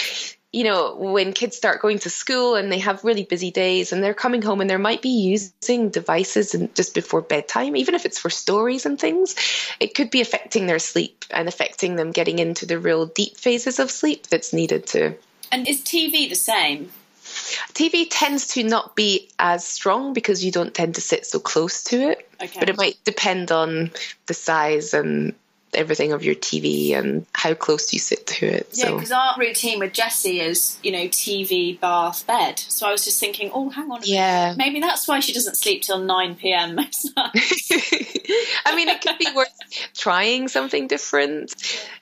you 0.52 0.64
know, 0.64 0.94
when 0.96 1.32
kids 1.32 1.56
start 1.56 1.80
going 1.80 1.98
to 2.00 2.10
school 2.10 2.56
and 2.56 2.70
they 2.70 2.78
have 2.78 3.04
really 3.04 3.24
busy 3.24 3.50
days 3.50 3.90
and 3.90 4.04
they're 4.04 4.12
coming 4.12 4.42
home 4.42 4.60
and 4.60 4.68
they 4.68 4.76
might 4.76 5.00
be 5.00 5.08
using 5.08 5.88
devices 5.88 6.54
and 6.54 6.74
just 6.74 6.94
before 6.94 7.22
bedtime, 7.22 7.74
even 7.74 7.94
if 7.94 8.04
it's 8.04 8.18
for 8.18 8.28
stories 8.28 8.84
and 8.84 9.00
things, 9.00 9.34
it 9.80 9.94
could 9.94 10.10
be 10.10 10.20
affecting 10.20 10.66
their 10.66 10.78
sleep 10.78 11.24
and 11.30 11.48
affecting 11.48 11.96
them 11.96 12.12
getting 12.12 12.38
into 12.38 12.66
the 12.66 12.78
real 12.78 13.06
deep 13.06 13.38
phases 13.38 13.78
of 13.78 13.90
sleep 13.90 14.26
that's 14.26 14.52
needed 14.52 14.86
to. 14.88 15.14
And 15.50 15.66
is 15.66 15.80
TV 15.80 16.28
the 16.28 16.34
same? 16.34 16.90
TV 17.74 18.06
tends 18.10 18.48
to 18.48 18.62
not 18.62 18.96
be 18.96 19.30
as 19.38 19.66
strong 19.66 20.12
because 20.12 20.44
you 20.44 20.52
don't 20.52 20.74
tend 20.74 20.94
to 20.96 21.00
sit 21.00 21.26
so 21.26 21.38
close 21.38 21.84
to 21.84 22.10
it. 22.10 22.28
Okay. 22.42 22.60
But 22.60 22.68
it 22.68 22.76
might 22.76 22.98
depend 23.04 23.52
on 23.52 23.90
the 24.26 24.34
size 24.34 24.94
and 24.94 25.34
everything 25.74 26.12
of 26.12 26.22
your 26.22 26.34
TV 26.34 26.94
and 26.94 27.26
how 27.34 27.54
close 27.54 27.92
you 27.92 27.98
sit 27.98 28.26
to 28.26 28.46
it. 28.46 28.68
Yeah, 28.72 28.92
because 28.92 29.08
so. 29.08 29.16
our 29.16 29.34
routine 29.38 29.78
with 29.78 29.92
Jessie 29.92 30.40
is, 30.40 30.78
you 30.82 30.92
know, 30.92 31.08
TV, 31.08 31.78
bath, 31.78 32.26
bed. 32.26 32.58
So 32.58 32.86
I 32.86 32.92
was 32.92 33.04
just 33.04 33.18
thinking, 33.18 33.50
oh, 33.52 33.68
hang 33.70 33.90
on. 33.90 34.00
yeah. 34.04 34.54
Maybe 34.56 34.80
that's 34.80 35.08
why 35.08 35.20
she 35.20 35.32
doesn't 35.32 35.56
sleep 35.56 35.82
till 35.82 35.98
9 35.98 36.34
p.m. 36.36 36.74
most 36.74 37.10
nights. 37.16 37.72
I 38.66 38.76
mean, 38.76 38.88
it 38.88 39.00
could 39.00 39.18
be 39.18 39.28
worth 39.34 39.48
trying 39.94 40.48
something 40.48 40.86
different. 40.86 41.54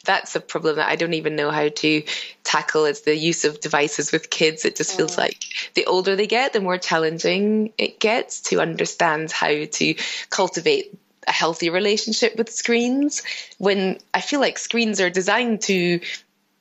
That's 0.05 0.35
a 0.35 0.41
problem 0.41 0.77
that 0.77 0.89
I 0.89 0.97
don't 0.97 1.15
even 1.15 1.37
know 1.37 1.51
how 1.51 1.69
to 1.69 2.03
tackle. 2.45 2.85
It's 2.87 3.03
the 3.03 3.17
use 3.17 3.45
of 3.45 3.61
devices 3.61 4.13
with 4.13 4.31
kids. 4.31 4.65
It 4.65 4.77
just 4.77 4.97
feels 4.97 5.19
oh. 5.19 5.23
like 5.23 5.45
the 5.75 5.87
older 5.87 6.17
they 6.17 6.27
get, 6.27 6.53
the 6.53 6.61
more 6.61 6.79
challenging 6.79 7.73
it 7.79 8.01
gets 8.01 8.41
to 8.43 8.61
understand 8.61 9.31
how 9.31 9.65
to 9.65 9.95
cultivate 10.31 10.95
a 11.27 11.33
healthy 11.33 11.71
relationship 11.71 12.37
with 12.37 12.51
screens 12.51 13.23
when 13.59 13.99
I 14.15 14.21
feel 14.21 14.41
like 14.41 14.59
screens 14.59 15.01
are 15.01 15.11
designed 15.11 15.63
to 15.63 16.01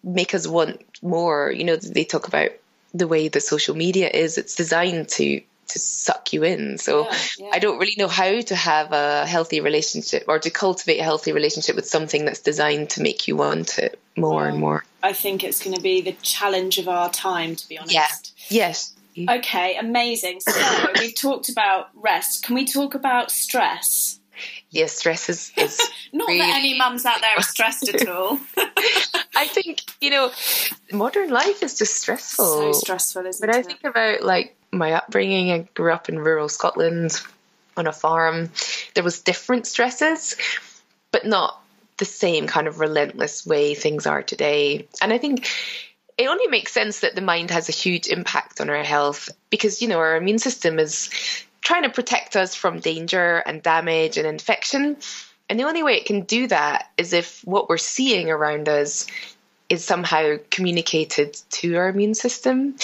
make 0.04 0.34
us 0.34 0.48
want 0.48 0.82
more. 1.02 1.52
You 1.52 1.64
know, 1.64 1.76
they 1.76 2.04
talk 2.04 2.28
about 2.28 2.52
the 2.94 3.08
way 3.08 3.28
the 3.28 3.42
social 3.42 3.76
media 3.76 4.10
is, 4.10 4.38
it's 4.38 4.56
designed 4.56 5.10
to 5.10 5.42
to 5.70 5.80
suck 5.80 6.34
you 6.34 6.44
in. 6.44 6.78
So 6.78 7.06
yeah, 7.06 7.18
yeah. 7.38 7.50
I 7.54 7.60
don't 7.60 7.78
really 7.78 7.96
know 7.98 8.08
how 8.08 8.42
to 8.42 8.56
have 8.56 8.92
a 8.92 9.26
healthy 9.26 9.62
relationship 9.62 10.26
or 10.28 10.40
to 10.40 10.50
cultivate 10.50 11.00
a 11.00 11.04
healthy 11.04 11.32
relationship 11.32 11.76
with 11.76 11.88
something 11.88 12.26
that's 12.26 12.40
designed 12.40 12.90
to 12.92 13.02
make 13.02 13.28
you 13.28 13.36
want 13.36 13.78
it 13.78 14.00
more 14.18 14.36
well, 14.36 14.46
and 14.46 14.60
more. 14.60 14.84
I 15.02 15.14
think 15.14 15.44
it's 15.44 15.64
going 15.64 15.76
to 15.76 15.82
be 15.82 16.02
the 16.02 16.14
challenge 16.24 16.78
of 16.80 16.90
our 16.90 17.10
time, 17.10 17.56
to 17.56 17.70
be 17.70 17.78
honest. 17.78 18.34
Yeah. 18.50 18.68
Yes. 18.68 18.96
Okay, 19.30 19.76
amazing. 19.78 20.40
So 20.40 20.88
we've 21.00 21.16
talked 21.16 21.50
about 21.50 21.90
rest. 21.94 22.44
Can 22.44 22.56
we 22.56 22.66
talk 22.66 22.96
about 22.96 23.32
stress? 23.32 24.19
Yes, 24.72 24.94
stress 24.94 25.30
is, 25.30 25.52
is 25.58 25.80
not 26.14 26.28
really... 26.28 26.40
that 26.40 26.58
any 26.58 26.78
mums 26.78 27.06
out 27.06 27.22
there 27.22 27.36
are 27.36 27.42
stressed 27.42 27.90
at 27.90 28.08
all. 28.10 28.40
I 29.36 29.48
think 29.48 29.82
you 30.00 30.12
know, 30.12 30.32
modern 30.92 31.30
life 31.30 31.64
is 31.64 31.78
just 31.78 31.96
stressful. 31.96 32.46
So 32.46 32.72
stressful, 32.74 33.26
isn't 33.26 33.46
but 33.46 33.56
it? 33.56 33.60
I 33.60 33.64
think 33.64 33.84
about 33.84 34.24
like 34.24 34.56
my 34.72 34.94
upbringing. 34.94 35.52
I 35.52 35.68
grew 35.74 35.92
up 35.92 36.10
in 36.10 36.20
rural 36.20 36.50
Scotland 36.50 37.20
on 37.78 37.88
a 37.88 37.94
farm. 37.94 38.52
There 38.94 39.04
was 39.04 39.22
different 39.22 39.66
stresses, 39.66 40.36
but 41.12 41.26
not 41.26 41.60
the 41.98 42.06
same 42.06 42.48
kind 42.48 42.68
of 42.68 42.80
relentless 42.80 43.46
way 43.46 43.74
things 43.74 44.06
are 44.06 44.24
today. 44.24 44.88
And 45.02 45.12
I 45.12 45.18
think 45.18 45.50
it 46.18 46.28
only 46.28 46.48
makes 46.48 46.74
sense 46.74 47.00
that 47.00 47.16
the 47.16 47.22
mind 47.22 47.52
has 47.52 47.70
a 47.70 47.74
huge 47.74 48.08
impact 48.08 48.62
on 48.62 48.70
our 48.70 48.84
health 48.84 49.30
because 49.50 49.82
you 49.82 49.88
know 49.88 50.00
our 50.00 50.16
immune 50.18 50.40
system 50.40 50.78
is 50.78 51.10
trying 51.70 51.84
to 51.84 51.90
protect 51.90 52.36
us 52.36 52.56
from 52.56 52.80
danger 52.80 53.38
and 53.38 53.62
damage 53.62 54.18
and 54.18 54.26
infection. 54.26 54.98
And 55.48 55.60
the 55.60 55.66
only 55.66 55.84
way 55.84 55.98
it 55.98 56.06
can 56.06 56.22
do 56.22 56.48
that 56.48 56.90
is 56.98 57.14
if 57.14 57.42
what 57.46 57.70
we're 57.70 57.78
seeing 57.78 58.32
around 58.32 58.68
us 58.68 59.06
is 59.70 59.86
somehow 59.86 60.38
communicated 60.50 61.38
to 61.52 61.76
our 61.76 61.90
immune 61.90 62.16
system. 62.16 62.76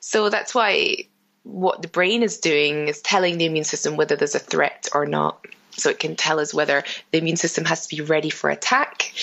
So 0.00 0.28
that's 0.28 0.54
why 0.54 1.06
what 1.44 1.80
the 1.80 1.88
brain 1.88 2.22
is 2.22 2.36
doing 2.36 2.88
is 2.88 3.00
telling 3.00 3.38
the 3.38 3.46
immune 3.46 3.64
system 3.64 3.96
whether 3.96 4.14
there's 4.14 4.34
a 4.34 4.38
threat 4.38 4.90
or 4.92 5.06
not. 5.06 5.42
So 5.70 5.88
it 5.88 5.98
can 5.98 6.14
tell 6.14 6.38
us 6.38 6.52
whether 6.52 6.84
the 7.12 7.18
immune 7.18 7.36
system 7.36 7.64
has 7.64 7.86
to 7.86 7.96
be 7.96 8.02
ready 8.02 8.28
for 8.28 8.50
attack 8.50 9.14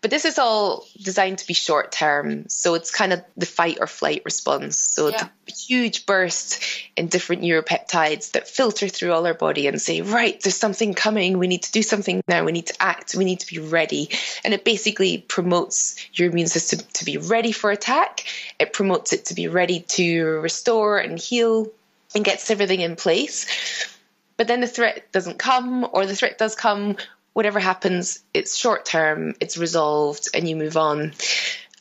but 0.00 0.10
this 0.10 0.24
is 0.24 0.38
all 0.38 0.86
designed 1.02 1.38
to 1.38 1.46
be 1.46 1.52
short 1.52 1.92
term. 1.92 2.48
So 2.48 2.74
it's 2.74 2.90
kind 2.90 3.12
of 3.12 3.22
the 3.36 3.44
fight 3.44 3.78
or 3.80 3.86
flight 3.86 4.22
response. 4.24 4.78
So 4.78 5.08
yeah. 5.08 5.28
it's 5.46 5.66
a 5.66 5.66
huge 5.66 6.06
burst 6.06 6.64
in 6.96 7.08
different 7.08 7.42
neuropeptides 7.42 8.32
that 8.32 8.48
filter 8.48 8.88
through 8.88 9.12
all 9.12 9.26
our 9.26 9.34
body 9.34 9.66
and 9.66 9.80
say, 9.80 10.00
right, 10.00 10.40
there's 10.42 10.56
something 10.56 10.94
coming. 10.94 11.36
We 11.36 11.48
need 11.48 11.64
to 11.64 11.72
do 11.72 11.82
something 11.82 12.22
now. 12.26 12.44
We 12.44 12.52
need 12.52 12.68
to 12.68 12.82
act. 12.82 13.14
We 13.14 13.26
need 13.26 13.40
to 13.40 13.46
be 13.46 13.60
ready. 13.60 14.08
And 14.42 14.54
it 14.54 14.64
basically 14.64 15.18
promotes 15.18 15.96
your 16.14 16.30
immune 16.30 16.48
system 16.48 16.80
to 16.94 17.04
be 17.04 17.18
ready 17.18 17.52
for 17.52 17.70
attack. 17.70 18.24
It 18.58 18.72
promotes 18.72 19.12
it 19.12 19.26
to 19.26 19.34
be 19.34 19.48
ready 19.48 19.80
to 19.80 20.40
restore 20.40 20.98
and 20.98 21.18
heal 21.18 21.70
and 22.14 22.24
gets 22.24 22.50
everything 22.50 22.80
in 22.80 22.96
place. 22.96 23.46
But 24.38 24.48
then 24.48 24.62
the 24.62 24.66
threat 24.66 25.12
doesn't 25.12 25.38
come, 25.38 25.86
or 25.92 26.06
the 26.06 26.16
threat 26.16 26.38
does 26.38 26.54
come 26.54 26.96
whatever 27.32 27.58
happens, 27.58 28.22
it's 28.34 28.56
short 28.56 28.84
term, 28.84 29.34
it's 29.40 29.56
resolved, 29.56 30.28
and 30.34 30.48
you 30.48 30.56
move 30.56 30.76
on. 30.76 31.12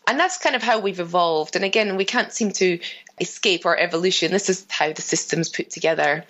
And 0.08 0.20
that's 0.20 0.38
kind 0.38 0.56
of 0.56 0.64
how 0.64 0.80
we've 0.80 1.00
evolved. 1.00 1.56
And 1.56 1.66
again, 1.66 1.96
we 1.96 2.06
can't 2.06 2.34
seem 2.34 2.52
to 2.54 2.80
escape 3.20 3.66
our 3.66 3.78
evolution. 3.78 4.32
This 4.32 4.50
is 4.50 4.66
how 4.70 4.92
the 4.94 5.02
system's 5.02 5.50
put 5.50 5.70
together. 5.70 6.26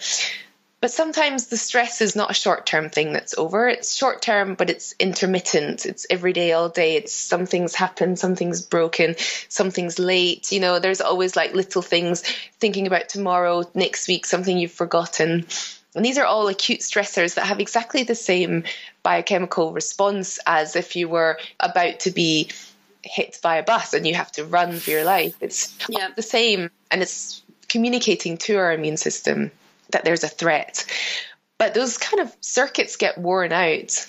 But 0.81 0.91
sometimes 0.91 1.47
the 1.47 1.57
stress 1.57 1.99
is 1.99 2.15
not 2.15 2.31
a 2.31 2.33
short 2.33 2.65
term 2.65 2.89
thing 2.89 3.11
that's 3.11 3.37
over. 3.37 3.67
It's 3.67 3.93
short 3.93 4.21
term, 4.21 4.55
but 4.55 4.69
it's 4.69 4.95
intermittent. 4.97 5.85
It's 5.85 6.05
every 6.09 6.31
day, 6.31 6.53
all 6.53 6.69
day. 6.69 6.95
It's 6.95 7.13
something's 7.13 7.75
happened, 7.75 8.17
something's 8.17 8.61
broken, 8.61 9.15
something's 9.49 9.99
late. 9.99 10.53
You 10.53 10.61
know, 10.61 10.79
there's 10.79 11.01
always 11.01 11.35
like 11.35 11.53
little 11.53 11.81
things 11.81 12.21
thinking 12.59 12.87
about 12.87 13.09
tomorrow, 13.09 13.69
next 13.73 14.07
week, 14.07 14.25
something 14.25 14.57
you've 14.57 14.71
forgotten. 14.71 15.45
And 15.95 16.05
these 16.05 16.17
are 16.17 16.25
all 16.25 16.47
acute 16.47 16.81
stressors 16.81 17.35
that 17.35 17.47
have 17.47 17.59
exactly 17.59 18.03
the 18.03 18.15
same 18.15 18.63
biochemical 19.01 19.73
response 19.73 20.39
as 20.45 20.75
if 20.75 20.95
you 20.95 21.09
were 21.09 21.39
about 21.59 22.01
to 22.01 22.11
be 22.11 22.49
hit 23.01 23.39
by 23.41 23.57
a 23.57 23.63
bus 23.63 23.93
and 23.93 24.05
you 24.05 24.13
have 24.13 24.31
to 24.33 24.45
run 24.45 24.77
for 24.77 24.91
your 24.91 25.03
life. 25.03 25.35
It's 25.41 25.75
yeah. 25.87 26.09
the 26.15 26.21
same, 26.21 26.69
and 26.91 27.01
it's 27.01 27.41
communicating 27.69 28.37
to 28.37 28.57
our 28.57 28.71
immune 28.71 28.97
system 28.97 29.51
that 29.91 30.05
there's 30.05 30.23
a 30.23 30.27
threat. 30.27 30.85
But 31.57 31.73
those 31.73 31.97
kind 31.97 32.21
of 32.21 32.35
circuits 32.41 32.95
get 32.95 33.17
worn 33.17 33.51
out 33.51 34.05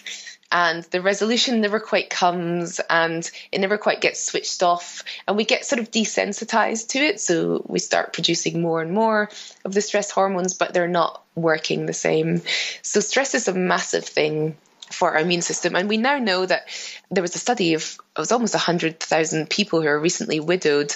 and 0.52 0.82
the 0.84 1.00
resolution 1.00 1.60
never 1.60 1.78
quite 1.78 2.10
comes 2.10 2.80
and 2.90 3.28
it 3.52 3.60
never 3.60 3.78
quite 3.78 4.00
gets 4.00 4.24
switched 4.24 4.62
off. 4.62 5.04
And 5.28 5.36
we 5.36 5.44
get 5.44 5.64
sort 5.64 5.80
of 5.80 5.90
desensitized 5.90 6.88
to 6.88 6.98
it. 6.98 7.20
So 7.20 7.64
we 7.68 7.78
start 7.78 8.12
producing 8.12 8.60
more 8.60 8.82
and 8.82 8.92
more 8.92 9.30
of 9.64 9.72
the 9.72 9.80
stress 9.80 10.10
hormones 10.10 10.54
but 10.54 10.74
they're 10.74 10.88
not 10.88 11.22
working 11.34 11.86
the 11.86 11.92
same. 11.92 12.42
So 12.82 13.00
stress 13.00 13.34
is 13.34 13.48
a 13.48 13.54
massive 13.54 14.04
thing 14.04 14.56
for 14.90 15.12
our 15.12 15.20
immune 15.20 15.42
system. 15.42 15.76
And 15.76 15.88
we 15.88 15.98
now 15.98 16.18
know 16.18 16.44
that 16.44 16.66
there 17.10 17.22
was 17.22 17.36
a 17.36 17.38
study 17.38 17.74
of 17.74 17.98
it 18.16 18.20
was 18.20 18.32
almost 18.32 18.54
100,000 18.54 19.48
people 19.48 19.80
who 19.80 19.86
are 19.86 19.98
recently 19.98 20.40
widowed. 20.40 20.92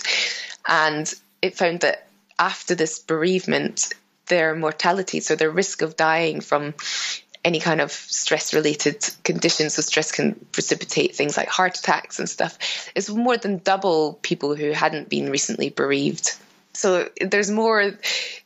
And 0.66 1.12
it 1.40 1.56
found 1.56 1.80
that 1.80 2.08
after 2.38 2.74
this 2.74 2.98
bereavement 2.98 3.92
their 4.26 4.54
mortality 4.56 5.20
so 5.20 5.36
their 5.36 5.50
risk 5.50 5.82
of 5.82 5.96
dying 5.96 6.40
from 6.40 6.74
any 7.44 7.60
kind 7.60 7.80
of 7.80 7.92
stress 7.92 8.54
related 8.54 9.04
conditions. 9.22 9.74
So, 9.74 9.82
stress 9.82 10.10
can 10.10 10.34
precipitate 10.52 11.14
things 11.14 11.36
like 11.36 11.48
heart 11.48 11.78
attacks 11.78 12.18
and 12.18 12.28
stuff. 12.28 12.58
It's 12.94 13.10
more 13.10 13.36
than 13.36 13.58
double 13.58 14.14
people 14.22 14.56
who 14.56 14.70
hadn't 14.72 15.08
been 15.08 15.30
recently 15.30 15.68
bereaved. 15.68 16.32
So, 16.72 17.08
there's 17.20 17.50
more, 17.50 17.92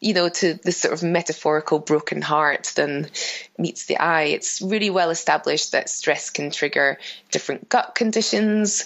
you 0.00 0.14
know, 0.14 0.28
to 0.28 0.54
this 0.54 0.78
sort 0.78 0.94
of 0.94 1.02
metaphorical 1.02 1.78
broken 1.78 2.20
heart 2.20 2.72
than 2.74 3.08
meets 3.56 3.86
the 3.86 3.98
eye. 3.98 4.24
It's 4.24 4.60
really 4.60 4.90
well 4.90 5.10
established 5.10 5.72
that 5.72 5.88
stress 5.88 6.30
can 6.30 6.50
trigger 6.50 6.98
different 7.30 7.68
gut 7.68 7.94
conditions 7.94 8.84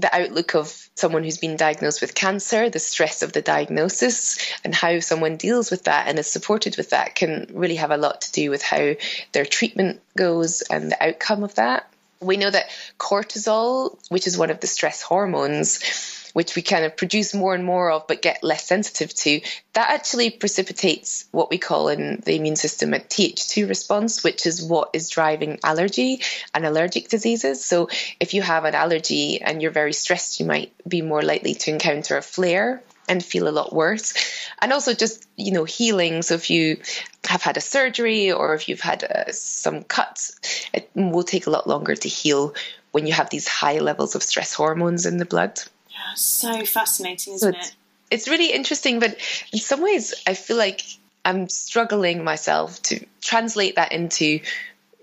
the 0.00 0.14
outlook 0.14 0.54
of 0.54 0.88
someone 0.94 1.24
who's 1.24 1.38
been 1.38 1.56
diagnosed 1.56 2.00
with 2.00 2.14
cancer, 2.14 2.70
the 2.70 2.78
stress 2.78 3.22
of 3.22 3.32
the 3.32 3.42
diagnosis, 3.42 4.38
and 4.64 4.74
how 4.74 5.00
someone 5.00 5.36
deals 5.36 5.70
with 5.70 5.84
that 5.84 6.08
and 6.08 6.18
is 6.18 6.30
supported 6.30 6.76
with 6.76 6.90
that 6.90 7.14
can 7.14 7.46
really 7.52 7.76
have 7.76 7.90
a 7.90 7.96
lot 7.96 8.22
to 8.22 8.32
do 8.32 8.50
with 8.50 8.62
how 8.62 8.94
their 9.32 9.46
treatment 9.46 10.00
goes 10.16 10.62
and 10.62 10.90
the 10.90 11.02
outcome 11.02 11.44
of 11.44 11.54
that. 11.56 11.88
We 12.20 12.36
know 12.36 12.50
that 12.50 12.70
cortisol, 12.98 13.98
which 14.10 14.26
is 14.26 14.36
one 14.36 14.50
of 14.50 14.60
the 14.60 14.66
stress 14.66 15.00
hormones, 15.00 16.19
which 16.32 16.56
we 16.56 16.62
kind 16.62 16.84
of 16.84 16.96
produce 16.96 17.34
more 17.34 17.54
and 17.54 17.64
more 17.64 17.90
of 17.90 18.06
but 18.06 18.22
get 18.22 18.42
less 18.42 18.66
sensitive 18.66 19.12
to, 19.14 19.40
that 19.72 19.90
actually 19.90 20.30
precipitates 20.30 21.26
what 21.30 21.50
we 21.50 21.58
call 21.58 21.88
in 21.88 22.22
the 22.24 22.36
immune 22.36 22.56
system 22.56 22.94
a 22.94 22.98
Th2 22.98 23.68
response, 23.68 24.24
which 24.24 24.46
is 24.46 24.62
what 24.62 24.90
is 24.92 25.08
driving 25.08 25.58
allergy 25.62 26.20
and 26.54 26.64
allergic 26.66 27.08
diseases. 27.08 27.64
So 27.64 27.88
if 28.18 28.34
you 28.34 28.42
have 28.42 28.64
an 28.64 28.74
allergy 28.74 29.40
and 29.40 29.60
you're 29.60 29.70
very 29.70 29.92
stressed, 29.92 30.40
you 30.40 30.46
might 30.46 30.72
be 30.86 31.02
more 31.02 31.22
likely 31.22 31.54
to 31.54 31.70
encounter 31.70 32.16
a 32.16 32.22
flare 32.22 32.82
and 33.10 33.24
feel 33.24 33.48
a 33.48 33.50
lot 33.50 33.72
worse. 33.72 34.14
And 34.62 34.72
also 34.72 34.94
just, 34.94 35.26
you 35.36 35.52
know, 35.52 35.64
healing. 35.64 36.22
So 36.22 36.34
if 36.34 36.48
you 36.48 36.78
have 37.24 37.42
had 37.42 37.56
a 37.56 37.60
surgery 37.60 38.30
or 38.30 38.54
if 38.54 38.68
you've 38.68 38.80
had 38.80 39.02
uh, 39.04 39.32
some 39.32 39.82
cuts, 39.82 40.38
it 40.72 40.90
will 40.94 41.24
take 41.24 41.46
a 41.46 41.50
lot 41.50 41.66
longer 41.66 41.96
to 41.96 42.08
heal 42.08 42.54
when 42.92 43.06
you 43.06 43.12
have 43.12 43.28
these 43.30 43.48
high 43.48 43.78
levels 43.78 44.14
of 44.14 44.22
stress 44.22 44.54
hormones 44.54 45.06
in 45.06 45.18
the 45.18 45.24
blood. 45.24 45.60
Yeah, 46.00 46.14
so 46.14 46.64
fascinating, 46.64 47.34
isn't 47.34 47.54
so 47.54 47.60
it? 47.60 47.76
It's 48.10 48.28
really 48.28 48.52
interesting, 48.52 49.00
but 49.00 49.16
in 49.52 49.58
some 49.58 49.82
ways, 49.82 50.14
I 50.26 50.34
feel 50.34 50.56
like 50.56 50.82
I'm 51.24 51.48
struggling 51.48 52.24
myself 52.24 52.80
to 52.84 53.04
translate 53.20 53.76
that 53.76 53.92
into 53.92 54.40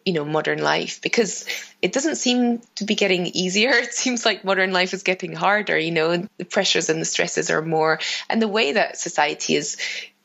you 0.06 0.14
know 0.14 0.26
modern 0.26 0.60
life 0.60 1.02
because 1.02 1.46
it 1.82 1.92
doesn't 1.92 2.16
seem 2.16 2.62
to 2.76 2.86
be 2.86 2.96
getting 2.96 3.28
easier 3.28 3.72
it 3.74 3.94
seems 3.94 4.26
like 4.26 4.46
modern 4.46 4.72
life 4.72 4.94
is 4.94 5.04
getting 5.04 5.34
harder 5.34 5.78
you 5.78 5.92
know 5.92 6.26
the 6.38 6.46
pressures 6.46 6.90
and 6.90 7.02
the 7.02 7.06
stresses 7.06 7.50
are 7.50 7.62
more 7.62 8.00
and 8.30 8.42
the 8.42 8.48
way 8.48 8.72
that 8.72 8.98
society 8.98 9.56
is 9.56 9.76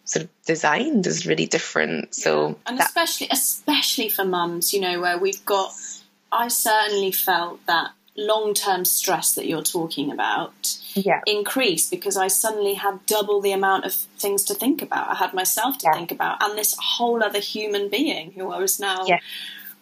sort 0.05 0.25
of 0.25 0.31
designed 0.47 1.05
is 1.05 1.27
really 1.27 1.47
different 1.47 2.15
so 2.15 2.51
yeah. 2.51 2.55
and 2.67 2.79
that- 2.79 2.87
especially 2.87 3.27
especially 3.33 4.09
for 4.09 4.25
mums 4.25 4.73
you 4.73 4.81
know 4.81 5.01
where 5.01 5.19
we've 5.19 5.45
got 5.45 5.73
i 6.31 6.47
certainly 6.47 7.11
felt 7.11 7.65
that 7.67 7.91
long-term 8.17 8.85
stress 8.85 9.35
that 9.35 9.47
you're 9.47 9.63
talking 9.63 10.13
about 10.13 10.79
yeah. 10.95 11.23
increased 11.27 11.91
because 11.91 12.17
I 12.17 12.29
suddenly 12.29 12.75
had 12.75 13.05
double 13.07 13.41
the 13.41 13.53
amount 13.53 13.87
of 13.87 13.95
things 13.95 14.45
to 14.45 14.55
think 14.55 14.83
about. 14.83 15.09
I 15.09 15.15
had 15.15 15.33
myself 15.33 15.79
to 15.79 15.87
yeah. 15.87 15.95
think 15.95 16.13
about 16.13 16.43
and 16.43 16.59
this 16.59 16.77
whole 16.79 17.23
other 17.23 17.41
human 17.41 17.89
being 17.89 18.33
who 18.33 18.51
I 18.51 18.59
was 18.59 18.79
now 18.79 19.07
yeah 19.07 19.21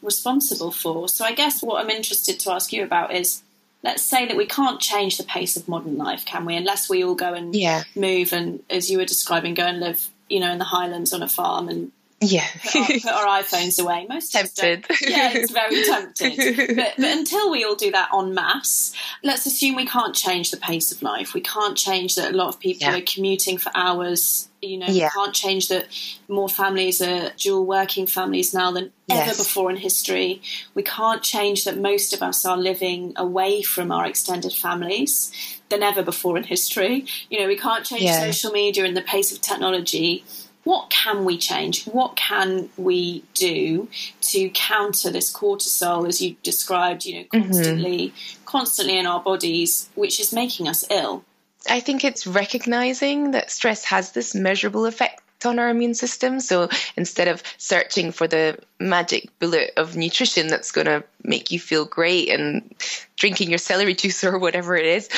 responsible 0.02 0.72
for. 0.72 1.08
So 1.08 1.24
I 1.24 1.32
guess 1.32 1.62
what 1.62 1.82
I'm 1.82 1.90
interested 1.90 2.40
to 2.40 2.52
ask 2.52 2.72
you 2.72 2.82
about 2.82 3.12
is 3.12 3.42
let's 3.82 4.02
say 4.02 4.26
that 4.26 4.36
we 4.36 4.46
can't 4.46 4.80
change 4.80 5.16
the 5.16 5.24
pace 5.24 5.56
of 5.56 5.68
modern 5.68 5.96
life, 5.96 6.24
can 6.24 6.44
we? 6.44 6.56
Unless 6.56 6.88
we 6.88 7.04
all 7.04 7.14
go 7.14 7.32
and 7.32 7.54
move 7.96 8.32
and, 8.32 8.62
as 8.68 8.90
you 8.90 8.98
were 8.98 9.04
describing, 9.04 9.54
go 9.54 9.64
and 9.64 9.80
live, 9.80 10.08
you 10.28 10.40
know, 10.40 10.52
in 10.52 10.58
the 10.58 10.64
Highlands 10.64 11.12
on 11.12 11.22
a 11.22 11.28
farm 11.28 11.68
and 11.68 11.92
yeah, 12.22 12.46
put, 12.64 12.76
our, 12.76 12.86
put 12.86 13.06
our 13.06 13.42
iPhones 13.42 13.80
away. 13.80 14.06
Most 14.06 14.32
tempted. 14.32 14.84
Yeah, 15.00 15.32
it's 15.32 15.50
very 15.50 15.82
tempted. 15.84 16.76
But, 16.76 16.94
but 16.98 17.16
until 17.16 17.50
we 17.50 17.64
all 17.64 17.74
do 17.74 17.90
that 17.92 18.10
en 18.14 18.34
masse, 18.34 18.94
let's 19.24 19.46
assume 19.46 19.74
we 19.74 19.86
can't 19.86 20.14
change 20.14 20.50
the 20.50 20.58
pace 20.58 20.92
of 20.92 21.00
life. 21.02 21.32
We 21.32 21.40
can't 21.40 21.76
change 21.76 22.16
that 22.16 22.34
a 22.34 22.36
lot 22.36 22.48
of 22.48 22.60
people 22.60 22.88
yeah. 22.88 22.98
are 22.98 23.02
commuting 23.02 23.56
for 23.56 23.72
hours. 23.74 24.48
You 24.60 24.76
know, 24.76 24.86
yeah. 24.88 25.06
we 25.06 25.24
can't 25.24 25.34
change 25.34 25.68
that 25.68 25.86
more 26.28 26.48
families 26.48 27.00
are 27.00 27.30
dual 27.38 27.64
working 27.64 28.06
families 28.06 28.52
now 28.52 28.70
than 28.70 28.92
yes. 29.06 29.28
ever 29.28 29.38
before 29.38 29.70
in 29.70 29.76
history. 29.76 30.42
We 30.74 30.82
can't 30.82 31.22
change 31.22 31.64
that 31.64 31.78
most 31.78 32.12
of 32.12 32.22
us 32.22 32.44
are 32.44 32.58
living 32.58 33.14
away 33.16 33.62
from 33.62 33.90
our 33.90 34.04
extended 34.04 34.52
families 34.52 35.32
than 35.70 35.82
ever 35.82 36.02
before 36.02 36.36
in 36.36 36.44
history. 36.44 37.06
You 37.30 37.40
know, 37.40 37.46
we 37.46 37.56
can't 37.56 37.86
change 37.86 38.02
yeah. 38.02 38.20
social 38.30 38.50
media 38.50 38.84
and 38.84 38.94
the 38.94 39.00
pace 39.00 39.32
of 39.32 39.40
technology 39.40 40.24
what 40.70 40.88
can 40.88 41.24
we 41.24 41.36
change? 41.36 41.84
What 41.86 42.14
can 42.14 42.68
we 42.76 43.24
do 43.34 43.88
to 44.20 44.48
counter 44.50 45.10
this 45.10 45.32
cortisol, 45.32 46.06
as 46.06 46.22
you 46.22 46.36
described, 46.44 47.04
you 47.04 47.14
know, 47.14 47.24
mm-hmm. 47.24 47.42
constantly, 47.42 47.98
mm-hmm. 48.10 48.44
constantly 48.44 48.96
in 48.96 49.04
our 49.04 49.20
bodies, 49.20 49.88
which 49.96 50.20
is 50.20 50.32
making 50.32 50.68
us 50.68 50.88
ill? 50.88 51.24
I 51.68 51.80
think 51.80 52.04
it's 52.04 52.24
recognizing 52.24 53.32
that 53.32 53.50
stress 53.50 53.82
has 53.86 54.12
this 54.12 54.32
measurable 54.32 54.86
effect 54.86 55.44
on 55.44 55.58
our 55.58 55.70
immune 55.70 55.94
system. 55.94 56.38
So 56.38 56.68
instead 56.96 57.26
of 57.26 57.42
searching 57.58 58.12
for 58.12 58.28
the 58.28 58.56
magic 58.78 59.36
bullet 59.40 59.72
of 59.76 59.96
nutrition 59.96 60.46
that's 60.46 60.70
going 60.70 60.86
to 60.86 61.02
make 61.24 61.50
you 61.50 61.58
feel 61.58 61.84
great 61.84 62.28
and 62.28 62.76
drinking 63.16 63.48
your 63.48 63.58
celery 63.58 63.94
juice 63.94 64.22
or 64.30 64.38
whatever 64.38 64.76
it 64.76 64.86
is, 64.86 65.08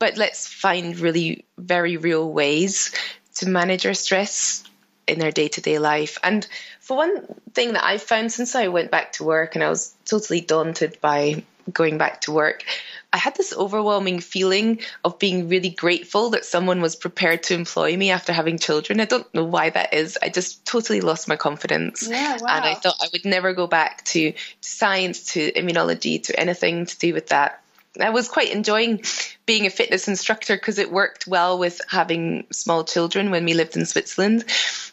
but 0.00 0.16
let's 0.16 0.48
find 0.48 0.98
really 0.98 1.44
very 1.56 1.96
real 1.96 2.28
ways 2.28 2.92
to 3.36 3.48
manage 3.48 3.86
our 3.86 3.94
stress 3.94 4.64
in 5.10 5.18
their 5.18 5.32
day 5.32 5.48
to 5.48 5.60
day 5.60 5.78
life. 5.78 6.18
And 6.22 6.46
for 6.80 6.96
one 6.96 7.26
thing 7.52 7.74
that 7.74 7.84
I've 7.84 8.02
found 8.02 8.32
since 8.32 8.54
I 8.54 8.68
went 8.68 8.90
back 8.90 9.12
to 9.14 9.24
work 9.24 9.54
and 9.54 9.64
I 9.64 9.68
was 9.68 9.94
totally 10.04 10.40
daunted 10.40 11.00
by 11.00 11.44
going 11.72 11.98
back 11.98 12.22
to 12.22 12.32
work, 12.32 12.64
I 13.12 13.16
had 13.16 13.34
this 13.34 13.52
overwhelming 13.52 14.20
feeling 14.20 14.80
of 15.04 15.18
being 15.18 15.48
really 15.48 15.70
grateful 15.70 16.30
that 16.30 16.44
someone 16.44 16.80
was 16.80 16.94
prepared 16.94 17.42
to 17.44 17.54
employ 17.54 17.96
me 17.96 18.10
after 18.10 18.32
having 18.32 18.58
children. 18.58 19.00
I 19.00 19.04
don't 19.04 19.32
know 19.34 19.44
why 19.44 19.70
that 19.70 19.92
is. 19.92 20.16
I 20.22 20.28
just 20.28 20.64
totally 20.64 21.00
lost 21.00 21.26
my 21.26 21.36
confidence. 21.36 22.06
Yeah, 22.08 22.38
wow. 22.40 22.56
And 22.56 22.64
I 22.64 22.74
thought 22.74 22.96
I 23.00 23.08
would 23.12 23.24
never 23.24 23.52
go 23.52 23.66
back 23.66 24.04
to, 24.06 24.32
to 24.32 24.38
science, 24.60 25.32
to 25.32 25.52
immunology, 25.52 26.22
to 26.24 26.38
anything 26.38 26.86
to 26.86 26.98
do 26.98 27.12
with 27.12 27.28
that. 27.28 27.62
I 27.98 28.10
was 28.10 28.28
quite 28.28 28.52
enjoying 28.52 29.02
being 29.46 29.66
a 29.66 29.70
fitness 29.70 30.06
instructor 30.06 30.56
because 30.56 30.78
it 30.78 30.92
worked 30.92 31.26
well 31.26 31.58
with 31.58 31.80
having 31.88 32.46
small 32.52 32.84
children 32.84 33.30
when 33.30 33.44
we 33.44 33.54
lived 33.54 33.76
in 33.76 33.86
Switzerland. 33.86 34.44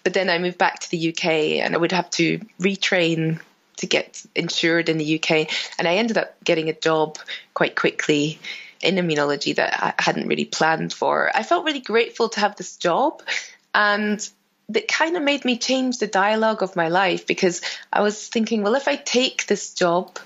But 0.03 0.13
then 0.13 0.29
I 0.29 0.39
moved 0.39 0.57
back 0.57 0.79
to 0.79 0.89
the 0.89 1.09
UK 1.09 1.25
and 1.63 1.75
I 1.75 1.77
would 1.77 1.91
have 1.91 2.09
to 2.11 2.39
retrain 2.59 3.39
to 3.77 3.85
get 3.85 4.25
insured 4.33 4.89
in 4.89 4.97
the 4.97 5.19
UK. 5.19 5.47
And 5.77 5.87
I 5.87 5.97
ended 5.97 6.17
up 6.17 6.43
getting 6.43 6.69
a 6.69 6.73
job 6.73 7.19
quite 7.53 7.75
quickly 7.75 8.39
in 8.81 8.95
immunology 8.95 9.55
that 9.55 9.73
I 9.79 10.01
hadn't 10.01 10.27
really 10.27 10.45
planned 10.45 10.93
for. 10.93 11.31
I 11.35 11.43
felt 11.43 11.65
really 11.65 11.79
grateful 11.79 12.29
to 12.29 12.39
have 12.39 12.55
this 12.55 12.77
job 12.77 13.21
and 13.75 14.27
that 14.69 14.87
kind 14.87 15.15
of 15.15 15.23
made 15.23 15.45
me 15.45 15.57
change 15.57 15.99
the 15.99 16.07
dialogue 16.07 16.61
of 16.61 16.75
my 16.75 16.89
life 16.89 17.25
because 17.25 17.61
I 17.93 18.01
was 18.01 18.27
thinking, 18.27 18.63
well, 18.63 18.75
if 18.75 18.87
I 18.87 18.95
take 18.95 19.45
this 19.45 19.73
job 19.73 20.19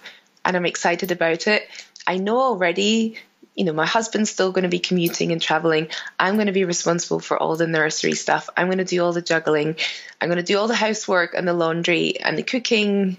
and 0.44 0.58
I'm 0.58 0.66
excited 0.66 1.12
about 1.12 1.48
it, 1.48 1.68
I 2.12 2.18
know 2.18 2.42
already, 2.42 3.16
you 3.56 3.64
know, 3.64 3.72
my 3.72 3.86
husband's 3.86 4.30
still 4.30 4.52
going 4.52 4.64
to 4.64 4.70
be 4.70 4.80
commuting 4.80 5.32
and 5.32 5.42
traveling. 5.42 5.88
I'm 6.20 6.36
going 6.36 6.48
to 6.48 6.52
be 6.52 6.66
responsible 6.66 7.22
for 7.22 7.38
all 7.38 7.56
the 7.56 7.68
nursery 7.68 8.16
stuff. 8.16 8.50
I'm 8.58 8.68
going 8.68 8.80
to 8.80 8.84
do 8.84 9.02
all 9.02 9.14
the 9.14 9.22
juggling. 9.22 9.78
I'm 10.20 10.28
going 10.28 10.36
to 10.36 10.44
do 10.44 10.58
all 10.58 10.68
the 10.68 10.76
housework 10.76 11.34
and 11.34 11.48
the 11.48 11.54
laundry 11.54 12.20
and 12.20 12.38
the 12.38 12.44
cooking 12.44 13.16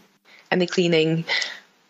and 0.51 0.61
the 0.61 0.67
cleaning. 0.67 1.25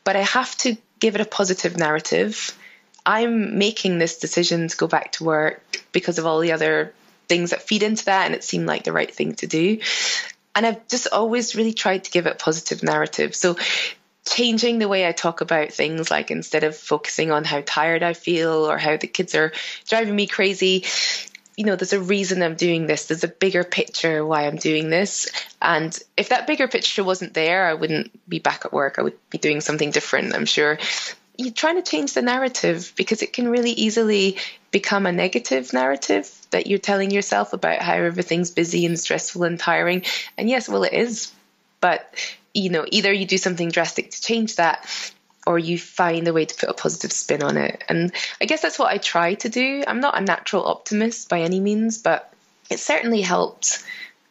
But 0.04 0.14
I 0.14 0.20
have 0.20 0.56
to 0.58 0.76
give 1.00 1.16
it 1.16 1.20
a 1.20 1.24
positive 1.24 1.76
narrative. 1.76 2.56
I'm 3.04 3.58
making 3.58 3.98
this 3.98 4.20
decision 4.20 4.68
to 4.68 4.76
go 4.76 4.86
back 4.86 5.10
to 5.12 5.24
work 5.24 5.60
because 5.90 6.20
of 6.20 6.26
all 6.26 6.38
the 6.38 6.52
other 6.52 6.94
things 7.28 7.50
that 7.50 7.62
feed 7.62 7.82
into 7.82 8.04
that, 8.04 8.26
and 8.26 8.34
it 8.36 8.44
seemed 8.44 8.66
like 8.66 8.84
the 8.84 8.92
right 8.92 9.12
thing 9.12 9.34
to 9.36 9.48
do. 9.48 9.80
And 10.54 10.64
I've 10.64 10.86
just 10.86 11.08
always 11.10 11.56
really 11.56 11.72
tried 11.72 12.04
to 12.04 12.12
give 12.12 12.28
it 12.28 12.34
a 12.34 12.44
positive 12.44 12.84
narrative. 12.84 13.34
So 13.34 13.56
changing 14.24 14.78
the 14.78 14.88
way 14.88 15.06
I 15.06 15.12
talk 15.12 15.40
about 15.40 15.72
things, 15.72 16.10
like 16.10 16.30
instead 16.30 16.64
of 16.64 16.76
focusing 16.76 17.30
on 17.30 17.44
how 17.44 17.62
tired 17.64 18.02
I 18.02 18.12
feel 18.12 18.70
or 18.70 18.78
how 18.78 18.96
the 18.96 19.06
kids 19.06 19.34
are 19.34 19.52
driving 19.88 20.14
me 20.14 20.26
crazy, 20.26 20.84
you 21.56 21.64
know, 21.64 21.76
there's 21.76 21.92
a 21.92 22.00
reason 22.00 22.42
I'm 22.42 22.54
doing 22.54 22.86
this. 22.86 23.06
There's 23.06 23.24
a 23.24 23.28
bigger 23.28 23.64
picture 23.64 24.24
why 24.24 24.46
I'm 24.46 24.56
doing 24.56 24.90
this. 24.90 25.30
And 25.60 25.96
if 26.16 26.30
that 26.30 26.46
bigger 26.46 26.68
picture 26.68 27.04
wasn't 27.04 27.34
there, 27.34 27.66
I 27.66 27.74
wouldn't 27.74 28.28
be 28.28 28.38
back 28.38 28.64
at 28.64 28.72
work. 28.72 28.98
I 28.98 29.02
would 29.02 29.18
be 29.28 29.38
doing 29.38 29.60
something 29.60 29.90
different, 29.90 30.34
I'm 30.34 30.46
sure. 30.46 30.78
You're 31.36 31.52
trying 31.52 31.82
to 31.82 31.90
change 31.90 32.14
the 32.14 32.22
narrative 32.22 32.92
because 32.96 33.22
it 33.22 33.32
can 33.32 33.48
really 33.48 33.72
easily 33.72 34.38
become 34.70 35.06
a 35.06 35.12
negative 35.12 35.72
narrative 35.72 36.30
that 36.50 36.66
you're 36.66 36.78
telling 36.78 37.10
yourself 37.10 37.52
about 37.52 37.80
how 37.80 37.94
everything's 37.94 38.50
busy 38.50 38.86
and 38.86 38.98
stressful 38.98 39.44
and 39.44 39.58
tiring. 39.58 40.04
And 40.38 40.48
yes, 40.48 40.68
well, 40.68 40.84
it 40.84 40.92
is. 40.92 41.32
But 41.80 42.14
you 42.54 42.70
know, 42.70 42.84
either 42.90 43.12
you 43.12 43.26
do 43.26 43.38
something 43.38 43.70
drastic 43.70 44.10
to 44.10 44.20
change 44.20 44.56
that 44.56 44.86
or 45.46 45.58
you 45.58 45.78
find 45.78 46.28
a 46.28 46.32
way 46.32 46.44
to 46.44 46.54
put 46.54 46.68
a 46.68 46.74
positive 46.74 47.12
spin 47.12 47.42
on 47.42 47.56
it. 47.56 47.82
And 47.88 48.12
I 48.40 48.44
guess 48.44 48.62
that's 48.62 48.78
what 48.78 48.92
I 48.92 48.98
try 48.98 49.34
to 49.34 49.48
do. 49.48 49.82
I'm 49.86 50.00
not 50.00 50.16
a 50.16 50.24
natural 50.24 50.66
optimist 50.66 51.28
by 51.28 51.40
any 51.40 51.60
means, 51.60 51.98
but 51.98 52.32
it 52.70 52.78
certainly 52.78 53.22
helped 53.22 53.84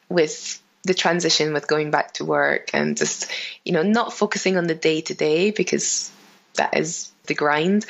with 0.07 0.61
the 0.83 0.93
transition 0.93 1.53
with 1.53 1.67
going 1.67 1.91
back 1.91 2.13
to 2.15 2.25
work 2.25 2.71
and 2.73 2.97
just, 2.97 3.29
you 3.65 3.73
know, 3.73 3.83
not 3.83 4.13
focusing 4.13 4.57
on 4.57 4.67
the 4.67 4.75
day 4.75 5.01
to 5.01 5.13
day 5.13 5.51
because 5.51 6.11
that 6.55 6.77
is 6.77 7.11
the 7.25 7.35
grind, 7.35 7.85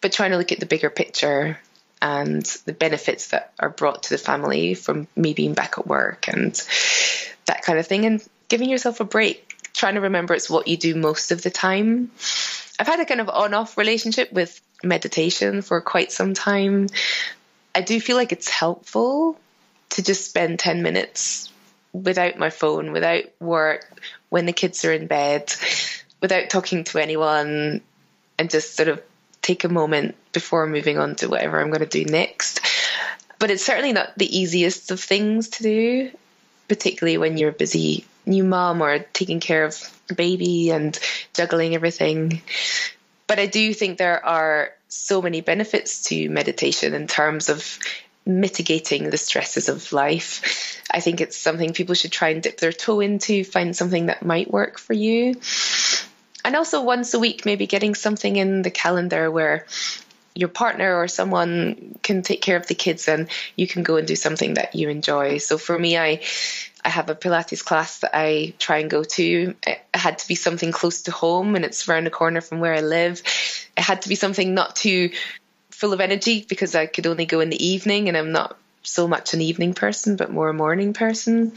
but 0.00 0.12
trying 0.12 0.30
to 0.30 0.36
look 0.36 0.52
at 0.52 0.60
the 0.60 0.66
bigger 0.66 0.90
picture 0.90 1.58
and 2.00 2.44
the 2.64 2.72
benefits 2.72 3.28
that 3.28 3.52
are 3.58 3.70
brought 3.70 4.04
to 4.04 4.10
the 4.10 4.18
family 4.18 4.74
from 4.74 5.08
me 5.16 5.34
being 5.34 5.54
back 5.54 5.78
at 5.78 5.86
work 5.86 6.28
and 6.28 6.54
that 7.46 7.62
kind 7.62 7.78
of 7.78 7.86
thing 7.86 8.04
and 8.04 8.26
giving 8.48 8.70
yourself 8.70 9.00
a 9.00 9.04
break 9.04 9.47
trying 9.78 9.94
to 9.94 10.00
remember 10.00 10.34
it's 10.34 10.50
what 10.50 10.66
you 10.66 10.76
do 10.76 10.96
most 10.96 11.30
of 11.30 11.40
the 11.42 11.50
time. 11.50 12.10
I've 12.78 12.86
had 12.86 13.00
a 13.00 13.04
kind 13.04 13.20
of 13.20 13.28
on 13.28 13.54
off 13.54 13.78
relationship 13.78 14.32
with 14.32 14.60
meditation 14.82 15.62
for 15.62 15.80
quite 15.80 16.12
some 16.12 16.34
time. 16.34 16.88
I 17.74 17.80
do 17.80 18.00
feel 18.00 18.16
like 18.16 18.32
it's 18.32 18.48
helpful 18.48 19.38
to 19.90 20.02
just 20.02 20.28
spend 20.28 20.58
10 20.58 20.82
minutes 20.82 21.50
without 21.92 22.38
my 22.38 22.50
phone, 22.50 22.92
without 22.92 23.24
work, 23.40 24.02
when 24.28 24.46
the 24.46 24.52
kids 24.52 24.84
are 24.84 24.92
in 24.92 25.06
bed, 25.06 25.52
without 26.20 26.50
talking 26.50 26.84
to 26.84 26.98
anyone, 26.98 27.80
and 28.38 28.50
just 28.50 28.76
sort 28.76 28.88
of 28.88 29.00
take 29.42 29.64
a 29.64 29.68
moment 29.68 30.16
before 30.32 30.66
moving 30.66 30.98
on 30.98 31.14
to 31.16 31.28
whatever 31.28 31.60
I'm 31.60 31.70
going 31.70 31.80
to 31.80 31.86
do 31.86 32.04
next. 32.04 32.60
But 33.38 33.50
it's 33.52 33.64
certainly 33.64 33.92
not 33.92 34.18
the 34.18 34.38
easiest 34.38 34.90
of 34.90 35.00
things 35.00 35.48
to 35.50 35.62
do, 35.62 36.10
particularly 36.66 37.16
when 37.16 37.38
you're 37.38 37.52
busy 37.52 38.04
new 38.28 38.44
mom 38.44 38.82
or 38.82 38.98
taking 38.98 39.40
care 39.40 39.64
of 39.64 39.76
a 40.10 40.14
baby 40.14 40.70
and 40.70 40.98
juggling 41.34 41.74
everything. 41.74 42.42
But 43.26 43.38
I 43.38 43.46
do 43.46 43.74
think 43.74 43.98
there 43.98 44.24
are 44.24 44.70
so 44.88 45.20
many 45.20 45.40
benefits 45.40 46.04
to 46.04 46.28
meditation 46.30 46.94
in 46.94 47.06
terms 47.06 47.48
of 47.48 47.78
mitigating 48.24 49.10
the 49.10 49.16
stresses 49.16 49.68
of 49.68 49.92
life. 49.92 50.80
I 50.90 51.00
think 51.00 51.20
it's 51.20 51.36
something 51.36 51.72
people 51.72 51.94
should 51.94 52.12
try 52.12 52.28
and 52.28 52.42
dip 52.42 52.58
their 52.58 52.72
toe 52.72 53.00
into, 53.00 53.44
find 53.44 53.74
something 53.74 54.06
that 54.06 54.24
might 54.24 54.50
work 54.50 54.78
for 54.78 54.92
you. 54.92 55.34
And 56.44 56.54
also, 56.54 56.82
once 56.82 57.12
a 57.14 57.18
week, 57.18 57.44
maybe 57.44 57.66
getting 57.66 57.94
something 57.94 58.36
in 58.36 58.62
the 58.62 58.70
calendar 58.70 59.30
where 59.30 59.66
your 60.34 60.48
partner 60.48 60.94
or 60.94 61.08
someone 61.08 61.98
can 62.02 62.22
take 62.22 62.40
care 62.40 62.56
of 62.56 62.66
the 62.68 62.74
kids 62.74 63.08
and 63.08 63.28
you 63.56 63.66
can 63.66 63.82
go 63.82 63.96
and 63.96 64.06
do 64.06 64.14
something 64.14 64.54
that 64.54 64.74
you 64.74 64.88
enjoy. 64.88 65.38
So 65.38 65.58
for 65.58 65.76
me, 65.76 65.98
I 65.98 66.20
I 66.84 66.90
have 66.90 67.10
a 67.10 67.14
Pilates 67.14 67.64
class 67.64 68.00
that 68.00 68.16
I 68.16 68.54
try 68.58 68.78
and 68.78 68.90
go 68.90 69.02
to. 69.02 69.54
It 69.66 69.80
had 69.94 70.18
to 70.18 70.28
be 70.28 70.34
something 70.34 70.72
close 70.72 71.02
to 71.02 71.10
home 71.10 71.56
and 71.56 71.64
it's 71.64 71.88
around 71.88 72.04
the 72.04 72.10
corner 72.10 72.40
from 72.40 72.60
where 72.60 72.74
I 72.74 72.80
live. 72.80 73.22
It 73.76 73.82
had 73.82 74.02
to 74.02 74.08
be 74.08 74.14
something 74.14 74.54
not 74.54 74.76
too 74.76 75.10
full 75.70 75.92
of 75.92 76.00
energy 76.00 76.44
because 76.48 76.74
I 76.74 76.86
could 76.86 77.06
only 77.06 77.26
go 77.26 77.40
in 77.40 77.50
the 77.50 77.64
evening 77.64 78.08
and 78.08 78.16
I'm 78.16 78.32
not 78.32 78.56
so 78.82 79.06
much 79.06 79.34
an 79.34 79.40
evening 79.40 79.74
person 79.74 80.16
but 80.16 80.30
more 80.30 80.48
a 80.48 80.54
morning 80.54 80.92
person. 80.92 81.52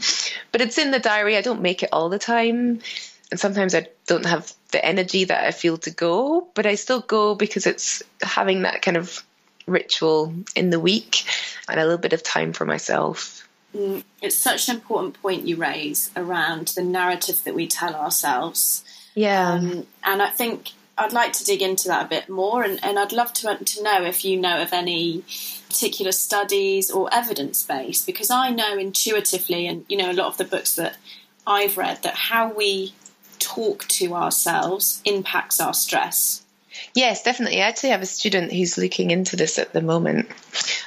But 0.50 0.60
it's 0.60 0.78
in 0.78 0.90
the 0.90 0.98
diary. 0.98 1.36
I 1.36 1.40
don't 1.40 1.62
make 1.62 1.82
it 1.82 1.90
all 1.92 2.08
the 2.08 2.18
time. 2.18 2.80
And 3.30 3.40
sometimes 3.40 3.74
I 3.74 3.86
don't 4.06 4.26
have 4.26 4.52
the 4.72 4.84
energy 4.84 5.24
that 5.24 5.44
I 5.44 5.52
feel 5.52 5.78
to 5.78 5.90
go, 5.90 6.48
but 6.54 6.66
I 6.66 6.74
still 6.74 7.00
go 7.00 7.34
because 7.34 7.66
it's 7.66 8.02
having 8.20 8.62
that 8.62 8.82
kind 8.82 8.96
of 8.96 9.24
ritual 9.66 10.34
in 10.54 10.70
the 10.70 10.80
week 10.80 11.24
and 11.68 11.80
a 11.80 11.84
little 11.84 11.98
bit 11.98 12.12
of 12.12 12.22
time 12.22 12.52
for 12.52 12.66
myself. 12.66 13.41
Mm, 13.74 14.04
it's 14.20 14.36
such 14.36 14.68
an 14.68 14.76
important 14.76 15.20
point 15.20 15.46
you 15.46 15.56
raise 15.56 16.10
around 16.16 16.68
the 16.68 16.82
narrative 16.82 17.42
that 17.44 17.54
we 17.54 17.66
tell 17.66 17.94
ourselves. 17.94 18.84
Yeah. 19.14 19.52
Um, 19.52 19.86
and 20.04 20.22
I 20.22 20.28
think 20.28 20.70
I'd 20.98 21.12
like 21.12 21.32
to 21.34 21.44
dig 21.44 21.62
into 21.62 21.88
that 21.88 22.06
a 22.06 22.08
bit 22.08 22.28
more, 22.28 22.62
and, 22.62 22.78
and 22.84 22.98
I'd 22.98 23.12
love 23.12 23.32
to, 23.34 23.56
to 23.56 23.82
know 23.82 24.04
if 24.04 24.24
you 24.24 24.38
know 24.38 24.60
of 24.60 24.72
any 24.72 25.24
particular 25.68 26.12
studies 26.12 26.90
or 26.90 27.12
evidence 27.12 27.62
base, 27.62 28.04
because 28.04 28.30
I 28.30 28.50
know 28.50 28.76
intuitively, 28.76 29.66
and 29.66 29.86
you 29.88 29.96
know, 29.96 30.10
a 30.10 30.12
lot 30.12 30.26
of 30.26 30.36
the 30.36 30.44
books 30.44 30.76
that 30.76 30.98
I've 31.46 31.78
read, 31.78 32.02
that 32.02 32.14
how 32.14 32.52
we 32.52 32.94
talk 33.38 33.88
to 33.88 34.14
ourselves 34.14 35.00
impacts 35.04 35.60
our 35.60 35.74
stress. 35.74 36.42
Yes, 36.94 37.22
definitely. 37.22 37.60
I 37.60 37.68
actually 37.68 37.90
have 37.90 38.02
a 38.02 38.06
student 38.06 38.52
who's 38.52 38.78
looking 38.78 39.10
into 39.10 39.36
this 39.36 39.58
at 39.58 39.72
the 39.72 39.80
moment 39.80 40.28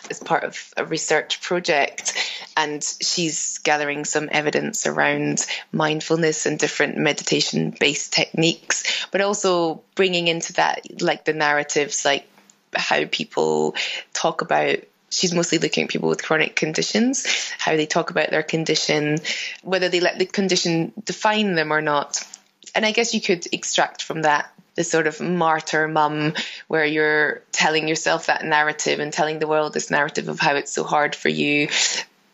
as 0.10 0.20
part 0.20 0.44
of 0.44 0.74
a 0.78 0.86
research 0.86 1.42
project, 1.42 2.14
and 2.58 2.84
she's 3.02 3.60
gathering 3.60 4.06
some 4.06 4.30
evidence 4.32 4.86
around 4.88 5.46
mindfulness 5.72 6.46
and 6.46 6.58
different 6.58 6.98
meditation 6.98 7.76
based 7.78 8.14
techniques, 8.14 9.08
but 9.12 9.22
also 9.22 9.82
bringing 9.96 10.28
into 10.28 10.54
that 10.54 11.02
like 11.02 11.26
the 11.26 11.34
narratives, 11.34 12.06
like 12.06 12.28
how 12.74 13.06
people 13.06 13.76
talk 14.14 14.42
about 14.42 14.78
she's 15.10 15.34
mostly 15.34 15.58
looking 15.58 15.86
at 15.86 15.90
people 15.90 16.10
with 16.10 16.24
chronic 16.24 16.56
conditions, 16.56 17.26
how 17.58 17.76
they 17.76 17.86
talk 17.86 18.10
about 18.10 18.32
their 18.32 18.44
condition, 18.44 19.18
whether 19.64 19.90
they 19.90 20.00
let 20.00 20.20
the 20.20 20.26
condition 20.26 20.92
define 21.06 21.56
them 21.56 21.72
or 21.72 21.82
not. 21.82 22.22
And 22.74 22.86
I 22.86 22.92
guess 22.92 23.14
you 23.14 23.22
could 23.22 23.48
extract 23.54 24.04
from 24.04 24.24
that 24.24 24.52
the 24.76 24.84
sort 24.84 25.08
of 25.08 25.22
martyr 25.22 25.88
mum 25.88 26.34
where 26.68 26.84
you're 26.84 27.42
telling 27.54 27.88
yourself 27.88 28.26
that 28.26 28.44
narrative 28.44 29.00
and 29.00 29.14
telling 29.14 29.40
the 29.40 29.48
world 29.48 29.74
this 29.74 29.90
narrative 29.90 30.28
of 30.28 30.40
how 30.40 30.56
it's 30.56 30.74
so 30.74 30.84
hard 30.84 31.16
for 31.16 31.30
you 31.30 31.70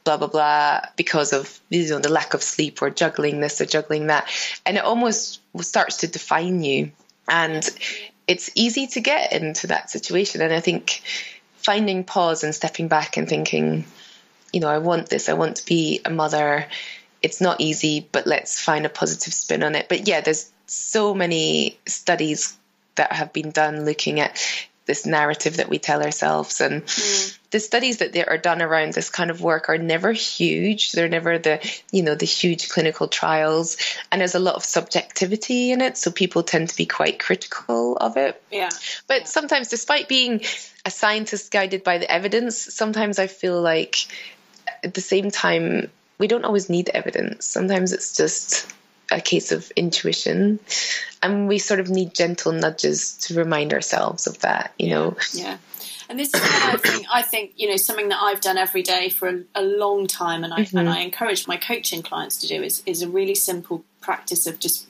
blah 0.04 0.18
blah 0.18 0.28
blah 0.28 0.82
because 0.96 1.34
of 1.34 1.60
you 1.70 1.88
know 1.90 2.00
the 2.00 2.12
lack 2.12 2.34
of 2.34 2.44
sleep 2.44 2.82
or 2.82 2.90
juggling 2.90 3.40
this 3.40 3.62
or 3.62 3.66
juggling 3.66 4.08
that. 4.08 4.30
And 4.66 4.78
it 4.78 4.84
almost 4.84 5.42
starts 5.60 5.98
to 5.98 6.08
define 6.08 6.64
you. 6.64 6.92
And 7.28 7.68
it's 8.28 8.52
easy 8.56 8.88
to 8.88 9.02
get 9.02 9.34
into 9.34 9.68
that 9.68 9.90
situation. 9.90 10.42
And 10.42 10.54
i 10.54 10.60
think 10.60 11.02
finding 11.56 12.04
pause 12.04 12.44
and 12.44 12.56
stepping 12.56 12.88
back 12.88 13.18
and 13.18 13.30
thinking 13.30 13.86
you 14.52 14.60
know 14.60 14.68
i 14.68 14.80
want 14.80 15.10
this 15.10 15.30
i 15.30 15.34
want 15.34 15.58
to 15.58 15.66
be 15.66 16.02
a 16.06 16.10
mother. 16.10 16.68
It's 17.22 17.40
not 17.40 17.62
easy 17.62 18.08
but 18.12 18.26
let's 18.26 18.60
find 18.60 18.86
a 18.86 18.90
positive 18.90 19.34
spin 19.34 19.64
on 19.64 19.76
it. 19.76 19.88
But 19.90 20.08
yeah 20.08 20.22
there's 20.22 20.52
so 20.66 21.14
many 21.14 21.78
studies 21.86 22.58
that 22.96 23.12
have 23.14 23.34
been 23.34 23.52
done 23.52 23.86
looking 23.86 24.20
at 24.20 24.40
this 24.86 25.06
narrative 25.06 25.58
that 25.58 25.70
we 25.70 25.80
tell 25.80 26.04
ourselves. 26.04 26.62
And 26.62 26.84
mm. 26.86 27.38
The 27.52 27.60
studies 27.60 27.98
that 27.98 28.18
are 28.28 28.38
done 28.38 28.62
around 28.62 28.94
this 28.94 29.10
kind 29.10 29.30
of 29.30 29.42
work 29.42 29.70
are 29.70 29.78
never 29.78 30.12
huge. 30.12 30.94
They're 30.94 31.10
never 31.10 31.38
the 31.38 31.60
you 31.92 32.02
know 32.04 32.16
the 32.16 32.26
huge 32.26 32.70
clinical 32.70 33.08
trials. 33.08 33.78
And 34.12 34.22
there's 34.22 34.36
a 34.36 34.40
lot 34.40 34.56
of 34.56 34.64
subjectivity 34.64 35.72
in 35.72 35.82
it 35.82 35.98
so 35.98 36.12
people 36.12 36.44
tend 36.44 36.70
to 36.70 36.76
be 36.76 36.86
quite 36.86 37.20
critical 37.20 37.98
of 37.98 38.18
it. 38.18 38.42
Yeah. 38.52 38.70
But 39.08 39.22
yeah. 39.22 39.26
sometimes 39.26 39.68
despite 39.68 40.08
being 40.08 40.42
a 40.86 40.92
scientist 40.92 41.52
guided 41.52 41.84
by 41.84 42.00
the 42.00 42.10
evidence 42.10 42.58
sometimes 42.58 43.20
i 43.20 43.28
feel 43.28 43.62
like 43.62 44.08
at 44.84 44.96
the 44.96 45.02
same 45.02 45.30
time 45.30 45.92
we 46.22 46.28
don't 46.28 46.46
always 46.46 46.70
need 46.70 46.88
evidence. 46.90 47.48
Sometimes 47.48 47.94
it's 47.94 48.16
just 48.16 48.72
a 49.12 49.20
case 49.20 49.52
of 49.52 49.72
intuition. 49.72 50.60
And 51.24 51.48
we 51.48 51.58
sort 51.58 51.80
of 51.80 51.90
need 51.90 52.14
gentle 52.14 52.52
nudges 52.52 53.18
to 53.24 53.34
remind 53.34 53.74
ourselves 53.74 54.28
of 54.28 54.40
that 54.40 54.72
you 54.78 54.90
know? 54.92 55.18
Yeah 55.34 55.58
and 56.12 56.20
this 56.20 56.34
is 56.34 56.42
what 56.42 56.64
I 56.64 56.78
think. 56.78 57.08
I 57.12 57.22
think 57.22 57.54
you 57.56 57.70
know 57.70 57.78
something 57.78 58.10
that 58.10 58.22
I've 58.22 58.42
done 58.42 58.58
every 58.58 58.84
day 58.84 59.10
for 59.10 59.30
a, 59.30 59.44
a 59.56 59.64
long 59.64 60.08
time, 60.08 60.44
and 60.44 60.54
I 60.54 60.62
mm-hmm. 60.62 60.78
and 60.78 60.90
I 60.90 61.00
encourage 61.00 61.48
my 61.48 61.58
coaching 61.58 62.04
clients 62.04 62.38
to 62.38 62.48
do 62.48 62.62
is 62.62 62.84
is 62.86 63.02
a 63.02 63.10
really 63.10 63.34
simple 63.34 63.86
practice 64.02 64.46
of 64.46 64.60
just 64.60 64.88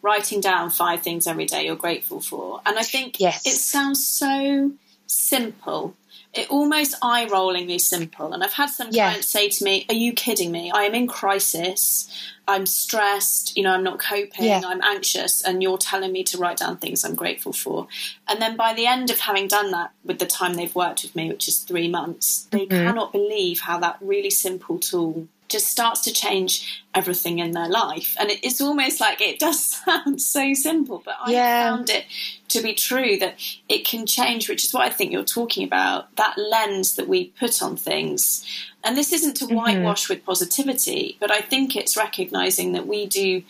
writing 0.00 0.40
down 0.40 0.70
five 0.70 1.02
things 1.02 1.26
every 1.26 1.44
day 1.44 1.66
you're 1.66 1.76
grateful 1.76 2.20
for. 2.20 2.62
And 2.64 2.78
I 2.78 2.82
think 2.82 3.20
yes. 3.20 3.46
it 3.46 3.56
sounds 3.56 4.04
so 4.06 4.72
simple, 5.06 5.94
it 6.34 6.50
almost 6.50 6.94
eye 7.02 7.26
rollingly 7.26 7.80
simple. 7.80 8.32
And 8.32 8.42
I've 8.42 8.52
had 8.52 8.70
some 8.70 8.88
yeah. 8.90 9.10
clients 9.10 9.28
say 9.28 9.48
to 9.48 9.64
me, 9.64 9.84
Are 9.88 9.94
you 9.94 10.12
kidding 10.12 10.50
me? 10.50 10.70
I 10.70 10.84
am 10.84 10.94
in 10.94 11.06
crisis. 11.06 12.08
I'm 12.48 12.66
stressed. 12.66 13.56
You 13.56 13.64
know, 13.64 13.72
I'm 13.72 13.84
not 13.84 13.98
coping. 13.98 14.46
Yeah. 14.46 14.62
I'm 14.64 14.82
anxious. 14.82 15.42
And 15.42 15.62
you're 15.62 15.78
telling 15.78 16.10
me 16.10 16.24
to 16.24 16.38
write 16.38 16.56
down 16.58 16.78
things 16.78 17.04
I'm 17.04 17.14
grateful 17.14 17.52
for. 17.52 17.86
And 18.28 18.40
then 18.40 18.56
by 18.56 18.72
the 18.72 18.86
end 18.86 19.10
of 19.10 19.20
having 19.20 19.46
done 19.46 19.70
that 19.72 19.92
with 20.04 20.18
the 20.18 20.26
time 20.26 20.54
they've 20.54 20.74
worked 20.74 21.02
with 21.02 21.14
me, 21.14 21.28
which 21.28 21.48
is 21.48 21.58
three 21.58 21.88
months, 21.88 22.48
they 22.50 22.66
mm-hmm. 22.66 22.86
cannot 22.86 23.12
believe 23.12 23.60
how 23.60 23.78
that 23.80 23.98
really 24.00 24.30
simple 24.30 24.78
tool 24.78 25.28
just 25.52 25.68
starts 25.68 26.00
to 26.02 26.12
change 26.12 26.82
everything 26.94 27.38
in 27.38 27.52
their 27.52 27.68
life. 27.68 28.16
And 28.18 28.30
it's 28.30 28.60
almost 28.60 29.00
like 29.00 29.20
it 29.20 29.38
does 29.38 29.64
sound 29.84 30.20
so 30.20 30.54
simple, 30.54 31.02
but 31.04 31.16
I 31.20 31.32
yeah. 31.32 31.70
found 31.70 31.90
it 31.90 32.06
to 32.48 32.62
be 32.62 32.74
true 32.74 33.18
that 33.18 33.36
it 33.68 33.84
can 33.84 34.06
change, 34.06 34.48
which 34.48 34.64
is 34.64 34.74
what 34.74 34.84
I 34.84 34.90
think 34.90 35.12
you're 35.12 35.24
talking 35.24 35.64
about 35.64 36.14
that 36.16 36.36
lens 36.36 36.96
that 36.96 37.08
we 37.08 37.26
put 37.38 37.62
on 37.62 37.76
things. 37.76 38.44
And 38.84 38.96
this 38.96 39.12
isn't 39.12 39.36
to 39.36 39.44
mm-hmm. 39.44 39.54
whitewash 39.54 40.08
with 40.08 40.24
positivity, 40.24 41.16
but 41.20 41.30
I 41.30 41.40
think 41.40 41.76
it's 41.76 41.96
recognizing 41.96 42.72
that 42.72 42.86
we 42.86 43.06
do 43.06 43.42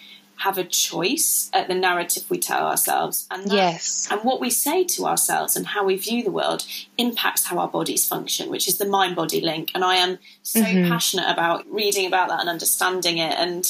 have 0.43 0.59
a 0.59 0.65
choice 0.65 1.49
at 1.53 1.69
the 1.69 1.75
narrative 1.75 2.29
we 2.29 2.37
tell 2.37 2.67
ourselves 2.67 3.29
and 3.31 3.45
that, 3.45 3.55
yes. 3.55 4.09
and 4.11 4.21
what 4.23 4.41
we 4.41 4.51
say 4.51 4.83
to 4.83 5.07
ourselves 5.07 5.55
and 5.55 5.69
how 5.69 5.85
we 5.85 5.97
view 5.97 6.25
the 6.25 6.33
world 6.33 6.67
impacts 6.99 7.45
how 7.45 7.59
our 7.59 7.69
bodies 7.69 8.09
function 8.09 8.51
which 8.51 8.67
is 8.67 8.77
the 8.79 8.85
mind 8.85 9.15
body 9.15 9.41
link. 9.41 9.71
And 9.73 9.85
i 9.85 9.97
am 9.97 10.19
so 10.43 10.61
mm-hmm. 10.61 10.91
passionate 10.91 11.31
about 11.31 11.65
reading 11.73 12.07
about 12.07 12.29
that 12.29 12.41
and 12.41 12.49
understanding 12.49 13.19
it. 13.19 13.35
And 13.39 13.65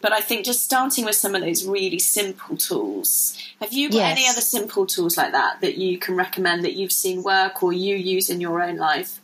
but 0.00 0.12
i 0.12 0.20
think 0.20 0.44
just 0.44 0.64
starting 0.64 1.04
with 1.04 1.16
some 1.16 1.34
of 1.34 1.42
those 1.42 1.66
really 1.66 1.98
simple 1.98 2.56
tools. 2.56 3.36
Have 3.60 3.72
you 3.72 3.88
got 3.90 3.96
yes. 3.96 4.18
any 4.18 4.28
other 4.28 4.40
simple 4.40 4.86
tools 4.86 5.16
like 5.16 5.32
that 5.32 5.60
that 5.60 5.76
you 5.76 5.98
can 5.98 6.14
recommend 6.14 6.64
that 6.64 6.74
you've 6.74 6.92
seen 6.92 7.24
work 7.24 7.64
or 7.64 7.72
you 7.72 7.96
use 7.96 8.30
in 8.30 8.40
your 8.40 8.62
own 8.62 8.76
life? 8.76 9.20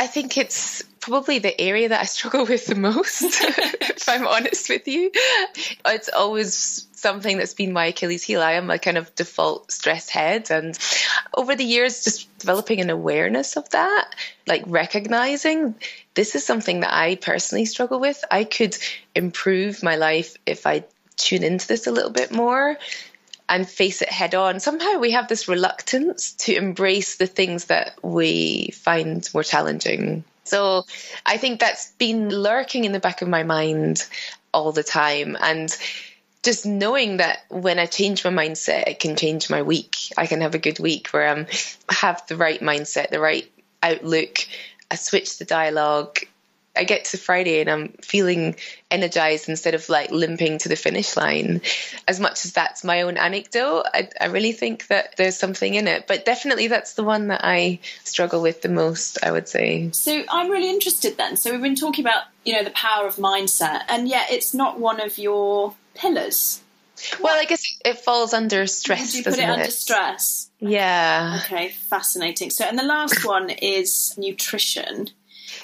I 0.00 0.08
think 0.08 0.36
it's 0.36 0.82
probably 1.00 1.38
the 1.38 1.58
area 1.60 1.88
that 1.88 2.00
I 2.00 2.04
struggle 2.04 2.46
with 2.46 2.66
the 2.66 2.74
most, 2.74 3.22
if 3.22 4.08
I'm 4.08 4.26
honest 4.26 4.68
with 4.68 4.86
you. 4.86 5.10
It's 5.86 6.10
always 6.14 6.86
something 6.92 7.38
that's 7.38 7.54
been 7.54 7.72
my 7.72 7.86
Achilles 7.86 8.22
heel. 8.22 8.42
I 8.42 8.52
am 8.52 8.70
a 8.70 8.78
kind 8.78 8.98
of 8.98 9.14
default 9.14 9.72
stress 9.72 10.08
head. 10.08 10.50
And 10.50 10.78
over 11.34 11.56
the 11.56 11.64
years, 11.64 12.04
just 12.04 12.38
developing 12.38 12.80
an 12.80 12.90
awareness 12.90 13.56
of 13.56 13.68
that, 13.70 14.10
like 14.46 14.62
recognizing 14.66 15.74
this 16.14 16.34
is 16.34 16.44
something 16.44 16.80
that 16.80 16.92
I 16.92 17.16
personally 17.16 17.64
struggle 17.64 18.00
with. 18.00 18.22
I 18.30 18.44
could 18.44 18.76
improve 19.14 19.82
my 19.82 19.96
life 19.96 20.36
if 20.44 20.66
I 20.66 20.84
tune 21.16 21.42
into 21.42 21.66
this 21.66 21.86
a 21.86 21.92
little 21.92 22.10
bit 22.10 22.32
more 22.32 22.76
and 23.48 23.68
face 23.68 24.00
it 24.00 24.08
head 24.08 24.34
on. 24.34 24.60
Somehow 24.60 24.98
we 24.98 25.10
have 25.10 25.28
this 25.28 25.48
reluctance 25.48 26.32
to 26.34 26.54
embrace 26.54 27.16
the 27.16 27.26
things 27.26 27.66
that 27.66 27.98
we 28.02 28.70
find 28.70 29.28
more 29.34 29.42
challenging. 29.42 30.24
So 30.44 30.84
I 31.26 31.36
think 31.36 31.60
that's 31.60 31.92
been 31.92 32.30
lurking 32.30 32.84
in 32.84 32.92
the 32.92 33.00
back 33.00 33.22
of 33.22 33.28
my 33.28 33.42
mind 33.42 34.06
all 34.52 34.72
the 34.72 34.82
time. 34.82 35.36
And 35.40 35.74
just 36.42 36.64
knowing 36.64 37.18
that 37.18 37.44
when 37.48 37.78
I 37.78 37.86
change 37.86 38.24
my 38.24 38.30
mindset, 38.30 38.88
it 38.88 39.00
can 39.00 39.16
change 39.16 39.50
my 39.50 39.62
week. 39.62 39.96
I 40.16 40.26
can 40.26 40.40
have 40.40 40.54
a 40.54 40.58
good 40.58 40.78
week 40.78 41.08
where 41.08 41.28
I'm 41.28 41.46
have 41.90 42.26
the 42.26 42.36
right 42.36 42.60
mindset, 42.60 43.10
the 43.10 43.20
right 43.20 43.50
outlook. 43.82 44.38
I 44.90 44.96
switch 44.96 45.38
the 45.38 45.44
dialogue. 45.44 46.18
I 46.76 46.84
get 46.84 47.06
to 47.06 47.18
Friday 47.18 47.60
and 47.60 47.68
I'm 47.68 47.88
feeling 48.00 48.54
energized 48.90 49.48
instead 49.48 49.74
of 49.74 49.88
like 49.88 50.12
limping 50.12 50.58
to 50.58 50.68
the 50.68 50.76
finish 50.76 51.16
line. 51.16 51.62
As 52.06 52.20
much 52.20 52.44
as 52.44 52.52
that's 52.52 52.84
my 52.84 53.02
own 53.02 53.16
anecdote, 53.16 53.84
I, 53.92 54.08
I, 54.20 54.26
really 54.26 54.52
think 54.52 54.86
that 54.86 55.16
there's 55.16 55.36
something 55.36 55.74
in 55.74 55.88
it. 55.88 56.06
But 56.06 56.24
definitely 56.24 56.68
that's 56.68 56.94
the 56.94 57.02
one 57.02 57.28
that 57.28 57.40
I 57.42 57.80
struggle 58.04 58.40
with 58.40 58.62
the 58.62 58.68
most, 58.68 59.18
I 59.22 59.32
would 59.32 59.48
say. 59.48 59.90
So 59.92 60.22
I'm 60.28 60.48
really 60.48 60.70
interested 60.70 61.16
then. 61.16 61.36
So 61.36 61.50
we've 61.50 61.60
been 61.60 61.74
talking 61.74 62.04
about, 62.04 62.24
you 62.44 62.54
know, 62.54 62.62
the 62.62 62.70
power 62.70 63.06
of 63.06 63.16
mindset, 63.16 63.82
and 63.88 64.08
yet 64.08 64.30
it's 64.30 64.54
not 64.54 64.78
one 64.78 65.00
of 65.00 65.18
your 65.18 65.74
pillars. 65.94 66.62
Well, 67.20 67.38
I 67.38 67.46
guess 67.46 67.78
it 67.84 67.98
falls 67.98 68.32
under 68.32 68.66
stress. 68.66 69.14
Would 69.14 69.14
you 69.14 69.24
put 69.24 69.38
it, 69.38 69.40
it 69.40 69.48
under 69.48 69.70
stress? 69.70 70.50
Yeah. 70.60 71.40
Okay, 71.44 71.70
fascinating. 71.70 72.50
So, 72.50 72.64
and 72.64 72.78
the 72.78 72.84
last 72.84 73.24
one 73.24 73.50
is 73.50 74.14
nutrition. 74.18 75.08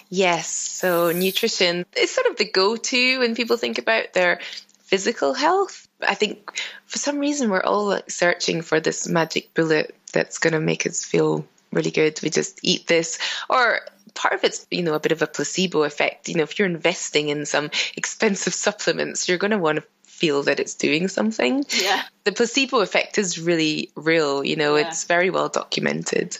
Yes. 0.08 0.48
So, 0.48 1.12
nutrition 1.12 1.84
is 1.96 2.10
sort 2.10 2.28
of 2.28 2.36
the 2.36 2.50
go 2.50 2.76
to 2.76 3.18
when 3.18 3.34
people 3.34 3.56
think 3.56 3.78
about 3.78 4.12
their 4.12 4.40
physical 4.84 5.34
health. 5.34 5.88
I 6.00 6.14
think 6.14 6.52
for 6.86 6.98
some 6.98 7.18
reason 7.18 7.50
we're 7.50 7.62
all 7.62 7.86
like 7.86 8.10
searching 8.10 8.62
for 8.62 8.80
this 8.80 9.08
magic 9.08 9.54
bullet 9.54 9.94
that's 10.12 10.38
going 10.38 10.52
to 10.52 10.60
make 10.60 10.86
us 10.86 11.04
feel 11.04 11.46
really 11.72 11.90
good. 11.90 12.20
We 12.22 12.30
just 12.30 12.60
eat 12.62 12.86
this, 12.86 13.18
or 13.50 13.80
part 14.14 14.34
of 14.34 14.44
it's 14.44 14.66
you 14.70 14.82
know 14.82 14.94
a 14.94 15.00
bit 15.00 15.12
of 15.12 15.22
a 15.22 15.26
placebo 15.26 15.82
effect. 15.82 16.28
You 16.28 16.36
know, 16.36 16.44
if 16.44 16.58
you're 16.58 16.68
investing 16.68 17.28
in 17.28 17.46
some 17.46 17.70
expensive 17.96 18.54
supplements, 18.54 19.28
you're 19.28 19.38
going 19.38 19.50
to 19.50 19.58
want 19.58 19.76
to 19.76 19.84
feel 20.16 20.44
that 20.44 20.60
it's 20.60 20.74
doing 20.74 21.08
something. 21.08 21.64
Yeah. 21.68 22.02
The 22.24 22.32
placebo 22.32 22.80
effect 22.80 23.18
is 23.18 23.38
really 23.38 23.90
real, 23.94 24.42
you 24.42 24.56
know, 24.56 24.76
yeah. 24.76 24.88
it's 24.88 25.04
very 25.04 25.28
well 25.28 25.50
documented. 25.50 26.38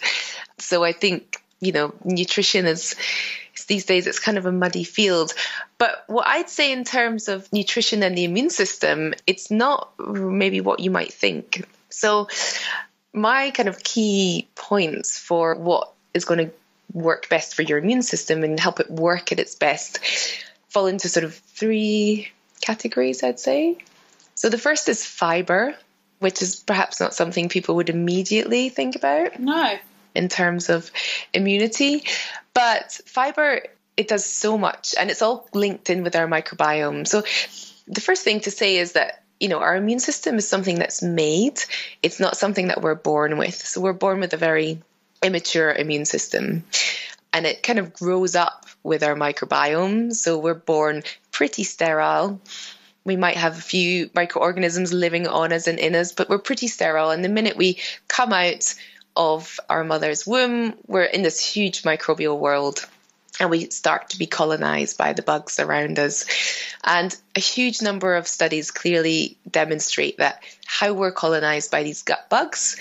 So 0.59 0.83
I 0.83 0.93
think, 0.93 1.43
you 1.61 1.73
know, 1.73 1.95
nutrition 2.05 2.67
is 2.67 2.95
these 3.67 3.85
days 3.85 4.07
it's 4.07 4.21
kind 4.21 4.39
of 4.39 4.47
a 4.47 4.53
muddy 4.53 4.85
field. 4.85 5.33
But 5.79 6.05
what 6.07 6.27
I'd 6.27 6.49
say 6.49 6.73
in 6.73 6.85
terms 6.85 7.29
of 7.29 7.53
nutrition 7.53 8.03
and 8.03 8.17
the 8.17 8.25
immune 8.25 8.51
system, 8.51 9.15
it's 9.27 9.51
not 9.51 9.93
maybe 9.99 10.61
what 10.61 10.81
you 10.81 10.91
might 10.91 11.13
think. 11.13 11.67
So 11.89 12.29
my 13.13 13.51
kind 13.51 13.69
of 13.69 13.83
key 13.83 14.49
points 14.55 15.19
for 15.19 15.55
what 15.55 15.93
is 16.15 16.25
going 16.25 16.47
to 16.47 16.53
work 16.93 17.29
best 17.29 17.55
for 17.55 17.63
your 17.63 17.79
immune 17.79 18.03
system 18.03 18.45
and 18.45 18.59
help 18.59 18.81
it 18.81 18.91
work 18.91 19.33
at 19.33 19.41
its 19.41 19.55
best 19.55 19.99
fall 20.69 20.87
into 20.87 21.09
sort 21.09 21.25
of 21.25 21.35
three 21.35 22.31
categories, 22.61 23.23
I'd 23.23 23.41
say. 23.41 23.79
So 24.35 24.49
the 24.49 24.59
first 24.59 24.89
is 24.89 25.05
fiber, 25.05 25.75
which 26.19 26.43
is 26.43 26.57
perhaps 26.57 27.01
not 27.01 27.15
something 27.15 27.49
people 27.49 27.77
would 27.77 27.89
immediately 27.89 28.69
think 28.69 28.97
about. 28.97 29.41
No. 29.41 29.77
In 30.17 30.29
terms 30.29 30.69
of 30.69 30.91
immunity. 31.33 32.05
But 32.55 32.99
fiber, 33.07 33.63
it 33.97 34.09
does 34.09 34.25
so 34.25 34.59
much 34.59 34.95
and 34.99 35.11
it's 35.11 35.23
all 35.23 35.49
linked 35.53 35.91
in 35.91 36.03
with 36.03 36.17
our 36.17 36.27
microbiome. 36.27 37.07
So 37.07 37.23
the 37.87 38.01
first 38.01 38.25
thing 38.25 38.41
to 38.41 38.51
say 38.51 38.77
is 38.77 38.93
that 38.93 39.23
you 39.41 39.49
know, 39.49 39.59
our 39.59 39.77
immune 39.77 40.01
system 40.01 40.37
is 40.37 40.49
something 40.49 40.79
that's 40.79 41.03
made. 41.03 41.61
It's 42.03 42.19
not 42.19 42.37
something 42.37 42.69
that 42.69 42.81
we're 42.81 42.95
born 42.95 43.37
with. 43.37 43.55
So 43.55 43.81
we're 43.81 43.93
born 43.93 44.21
with 44.21 44.33
a 44.33 44.39
very 44.39 44.83
immature 45.23 45.73
immune 45.73 46.07
system. 46.07 46.65
And 47.33 47.45
it 47.45 47.63
kind 47.63 47.79
of 47.79 47.93
grows 47.93 48.35
up 48.35 48.67
with 48.83 49.03
our 49.03 49.15
microbiome. 49.15 50.15
So 50.15 50.39
we're 50.39 50.55
born 50.55 51.03
pretty 51.33 51.65
sterile. 51.65 52.41
We 53.05 53.17
might 53.17 53.37
have 53.37 53.59
a 53.59 53.63
few 53.63 54.11
microorganisms 54.15 54.93
living 54.93 55.27
on 55.27 55.53
us 55.53 55.67
and 55.67 55.79
in 55.79 55.95
us, 55.95 56.13
but 56.13 56.31
we're 56.31 56.39
pretty 56.39 56.67
sterile. 56.67 57.11
And 57.11 57.23
the 57.23 57.29
minute 57.29 57.57
we 57.57 57.79
come 58.09 58.33
out 58.33 58.75
of 59.17 59.59
our 59.69 59.85
mother's 59.85 60.27
womb, 60.27 60.75
we're 60.87 61.05
in 61.05 61.23
this 61.23 61.45
huge 61.45 61.83
microbial 61.83 62.39
world 62.39 62.87
and 63.39 63.51
we 63.51 63.71
start 63.71 64.11
to 64.11 64.19
be 64.19 64.27
colonized 64.27 64.97
by 64.97 65.13
the 65.13 65.23
bugs 65.23 65.59
around 65.59 65.99
us. 65.99 66.25
And 66.83 67.15
a 67.35 67.41
huge 67.41 67.83
number 67.83 68.15
of 68.15 68.27
studies 68.27 68.71
clearly 68.71 69.37
demonstrate 69.51 70.19
that 70.19 70.43
how 70.65 70.95
we're 70.95 71.13
colonized 71.13 71.71
by 71.71 71.83
these 71.83 72.03
gut 72.03 72.29
bugs 72.31 72.77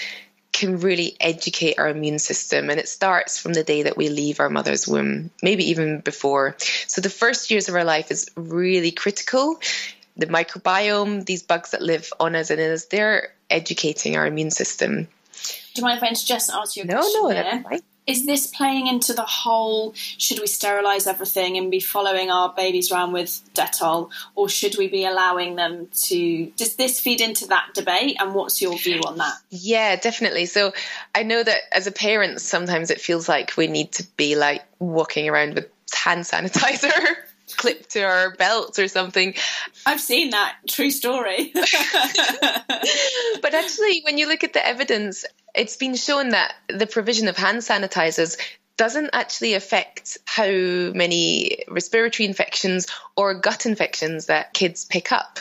can 0.54 0.80
really 0.80 1.18
educate 1.20 1.78
our 1.78 1.90
immune 1.90 2.20
system. 2.20 2.70
And 2.70 2.80
it 2.80 2.88
starts 2.88 3.38
from 3.38 3.52
the 3.52 3.64
day 3.64 3.84
that 3.84 3.98
we 3.98 4.08
leave 4.08 4.40
our 4.40 4.50
mother's 4.50 4.88
womb, 4.88 5.32
maybe 5.44 5.72
even 5.72 6.00
before. 6.00 6.56
So 6.88 7.02
the 7.02 7.10
first 7.10 7.52
years 7.52 7.68
of 7.68 7.76
our 7.76 7.84
life 7.84 8.10
is 8.10 8.32
really 8.38 8.92
critical. 8.92 9.60
The 10.16 10.28
microbiome, 10.28 11.26
these 11.26 11.44
bugs 11.44 11.72
that 11.72 11.82
live 11.82 12.14
on 12.22 12.36
us 12.36 12.52
and 12.52 12.62
in 12.62 12.72
us, 12.72 12.86
they're 12.86 13.34
educating 13.50 14.16
our 14.16 14.26
immune 14.26 14.52
system. 14.52 15.10
Do 15.74 15.82
you 15.82 15.84
mind 15.84 15.98
if 15.98 16.04
I 16.04 16.14
just 16.14 16.50
ask 16.50 16.76
you 16.76 16.84
a 16.84 16.86
no, 16.86 16.98
question? 16.98 17.22
No, 17.22 17.30
no, 17.30 17.34
that's 17.34 17.64
fine 17.64 17.82
is 18.08 18.26
this 18.26 18.48
playing 18.48 18.88
into 18.88 19.14
the 19.14 19.24
whole 19.24 19.94
should 19.96 20.40
we 20.40 20.48
sterilize 20.48 21.08
everything 21.08 21.58
and 21.58 21.72
be 21.72 21.80
following 21.80 22.30
our 22.30 22.54
babies 22.54 22.92
around 22.92 23.14
with 23.14 23.42
Dettol, 23.54 24.12
or 24.36 24.48
should 24.48 24.78
we 24.78 24.88
be 24.88 25.06
allowing 25.06 25.56
them 25.56 25.88
to? 26.04 26.46
Does 26.58 26.76
this 26.76 27.00
feed 27.00 27.22
into 27.22 27.48
that 27.48 27.70
debate? 27.74 28.18
And 28.20 28.34
what's 28.34 28.62
your 28.62 28.78
view 28.78 29.02
on 29.06 29.18
that? 29.18 29.34
Yeah, 29.50 29.96
definitely. 29.96 30.46
So 30.46 30.74
I 31.14 31.24
know 31.24 31.42
that 31.42 31.62
as 31.72 31.88
a 31.88 31.92
parent, 31.92 32.42
sometimes 32.42 32.92
it 32.92 33.02
feels 33.02 33.28
like 33.28 33.58
we 33.58 33.68
need 33.68 33.92
to 33.94 34.06
be 34.18 34.36
like 34.36 34.64
walking 34.80 35.28
around 35.28 35.56
with 35.56 35.70
hand 35.94 36.24
sanitizer. 36.24 36.92
clipped 37.54 37.92
to 37.92 38.02
our 38.02 38.32
belts 38.36 38.80
or 38.80 38.88
something. 38.88 39.36
I've 39.86 40.02
seen 40.02 40.32
that 40.32 40.56
true 40.68 40.92
story. 40.92 41.52
but 43.42 43.54
actually, 43.54 44.02
when 44.04 44.18
you 44.18 44.28
look 44.28 44.44
at 44.44 44.54
the 44.54 44.66
evidence, 44.66 45.26
it's 45.54 45.78
been 45.78 45.96
shown 45.96 46.30
that 46.30 46.54
the 46.70 46.88
provision 46.88 47.28
of 47.28 47.38
hand 47.38 47.60
sanitizers 47.60 48.38
doesn't 48.78 49.12
actually 49.14 49.54
affect 49.54 50.18
how 50.26 50.46
many 50.46 51.64
respiratory 51.68 52.28
infections 52.28 52.88
or 53.16 53.34
gut 53.34 53.66
infections 53.66 54.26
that 54.26 54.54
kids 54.54 54.86
pick 54.86 55.12
up. 55.12 55.40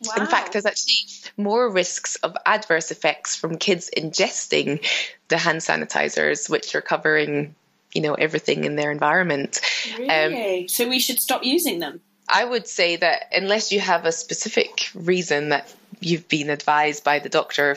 Wow. 0.00 0.14
In 0.24 0.26
fact, 0.26 0.52
there's 0.52 0.66
actually 0.66 1.32
more 1.36 1.70
risks 1.70 2.16
of 2.16 2.36
adverse 2.44 2.90
effects 2.90 3.36
from 3.36 3.56
kids 3.56 3.88
ingesting 3.96 4.84
the 5.28 5.38
hand 5.38 5.60
sanitizers, 5.60 6.50
which 6.50 6.74
are 6.74 6.80
covering, 6.80 7.54
you 7.92 8.00
know, 8.00 8.14
everything 8.14 8.64
in 8.64 8.76
their 8.76 8.90
environment. 8.90 9.60
Really? 9.98 10.62
Um, 10.62 10.68
so 10.68 10.88
we 10.88 10.98
should 10.98 11.20
stop 11.20 11.44
using 11.44 11.78
them? 11.78 12.00
I 12.28 12.44
would 12.44 12.66
say 12.66 12.96
that 12.96 13.24
unless 13.32 13.72
you 13.72 13.80
have 13.80 14.04
a 14.06 14.12
specific 14.12 14.88
reason 14.94 15.50
that 15.50 15.72
you've 16.00 16.28
been 16.28 16.50
advised 16.50 17.04
by 17.04 17.18
the 17.18 17.28
doctor 17.28 17.76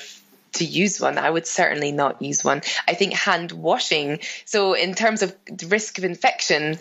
to 0.53 0.65
use 0.65 0.99
one. 0.99 1.17
I 1.17 1.29
would 1.29 1.45
certainly 1.45 1.91
not 1.91 2.21
use 2.21 2.43
one. 2.43 2.61
I 2.87 2.93
think 2.93 3.13
hand 3.13 3.51
washing. 3.51 4.19
So, 4.45 4.73
in 4.73 4.95
terms 4.95 5.21
of 5.21 5.35
risk 5.67 5.97
of 5.97 6.03
infection, 6.03 6.77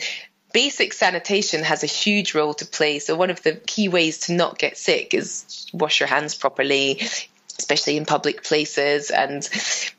basic 0.52 0.92
sanitation 0.92 1.62
has 1.64 1.82
a 1.82 1.88
huge 1.88 2.34
role 2.34 2.54
to 2.54 2.66
play. 2.66 3.00
So, 3.00 3.16
one 3.16 3.30
of 3.30 3.42
the 3.42 3.54
key 3.54 3.88
ways 3.88 4.18
to 4.20 4.32
not 4.32 4.58
get 4.58 4.78
sick 4.78 5.12
is 5.12 5.66
wash 5.72 6.00
your 6.00 6.06
hands 6.06 6.34
properly, 6.34 7.02
especially 7.58 7.96
in 7.96 8.04
public 8.04 8.42
places, 8.42 9.10
and 9.10 9.48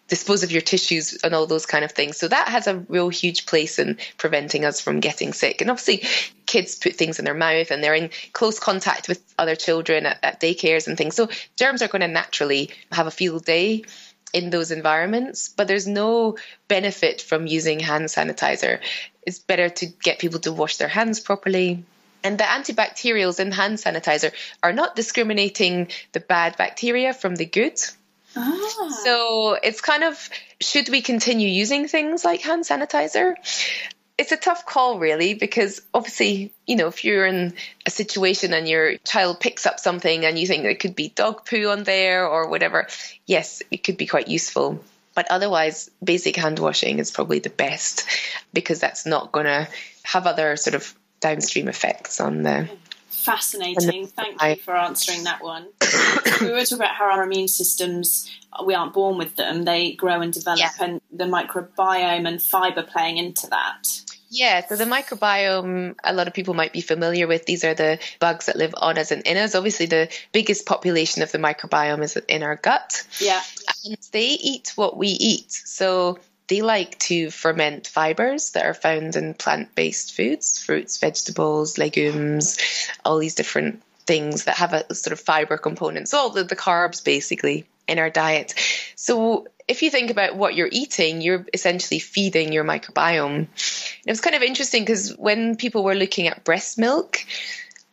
dispose 0.08 0.44
of 0.44 0.52
your 0.52 0.62
tissues 0.62 1.18
and 1.24 1.34
all 1.34 1.48
those 1.48 1.66
kind 1.66 1.84
of 1.84 1.92
things. 1.92 2.18
So 2.18 2.28
that 2.28 2.50
has 2.50 2.68
a 2.68 2.78
real 2.78 3.10
huge 3.10 3.46
place 3.46 3.80
in 3.80 3.98
preventing 4.18 4.66
us 4.66 4.80
from 4.80 5.00
getting 5.00 5.34
sick. 5.34 5.62
And 5.62 5.72
obviously, 5.72 6.04
kids 6.46 6.76
put 6.76 6.96
things 6.96 7.20
in 7.20 7.26
their 7.26 7.34
mouth 7.34 7.72
and 7.72 7.84
they're 7.84 7.96
in 7.96 8.12
close 8.34 8.60
contact 8.60 9.08
with 9.08 9.22
other 9.38 9.56
children 9.56 10.06
at, 10.06 10.20
at 10.24 10.40
daycares 10.40 10.88
and 10.88 10.98
things. 10.98 11.16
So 11.16 11.30
germs 11.56 11.82
are 11.82 11.88
going 11.88 12.02
to 12.02 12.08
naturally 12.08 12.70
have 12.92 13.08
a 13.08 13.12
field 13.12 13.46
day 13.46 13.84
in 14.34 14.50
those 14.50 14.72
environments, 14.72 15.48
but 15.50 15.68
there's 15.68 15.88
no 15.88 16.38
benefit 16.68 17.22
from 17.22 17.48
using 17.48 17.80
hand 17.80 18.06
sanitizer. 18.06 18.80
It's 19.26 19.40
better 19.40 19.70
to 19.70 19.86
get 19.86 20.20
people 20.20 20.40
to 20.42 20.52
wash 20.52 20.76
their 20.76 20.90
hands 20.90 21.22
properly. 21.22 21.86
And 22.26 22.40
the 22.40 22.44
antibacterials 22.44 23.40
in 23.40 23.52
hand 23.52 23.78
sanitizer 23.78 24.34
are 24.64 24.74
not 24.74 24.96
discriminating 24.96 25.90
the 26.12 26.20
bad 26.20 26.58
bacteria 26.58 27.14
from 27.14 27.36
the 27.36 27.46
good. 27.46 27.80
Ah. 28.36 28.90
So 29.04 29.54
it's 29.54 29.80
kind 29.80 30.04
of 30.04 30.30
should 30.60 30.90
we 30.90 31.04
continue 31.04 31.48
using 31.48 31.88
things 31.88 32.26
like 32.26 32.42
hand 32.42 32.64
sanitizer? 32.64 33.36
It's 34.18 34.32
a 34.32 34.38
tough 34.38 34.66
call, 34.66 34.98
really, 34.98 35.36
because 35.36 35.84
obviously, 35.94 36.52
you 36.66 36.78
know, 36.78 36.88
if 36.88 37.04
you're 37.04 37.28
in 37.28 37.54
a 37.86 37.92
situation 37.92 38.56
and 38.56 38.68
your 38.68 38.98
child 39.00 39.40
picks 39.40 39.68
up 39.68 39.80
something 39.80 40.26
and 40.26 40.40
you 40.40 40.48
think 40.48 40.64
there 40.64 40.74
could 40.74 40.96
be 40.96 41.10
dog 41.10 41.46
poo 41.46 41.70
on 41.70 41.84
there 41.84 42.26
or 42.26 42.50
whatever, 42.50 42.88
yes, 43.28 43.62
it 43.70 43.84
could 43.84 43.98
be 43.98 44.08
quite 44.08 44.30
useful. 44.30 44.84
But 45.14 45.28
otherwise, 45.30 45.92
basic 46.04 46.38
hand 46.38 46.58
washing 46.58 46.98
is 46.98 47.12
probably 47.12 47.40
the 47.40 47.52
best 47.52 48.06
because 48.52 48.80
that's 48.80 49.06
not 49.06 49.32
going 49.32 49.46
to 49.46 49.68
have 50.04 50.26
other 50.26 50.56
sort 50.56 50.74
of 50.74 50.96
downstream 51.26 51.68
effects 51.68 52.20
on 52.20 52.44
the 52.44 52.70
Fascinating. 53.10 54.06
Thank 54.06 54.40
you 54.40 54.56
for 54.58 54.76
answering 54.76 55.24
that 55.24 55.42
one. 55.42 55.66
we 56.42 56.52
were 56.52 56.60
talking 56.60 56.78
about 56.78 56.94
how 56.94 57.06
our 57.06 57.24
immune 57.24 57.48
systems, 57.48 58.30
we 58.64 58.76
aren't 58.76 58.94
born 58.94 59.18
with 59.18 59.36
them, 59.36 59.64
they 59.64 59.94
grow 59.94 60.22
and 60.22 60.32
develop, 60.32 60.60
yeah. 60.60 60.70
and 60.80 61.02
the 61.12 61.24
microbiome 61.24 62.28
and 62.28 62.40
fibre 62.40 62.84
playing 62.84 63.18
into 63.18 63.48
that. 63.48 64.02
Yeah, 64.30 64.64
so 64.68 64.76
the 64.76 64.86
microbiome, 64.86 65.96
a 66.04 66.14
lot 66.14 66.28
of 66.28 66.36
people 66.36 66.54
might 66.54 66.72
be 66.72 66.82
familiar 66.82 67.26
with. 67.26 67.48
These 67.48 67.64
are 67.64 67.74
the 67.74 67.98
bugs 68.20 68.46
that 68.46 68.58
live 68.58 68.76
on 68.78 69.00
us 69.00 69.10
and 69.10 69.24
in 69.24 69.38
us. 69.38 69.56
Obviously, 69.56 69.88
the 69.88 70.12
biggest 70.32 70.68
population 70.68 71.24
of 71.24 71.32
the 71.32 71.40
microbiome 71.40 72.04
is 72.04 72.16
in 72.28 72.44
our 72.44 72.58
gut. 72.58 73.08
Yeah. 73.20 73.42
And 73.86 73.98
they 74.12 74.28
eat 74.28 74.74
what 74.76 74.98
we 74.98 75.08
eat. 75.08 75.52
So 75.52 76.20
they 76.48 76.62
like 76.62 76.98
to 77.00 77.32
ferment 77.32 77.88
fibers 77.88 78.52
that 78.52 78.66
are 78.66 78.74
found 78.74 79.16
in 79.16 79.34
plant 79.34 79.74
based 79.76 80.16
foods, 80.16 80.60
fruits, 80.60 80.98
vegetables, 80.98 81.78
legumes, 81.78 82.58
all 83.04 83.18
these 83.18 83.36
different 83.36 83.82
things 84.06 84.44
that 84.44 84.58
have 84.58 84.74
a 84.74 84.94
sort 84.94 85.14
of 85.14 85.20
fiber 85.20 85.58
component. 85.58 86.08
So 86.08 86.18
all 86.18 86.30
the, 86.30 86.44
the 86.44 86.56
carbs 86.56 87.04
basically 87.04 87.66
in 87.88 88.00
our 88.00 88.10
diet. 88.10 88.54
So 88.96 89.48
if 89.68 89.82
you 89.82 89.90
think 89.90 90.12
about 90.12 90.36
what 90.36 90.56
you're 90.56 90.70
eating, 90.72 91.22
you're 91.22 91.46
essentially 91.54 92.00
feeding 92.00 92.54
your 92.54 92.64
microbiome. 92.64 93.48
it 94.06 94.12
was 94.12 94.22
kind 94.22 94.36
of 94.36 94.44
interesting 94.44 94.84
because 94.84 95.16
when 95.18 95.56
people 95.56 95.84
were 95.84 95.96
looking 95.96 96.28
at 96.28 96.44
breast 96.44 96.78
milk 96.78 97.26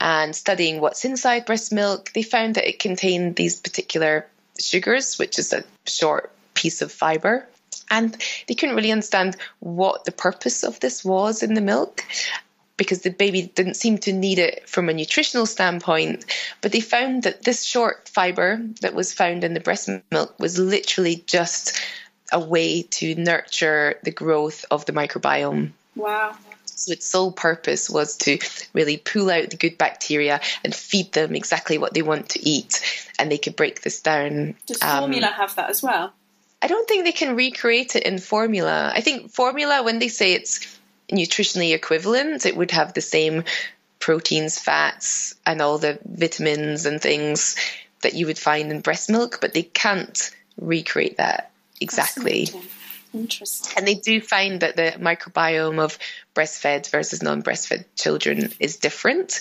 and 0.00 0.36
studying 0.36 0.80
what's 0.80 1.04
inside 1.04 1.46
breast 1.46 1.72
milk, 1.72 2.12
they 2.12 2.22
found 2.22 2.56
that 2.56 2.68
it 2.68 2.78
contained 2.78 3.36
these 3.36 3.58
particular 3.58 4.26
sugars, 4.58 5.18
which 5.18 5.38
is 5.38 5.52
a 5.52 5.64
short 5.86 6.30
piece 6.54 6.82
of 6.82 6.92
fiber. 6.92 7.46
And 7.90 8.16
they 8.48 8.54
couldn't 8.54 8.76
really 8.76 8.92
understand 8.92 9.36
what 9.60 10.04
the 10.04 10.12
purpose 10.12 10.62
of 10.62 10.80
this 10.80 11.04
was 11.04 11.42
in 11.42 11.54
the 11.54 11.60
milk 11.60 12.04
because 12.76 13.02
the 13.02 13.10
baby 13.10 13.42
didn't 13.54 13.74
seem 13.74 13.98
to 13.98 14.12
need 14.12 14.38
it 14.38 14.68
from 14.68 14.88
a 14.88 14.94
nutritional 14.94 15.46
standpoint. 15.46 16.24
But 16.60 16.72
they 16.72 16.80
found 16.80 17.24
that 17.24 17.42
this 17.42 17.64
short 17.64 18.08
fiber 18.08 18.60
that 18.80 18.94
was 18.94 19.12
found 19.12 19.44
in 19.44 19.54
the 19.54 19.60
breast 19.60 19.88
milk 20.10 20.38
was 20.38 20.58
literally 20.58 21.22
just 21.26 21.80
a 22.32 22.40
way 22.40 22.82
to 22.82 23.14
nurture 23.14 23.98
the 24.02 24.10
growth 24.10 24.64
of 24.70 24.86
the 24.86 24.92
microbiome. 24.92 25.72
Wow. 25.94 26.34
So 26.64 26.92
its 26.92 27.06
sole 27.06 27.30
purpose 27.30 27.88
was 27.88 28.16
to 28.18 28.38
really 28.72 28.96
pull 28.96 29.30
out 29.30 29.50
the 29.50 29.56
good 29.56 29.78
bacteria 29.78 30.40
and 30.64 30.74
feed 30.74 31.12
them 31.12 31.36
exactly 31.36 31.78
what 31.78 31.94
they 31.94 32.02
want 32.02 32.30
to 32.30 32.44
eat. 32.44 32.82
And 33.18 33.30
they 33.30 33.38
could 33.38 33.54
break 33.54 33.82
this 33.82 34.00
down. 34.00 34.56
Does 34.66 34.78
formula 34.78 35.28
um, 35.28 35.34
have 35.34 35.54
that 35.56 35.70
as 35.70 35.82
well? 35.82 36.12
I 36.62 36.68
don't 36.68 36.88
think 36.88 37.04
they 37.04 37.12
can 37.12 37.34
recreate 37.34 37.96
it 37.96 38.04
in 38.04 38.18
formula. 38.18 38.92
I 38.94 39.00
think 39.00 39.32
formula, 39.32 39.82
when 39.82 39.98
they 39.98 40.08
say 40.08 40.34
it's 40.34 40.78
nutritionally 41.12 41.74
equivalent. 41.74 42.46
It 42.46 42.56
would 42.56 42.70
have 42.72 42.94
the 42.94 43.00
same 43.00 43.44
proteins, 43.98 44.58
fats, 44.58 45.34
and 45.46 45.60
all 45.60 45.78
the 45.78 45.98
vitamins 46.04 46.86
and 46.86 47.00
things 47.00 47.56
that 48.02 48.14
you 48.14 48.26
would 48.26 48.38
find 48.38 48.70
in 48.72 48.80
breast 48.80 49.10
milk, 49.10 49.38
but 49.40 49.54
they 49.54 49.62
can't 49.62 50.30
recreate 50.60 51.18
that 51.18 51.52
exactly. 51.80 52.48
Interesting. 53.14 53.74
And 53.76 53.86
they 53.86 53.94
do 53.94 54.20
find 54.20 54.60
that 54.60 54.74
the 54.74 54.94
microbiome 54.98 55.78
of 55.78 55.98
breastfed 56.34 56.90
versus 56.90 57.22
non 57.22 57.42
breastfed 57.42 57.84
children 57.94 58.52
is 58.58 58.78
different. 58.78 59.40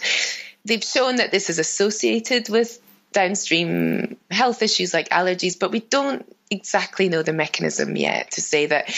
They've 0.66 0.84
shown 0.84 1.16
that 1.16 1.32
this 1.32 1.50
is 1.50 1.58
associated 1.58 2.50
with 2.50 2.80
downstream 3.12 4.18
health 4.30 4.62
issues 4.62 4.94
like 4.94 5.10
allergies, 5.10 5.60
but 5.60 5.72
we 5.72 5.80
don't 5.80 6.26
exactly 6.52 7.08
know 7.08 7.24
the 7.24 7.32
mechanism 7.32 7.96
yet 7.96 8.32
to 8.32 8.42
say 8.42 8.66
that 8.66 8.90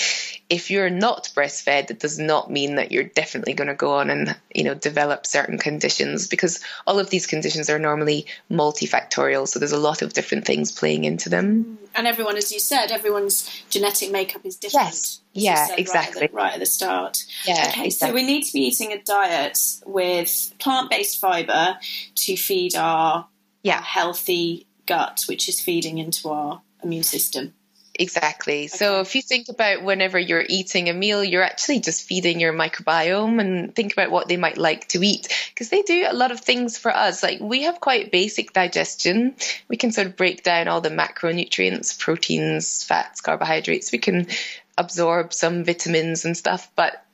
if 0.49 0.71
you're 0.71 0.89
not 0.89 1.29
breastfed, 1.35 1.91
it 1.91 1.99
does 1.99 2.17
not 2.17 2.49
mean 2.49 2.75
that 2.75 2.91
you're 2.91 3.03
definitely 3.03 3.53
going 3.53 3.67
to 3.67 3.75
go 3.75 3.93
on 3.93 4.09
and 4.09 4.35
you 4.53 4.63
know 4.63 4.73
develop 4.73 5.25
certain 5.25 5.57
conditions 5.57 6.27
because 6.27 6.63
all 6.85 6.99
of 6.99 7.09
these 7.09 7.27
conditions 7.27 7.69
are 7.69 7.79
normally 7.79 8.25
multifactorial. 8.51 9.47
So 9.47 9.59
there's 9.59 9.71
a 9.71 9.77
lot 9.77 10.01
of 10.01 10.13
different 10.13 10.45
things 10.45 10.71
playing 10.71 11.05
into 11.05 11.29
them. 11.29 11.63
Mm. 11.63 11.87
And 11.95 12.07
everyone, 12.07 12.37
as 12.37 12.51
you 12.51 12.59
said, 12.59 12.91
everyone's 12.91 13.49
genetic 13.69 14.11
makeup 14.11 14.45
is 14.45 14.55
different. 14.55 14.87
Yes. 14.87 15.19
Yeah, 15.33 15.75
exactly. 15.77 16.21
Right 16.21 16.23
at, 16.23 16.31
the, 16.31 16.35
right 16.35 16.53
at, 16.53 16.59
the, 16.59 16.65
start. 16.65 17.23
Yeah. 17.45 17.67
Okay, 17.69 17.85
exactly. 17.85 17.91
so 17.91 18.13
we 18.13 18.23
need 18.23 18.43
to 18.43 18.53
be 18.53 18.61
eating 18.61 18.91
a 18.91 19.01
diet 19.01 19.57
with 19.85 20.53
plant-based 20.59 21.19
fiber 21.19 21.77
to 22.15 22.35
feed 22.35 22.75
our 22.75 23.27
yeah. 23.63 23.81
healthy 23.81 24.67
gut, 24.85 25.25
which 25.27 25.49
is 25.49 25.59
feeding 25.59 25.97
into 25.97 26.29
our 26.29 26.61
immune 26.83 27.03
system. 27.03 27.53
Exactly. 27.99 28.61
Okay. 28.61 28.67
So 28.67 29.01
if 29.01 29.15
you 29.15 29.21
think 29.21 29.49
about 29.49 29.83
whenever 29.83 30.17
you're 30.17 30.45
eating 30.47 30.89
a 30.89 30.93
meal, 30.93 31.23
you're 31.23 31.43
actually 31.43 31.79
just 31.79 32.07
feeding 32.07 32.39
your 32.39 32.51
microbiome 32.51 33.39
and 33.39 33.75
think 33.75 33.93
about 33.93 34.09
what 34.09 34.27
they 34.27 34.37
might 34.37 34.57
like 34.57 34.87
to 34.89 35.03
eat 35.03 35.27
because 35.53 35.69
they 35.69 35.83
do 35.83 36.05
a 36.07 36.13
lot 36.13 36.31
of 36.31 36.39
things 36.39 36.77
for 36.77 36.89
us. 36.89 37.21
Like 37.21 37.39
we 37.39 37.63
have 37.63 37.79
quite 37.79 38.11
basic 38.11 38.51
digestion. 38.51 39.35
We 39.67 39.77
can 39.77 39.91
sort 39.91 40.07
of 40.07 40.17
break 40.17 40.43
down 40.43 40.67
all 40.67 40.81
the 40.81 40.89
macronutrients, 40.89 41.99
proteins, 41.99 42.83
fats, 42.83 43.21
carbohydrates. 43.21 43.91
We 43.91 43.99
can 43.99 44.27
absorb 44.75 45.31
some 45.31 45.63
vitamins 45.63 46.25
and 46.25 46.35
stuff, 46.35 46.71
but 46.75 47.05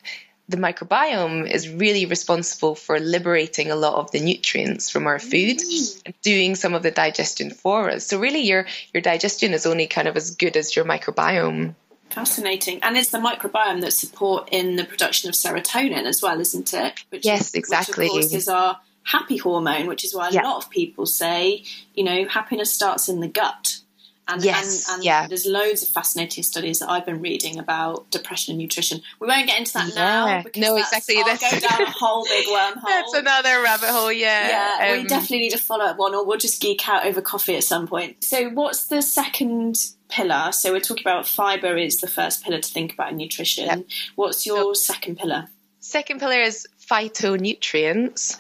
the 0.50 0.58
microbiome 0.58 1.50
is 1.50 1.70
really 1.70 2.08
responsible 2.08 2.74
for 2.74 3.00
liberating 3.00 3.70
a 3.70 3.76
lot 3.76 3.93
of 3.93 4.12
the 4.12 4.20
nutrients 4.20 4.89
from 4.89 5.06
our 5.06 5.20
food 5.20 5.60
mm. 5.60 6.02
and 6.08 6.16
doing 6.24 6.56
some 6.56 6.74
of 6.74 6.82
the 6.82 6.89
digestion 6.89 7.52
for 7.52 7.89
us. 7.91 8.08
So 8.08 8.20
really 8.20 8.41
your 8.41 8.66
your 8.93 9.02
digestion 9.02 9.54
is 9.54 9.68
only 9.68 9.86
kind 9.86 10.08
of 10.08 10.18
as 10.18 10.36
good 10.36 10.58
as 10.58 10.76
your 10.76 10.86
microbiome. 10.86 11.76
Fascinating. 12.10 12.80
And 12.82 12.97
it's 12.97 13.12
the 13.12 13.20
microbiome 13.20 13.82
that 13.82 13.93
support 13.93 14.50
in 14.52 14.76
the 14.76 14.86
production 14.86 15.30
of 15.30 15.36
serotonin 15.36 16.06
as 16.06 16.24
well, 16.24 16.39
isn't 16.39 16.74
it? 16.74 17.06
Which 17.10 17.26
yes, 17.26 17.54
exactly. 17.54 18.06
Which 18.06 18.26
of 18.26 18.32
course 18.32 18.34
is 18.34 18.47
our 18.47 18.80
happy 19.04 19.38
hormone, 19.38 19.86
which 19.86 20.04
is 20.04 20.16
why 20.16 20.30
a 20.30 20.32
yeah. 20.32 20.41
lot 20.41 20.64
of 20.64 20.72
people 20.72 21.06
say, 21.06 21.64
you 21.93 22.04
know, 22.04 22.28
happiness 22.28 22.74
starts 22.74 23.08
in 23.08 23.20
the 23.20 23.28
gut. 23.28 23.82
And, 24.30 24.44
yes, 24.44 24.88
and, 24.88 24.96
and 24.96 25.04
yeah. 25.04 25.28
there's 25.28 25.46
loads 25.46 25.82
of 25.82 25.90
fascinating 25.90 26.44
studies 26.44 26.80
that 26.80 26.90
I've 26.90 27.06
been 27.06 27.20
reading 27.20 27.58
about 27.58 28.12
depression 28.12 28.52
and 28.52 28.60
nutrition. 28.60 29.02
We 29.20 29.28
won't 29.28 29.48
get 29.48 29.58
into 29.58 29.74
that 29.74 29.90
yeah. 29.90 29.96
now 29.96 30.44
because 30.44 30.62
no, 30.62 30.78
exactly. 30.78 31.16
That's, 31.26 31.52
go 31.52 31.60
down 31.60 31.82
a 31.82 31.90
whole 31.90 32.24
big 32.26 32.46
wormhole. 32.46 32.84
That's 32.86 33.14
another 33.14 33.62
rabbit 33.64 33.90
hole. 33.90 34.12
Yeah, 34.12 34.78
yeah. 34.80 34.94
Um, 34.94 35.02
we 35.02 35.08
definitely 35.08 35.40
need 35.40 35.52
to 35.52 35.58
follow 35.58 35.86
up 35.86 35.98
one, 35.98 36.14
or 36.14 36.26
we'll 36.26 36.38
just 36.38 36.62
geek 36.62 36.88
out 36.88 37.06
over 37.06 37.22
coffee 37.22 37.56
at 37.56 37.64
some 37.64 37.88
point. 37.88 38.24
So, 38.24 38.50
what's 38.50 38.86
the 38.86 39.02
second 39.02 39.78
pillar? 40.10 40.52
So, 40.52 40.74
we're 40.74 40.80
talking 40.80 41.04
about 41.04 41.28
fiber 41.28 41.76
is 41.76 42.00
the 42.00 42.08
first 42.08 42.44
pillar 42.44 42.60
to 42.60 42.70
think 42.72 42.94
about 42.94 43.12
in 43.12 43.18
nutrition. 43.18 43.66
Yep. 43.66 43.86
What's 44.16 44.46
your 44.46 44.76
so, 44.76 44.94
second 44.94 45.18
pillar? 45.18 45.48
Second 45.80 46.20
pillar 46.20 46.42
is 46.42 46.68
phytonutrients, 46.90 48.38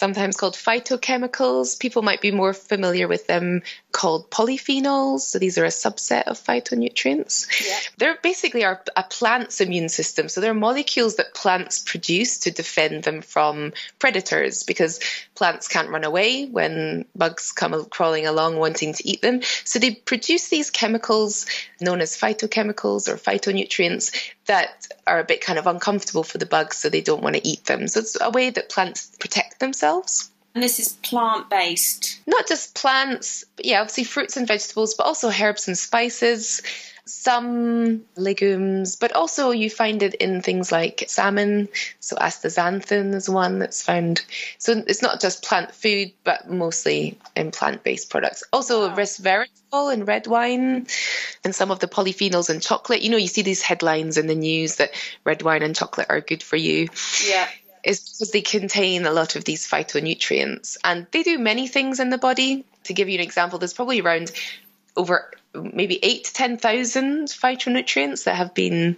sometimes 0.00 0.34
called 0.34 0.54
phytochemicals. 0.54 1.78
People 1.78 2.00
might 2.00 2.22
be 2.22 2.30
more 2.30 2.54
familiar 2.54 3.06
with 3.06 3.26
them 3.26 3.60
called 3.92 4.30
polyphenols. 4.30 5.20
So 5.20 5.38
these 5.38 5.58
are 5.58 5.66
a 5.66 5.68
subset 5.68 6.22
of 6.22 6.42
phytonutrients. 6.42 7.46
Yeah. 7.68 7.78
They're 7.98 8.18
basically 8.22 8.64
our, 8.64 8.82
a 8.96 9.02
plant's 9.02 9.60
immune 9.60 9.90
system. 9.90 10.30
So 10.30 10.40
they're 10.40 10.54
molecules 10.54 11.16
that 11.16 11.34
plants 11.34 11.80
produce 11.80 12.38
to 12.40 12.50
defend 12.50 13.04
them 13.04 13.20
from 13.20 13.74
predators 13.98 14.62
because 14.62 15.00
plants 15.34 15.68
can't 15.68 15.90
run 15.90 16.04
away 16.04 16.46
when 16.46 17.04
bugs 17.14 17.52
come 17.52 17.84
crawling 17.84 18.26
along 18.26 18.56
wanting 18.56 18.94
to 18.94 19.06
eat 19.06 19.20
them. 19.20 19.42
So 19.64 19.78
they 19.78 19.90
produce 19.94 20.48
these 20.48 20.70
chemicals 20.70 21.44
known 21.78 22.00
as 22.00 22.16
phytochemicals 22.16 23.06
or 23.06 23.16
phytonutrients 23.16 24.12
that 24.46 24.88
are 25.06 25.20
a 25.20 25.24
bit 25.24 25.40
kind 25.40 25.58
of 25.58 25.66
uncomfortable 25.66 26.24
for 26.24 26.38
the 26.38 26.46
bugs, 26.46 26.76
so 26.76 26.88
they 26.88 27.00
don't 27.02 27.22
want 27.22 27.36
to 27.36 27.46
eat 27.46 27.64
them. 27.66 27.86
So 27.86 28.00
it's 28.00 28.16
a 28.20 28.30
way 28.30 28.50
that 28.50 28.68
plants 28.68 29.12
protect 29.20 29.60
themselves. 29.60 29.89
And 30.54 30.64
this 30.64 30.80
is 30.80 30.94
plant 30.94 31.48
based? 31.48 32.20
Not 32.26 32.48
just 32.48 32.74
plants, 32.74 33.44
but 33.56 33.64
yeah, 33.64 33.80
obviously 33.80 34.04
fruits 34.04 34.36
and 34.36 34.48
vegetables, 34.48 34.94
but 34.94 35.06
also 35.06 35.30
herbs 35.30 35.68
and 35.68 35.78
spices, 35.78 36.60
some 37.04 38.04
legumes, 38.16 38.96
but 38.96 39.12
also 39.12 39.52
you 39.52 39.70
find 39.70 40.02
it 40.02 40.14
in 40.14 40.42
things 40.42 40.72
like 40.72 41.04
salmon. 41.06 41.68
So 42.00 42.16
astaxanthin 42.16 43.14
is 43.14 43.28
one 43.28 43.60
that's 43.60 43.82
found. 43.82 44.24
So 44.58 44.82
it's 44.86 45.02
not 45.02 45.20
just 45.20 45.44
plant 45.44 45.72
food, 45.72 46.12
but 46.24 46.50
mostly 46.50 47.18
in 47.36 47.52
plant 47.52 47.84
based 47.84 48.10
products. 48.10 48.42
Also 48.52 48.88
wow. 48.88 48.96
resveratrol 48.96 49.92
in 49.92 50.04
red 50.04 50.26
wine 50.26 50.88
and 51.44 51.54
some 51.54 51.70
of 51.70 51.78
the 51.78 51.88
polyphenols 51.88 52.50
in 52.50 52.58
chocolate. 52.58 53.02
You 53.02 53.10
know, 53.10 53.16
you 53.18 53.28
see 53.28 53.42
these 53.42 53.62
headlines 53.62 54.18
in 54.18 54.26
the 54.26 54.34
news 54.34 54.76
that 54.76 54.90
red 55.24 55.42
wine 55.42 55.62
and 55.62 55.76
chocolate 55.76 56.08
are 56.10 56.20
good 56.20 56.42
for 56.42 56.56
you. 56.56 56.88
Yeah 57.24 57.48
is 57.84 58.00
because 58.00 58.30
they 58.30 58.42
contain 58.42 59.06
a 59.06 59.10
lot 59.10 59.36
of 59.36 59.44
these 59.44 59.68
phytonutrients 59.68 60.76
and 60.84 61.06
they 61.10 61.22
do 61.22 61.38
many 61.38 61.66
things 61.66 62.00
in 62.00 62.10
the 62.10 62.18
body. 62.18 62.64
To 62.84 62.94
give 62.94 63.08
you 63.08 63.16
an 63.16 63.24
example, 63.24 63.58
there's 63.58 63.74
probably 63.74 64.00
around 64.00 64.32
over 64.96 65.30
maybe 65.54 65.98
eight 66.02 66.24
to 66.24 66.32
10,000 66.32 67.28
phytonutrients 67.28 68.24
that 68.24 68.36
have 68.36 68.54
been 68.54 68.96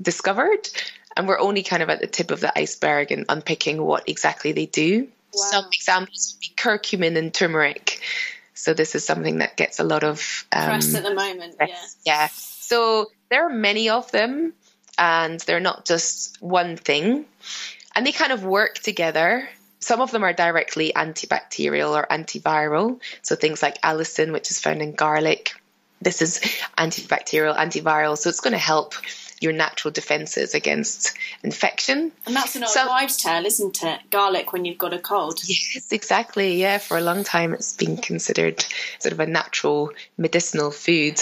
discovered. 0.00 0.68
And 1.16 1.26
we're 1.26 1.40
only 1.40 1.62
kind 1.62 1.82
of 1.82 1.90
at 1.90 2.00
the 2.00 2.06
tip 2.06 2.30
of 2.30 2.40
the 2.40 2.56
iceberg 2.56 3.10
and 3.10 3.24
unpicking 3.28 3.82
what 3.82 4.08
exactly 4.08 4.52
they 4.52 4.66
do. 4.66 5.08
Wow. 5.34 5.50
Some 5.50 5.64
examples 5.72 6.34
would 6.34 6.40
be 6.40 6.54
curcumin 6.56 7.16
and 7.16 7.34
turmeric. 7.34 8.00
So 8.54 8.74
this 8.74 8.94
is 8.94 9.04
something 9.04 9.38
that 9.38 9.56
gets 9.56 9.78
a 9.78 9.84
lot 9.84 10.04
of 10.04 10.46
um, 10.52 10.64
press 10.64 10.94
at 10.94 11.02
the 11.02 11.14
moment. 11.14 11.56
Yeah. 11.60 11.66
yeah. 12.04 12.28
So 12.32 13.10
there 13.30 13.46
are 13.46 13.52
many 13.52 13.88
of 13.88 14.10
them, 14.10 14.52
and 14.96 15.40
they're 15.40 15.60
not 15.60 15.84
just 15.84 16.40
one 16.42 16.76
thing 16.76 17.24
and 17.94 18.06
they 18.06 18.12
kind 18.12 18.32
of 18.32 18.44
work 18.44 18.78
together. 18.78 19.48
Some 19.80 20.00
of 20.00 20.10
them 20.10 20.24
are 20.24 20.32
directly 20.32 20.92
antibacterial 20.94 21.90
or 21.90 22.06
antiviral. 22.06 23.00
So 23.22 23.36
things 23.36 23.62
like 23.62 23.80
allicin, 23.82 24.32
which 24.32 24.50
is 24.50 24.58
found 24.58 24.82
in 24.82 24.94
garlic. 24.94 25.54
This 26.00 26.22
is 26.22 26.38
antibacterial, 26.78 27.56
antiviral. 27.56 28.16
So 28.18 28.28
it's 28.28 28.40
going 28.40 28.52
to 28.52 28.58
help 28.58 28.94
your 29.40 29.52
natural 29.52 29.92
defenses 29.92 30.54
against 30.54 31.16
infection. 31.42 32.12
And 32.26 32.34
that's 32.34 32.56
an 32.56 32.64
old 32.64 32.72
so, 32.72 32.86
wives' 32.88 33.16
tale, 33.16 33.46
isn't 33.46 33.82
it? 33.82 34.00
Garlic 34.10 34.52
when 34.52 34.64
you've 34.64 34.78
got 34.78 34.92
a 34.92 34.98
cold. 34.98 35.40
Yes, 35.46 35.92
exactly. 35.92 36.60
Yeah, 36.60 36.78
for 36.78 36.98
a 36.98 37.00
long 37.00 37.24
time 37.24 37.54
it's 37.54 37.74
been 37.74 37.96
considered 37.96 38.64
sort 38.98 39.12
of 39.12 39.20
a 39.20 39.26
natural 39.26 39.92
medicinal 40.16 40.70
food 40.70 41.20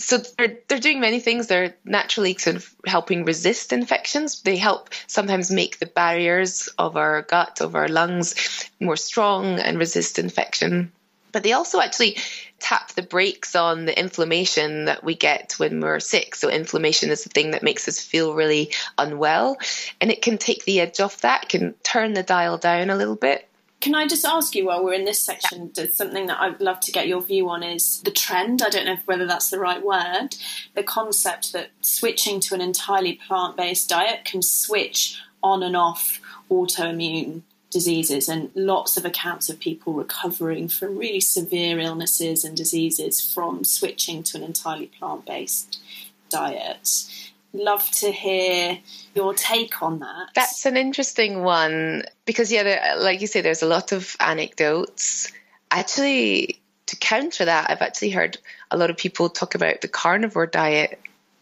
so 0.00 0.18
they're 0.18 0.58
they're 0.66 0.78
doing 0.78 1.00
many 1.00 1.20
things. 1.20 1.46
They're 1.46 1.74
naturally 1.84 2.36
sort 2.38 2.56
of 2.56 2.74
helping 2.86 3.24
resist 3.24 3.72
infections. 3.72 4.42
They 4.42 4.56
help 4.56 4.90
sometimes 5.06 5.50
make 5.50 5.78
the 5.78 5.86
barriers 5.86 6.68
of 6.78 6.96
our 6.96 7.22
gut, 7.22 7.60
of 7.60 7.74
our 7.74 7.88
lungs, 7.88 8.34
more 8.80 8.96
strong 8.96 9.60
and 9.60 9.78
resist 9.78 10.18
infection. 10.18 10.92
But 11.32 11.44
they 11.44 11.52
also 11.52 11.80
actually 11.80 12.16
tap 12.58 12.92
the 12.92 13.02
brakes 13.02 13.54
on 13.54 13.84
the 13.84 13.98
inflammation 13.98 14.86
that 14.86 15.04
we 15.04 15.14
get 15.14 15.54
when 15.58 15.80
we're 15.80 16.00
sick. 16.00 16.34
So 16.34 16.48
inflammation 16.48 17.10
is 17.10 17.22
the 17.22 17.30
thing 17.30 17.52
that 17.52 17.62
makes 17.62 17.86
us 17.86 18.00
feel 18.00 18.34
really 18.34 18.72
unwell, 18.98 19.58
and 20.00 20.10
it 20.10 20.22
can 20.22 20.38
take 20.38 20.64
the 20.64 20.80
edge 20.80 21.00
off 21.00 21.20
that. 21.20 21.48
Can 21.48 21.74
turn 21.82 22.14
the 22.14 22.22
dial 22.22 22.58
down 22.58 22.90
a 22.90 22.96
little 22.96 23.16
bit. 23.16 23.46
Can 23.80 23.94
I 23.94 24.06
just 24.06 24.26
ask 24.26 24.54
you 24.54 24.66
while 24.66 24.84
we're 24.84 24.92
in 24.92 25.06
this 25.06 25.22
section, 25.22 25.72
something 25.74 26.26
that 26.26 26.38
I'd 26.38 26.60
love 26.60 26.80
to 26.80 26.92
get 26.92 27.08
your 27.08 27.22
view 27.22 27.48
on 27.48 27.62
is 27.62 28.02
the 28.02 28.10
trend. 28.10 28.60
I 28.60 28.68
don't 28.68 28.84
know 28.84 28.98
whether 29.06 29.26
that's 29.26 29.48
the 29.48 29.58
right 29.58 29.82
word. 29.82 30.36
The 30.74 30.82
concept 30.82 31.54
that 31.54 31.70
switching 31.80 32.40
to 32.40 32.54
an 32.54 32.60
entirely 32.60 33.14
plant 33.26 33.56
based 33.56 33.88
diet 33.88 34.26
can 34.26 34.42
switch 34.42 35.18
on 35.42 35.62
and 35.62 35.74
off 35.74 36.20
autoimmune 36.50 37.40
diseases, 37.70 38.28
and 38.28 38.50
lots 38.54 38.96
of 38.96 39.04
accounts 39.04 39.48
of 39.48 39.60
people 39.60 39.94
recovering 39.94 40.68
from 40.68 40.98
really 40.98 41.20
severe 41.20 41.78
illnesses 41.78 42.44
and 42.44 42.56
diseases 42.56 43.20
from 43.20 43.64
switching 43.64 44.22
to 44.24 44.36
an 44.36 44.42
entirely 44.42 44.86
plant 44.86 45.24
based 45.24 45.80
diet 46.28 47.06
love 47.52 47.88
to 47.90 48.12
hear 48.12 48.78
your 49.14 49.34
take 49.34 49.82
on 49.82 50.00
that. 50.00 50.30
That's 50.34 50.66
an 50.66 50.76
interesting 50.76 51.42
one 51.42 52.04
because, 52.24 52.52
yeah, 52.52 52.62
there, 52.62 52.94
like 52.98 53.20
you 53.20 53.26
say, 53.26 53.40
there's 53.40 53.62
a 53.62 53.66
lot 53.66 53.92
of 53.92 54.16
anecdotes. 54.20 55.32
Actually, 55.70 56.60
to 56.86 56.96
counter 56.96 57.44
that, 57.44 57.70
I've 57.70 57.82
actually 57.82 58.10
heard 58.10 58.38
a 58.70 58.76
lot 58.76 58.90
of 58.90 58.96
people 58.96 59.28
talk 59.28 59.54
about 59.54 59.80
the 59.80 59.88
carnivore 59.88 60.46
diet 60.46 61.00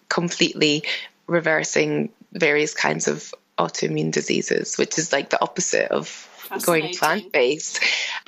completely 0.08 0.84
reversing 1.26 2.10
various 2.32 2.74
kinds 2.74 3.08
of 3.08 3.34
autoimmune 3.58 4.12
diseases, 4.12 4.78
which 4.78 4.98
is 4.98 5.12
like 5.12 5.30
the 5.30 5.42
opposite 5.42 5.90
of 5.90 6.26
going 6.64 6.94
plant 6.94 7.32
based. 7.32 7.80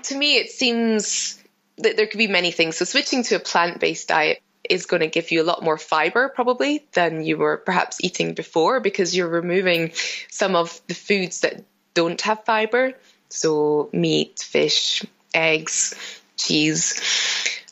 To 0.04 0.16
me, 0.16 0.36
it 0.36 0.50
seems 0.50 1.42
that 1.78 1.96
there 1.96 2.06
could 2.06 2.18
be 2.18 2.28
many 2.28 2.50
things. 2.50 2.76
So, 2.76 2.84
switching 2.84 3.22
to 3.24 3.36
a 3.36 3.40
plant 3.40 3.80
based 3.80 4.08
diet 4.08 4.42
is 4.70 4.86
going 4.86 5.00
to 5.00 5.08
give 5.08 5.30
you 5.30 5.42
a 5.42 5.44
lot 5.44 5.62
more 5.62 5.76
fiber 5.76 6.28
probably 6.28 6.86
than 6.92 7.22
you 7.22 7.36
were 7.36 7.56
perhaps 7.56 7.98
eating 8.02 8.34
before 8.34 8.80
because 8.80 9.16
you're 9.16 9.28
removing 9.28 9.92
some 10.30 10.54
of 10.54 10.80
the 10.86 10.94
foods 10.94 11.40
that 11.40 11.64
don't 11.92 12.20
have 12.20 12.44
fiber. 12.44 12.92
So, 13.28 13.90
meat, 13.92 14.40
fish, 14.40 15.04
eggs, 15.34 15.94
cheese, 16.36 17.00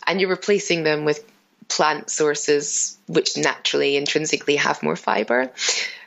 and 0.07 0.21
you're 0.21 0.31
replacing 0.31 0.83
them 0.83 1.05
with 1.05 1.25
plant 1.69 2.11
sources 2.11 2.99
which 3.07 3.37
naturally 3.37 3.97
intrinsically 3.97 4.57
have 4.57 4.83
more 4.83 4.97
fiber. 4.97 5.53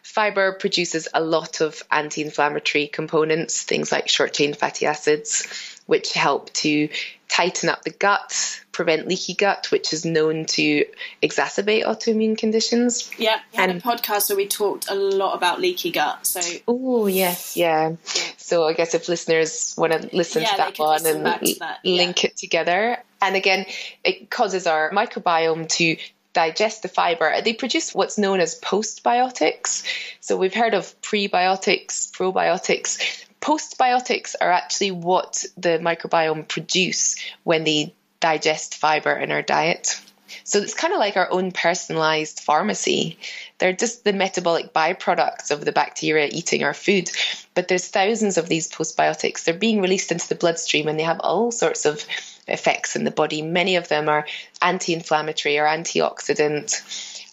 Fiber 0.04 0.54
produces 0.54 1.08
a 1.14 1.22
lot 1.22 1.62
of 1.62 1.82
anti 1.90 2.22
inflammatory 2.22 2.88
components, 2.88 3.62
things 3.64 3.92
like 3.92 4.10
short 4.10 4.34
chain 4.34 4.54
fatty 4.54 4.86
acids, 4.86 5.48
which 5.86 6.14
help 6.14 6.52
to 6.54 6.90
tighten 7.32 7.70
up 7.70 7.84
the 7.84 7.90
gut, 7.90 8.62
prevent 8.74 9.08
leaky 9.08 9.34
gut, 9.34 9.72
which 9.72 9.94
is 9.94 10.06
known 10.06 10.46
to 10.46 10.86
exacerbate 11.24 11.86
autoimmune 11.86 12.38
conditions. 12.38 13.10
Yeah, 13.18 13.40
we 13.54 13.58
had 13.58 13.70
and, 13.70 13.80
a 13.80 13.82
podcast 13.82 14.30
where 14.30 14.36
we 14.36 14.48
talked 14.48 14.90
a 14.90 14.96
lot 14.96 15.36
about 15.36 15.62
leaky 15.62 15.92
gut. 15.92 16.26
So 16.26 16.42
oh 16.68 17.08
yes, 17.08 17.56
yeah. 17.56 17.96
So 18.38 18.66
I 18.68 18.74
guess 18.74 18.94
if 18.94 19.08
listeners 19.08 19.74
want 19.78 19.94
to 19.94 20.16
listen 20.16 20.42
yeah, 20.42 20.52
to 20.52 20.58
that 20.58 20.80
one 20.80 21.06
and 21.06 21.26
that. 21.26 21.42
link 21.86 22.24
yeah. 22.24 22.30
it 22.30 22.38
together, 22.38 22.98
and 23.22 23.36
again, 23.36 23.66
it 24.04 24.30
causes 24.30 24.68
our 24.68 24.92
microbiome 24.92 25.70
to 25.78 25.96
digest 26.34 26.82
the 26.82 26.88
fiber, 26.88 27.42
they 27.42 27.54
produce 27.54 27.94
what's 27.94 28.18
known 28.18 28.40
as 28.40 28.60
postbiotics. 28.60 29.84
So 30.20 30.38
we've 30.38 30.54
heard 30.54 30.74
of 30.74 31.00
prebiotics, 31.02 32.12
probiotics. 32.12 33.26
Postbiotics 33.42 34.36
are 34.40 34.52
actually 34.52 34.92
what 34.92 35.44
the 35.58 35.80
microbiome 35.80 36.48
produce 36.48 37.18
when 37.44 37.64
they 37.64 37.94
digest 38.20 38.76
fiber 38.76 39.12
in 39.12 39.32
our 39.32 39.42
diet. 39.42 40.00
So 40.44 40.60
it's 40.60 40.74
kind 40.74 40.94
of 40.94 41.00
like 41.00 41.18
our 41.18 41.30
own 41.32 41.52
personalized 41.52 42.40
pharmacy. 42.40 43.18
They're 43.58 43.74
just 43.74 44.04
the 44.04 44.14
metabolic 44.14 44.74
byproducts 44.74 45.52
of 45.52 45.66
the 45.66 45.72
bacteria 45.72 46.30
eating 46.32 46.64
our 46.64 46.74
food. 46.74 47.10
But 47.54 47.68
there's 47.68 47.88
thousands 47.88 48.38
of 48.38 48.48
these 48.48 48.72
postbiotics. 48.72 49.44
They're 49.44 49.54
being 49.54 49.82
released 49.82 50.12
into 50.12 50.30
the 50.30 50.36
bloodstream 50.36 50.88
and 50.88 50.98
they 50.98 51.04
have 51.04 51.20
all 51.20 51.52
sorts 51.52 51.86
of 51.86 52.06
effects 52.52 52.96
in 52.96 53.04
the 53.04 53.12
body. 53.12 53.42
Many 53.42 53.76
of 53.76 53.88
them 53.88 54.10
are 54.10 54.26
anti 54.62 54.94
inflammatory 54.94 55.58
or 55.58 55.66
antioxidant. 55.66 56.82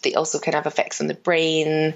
They 0.01 0.13
also 0.13 0.39
can 0.39 0.53
have 0.53 0.65
effects 0.65 1.01
on 1.01 1.07
the 1.07 1.13
brain. 1.13 1.93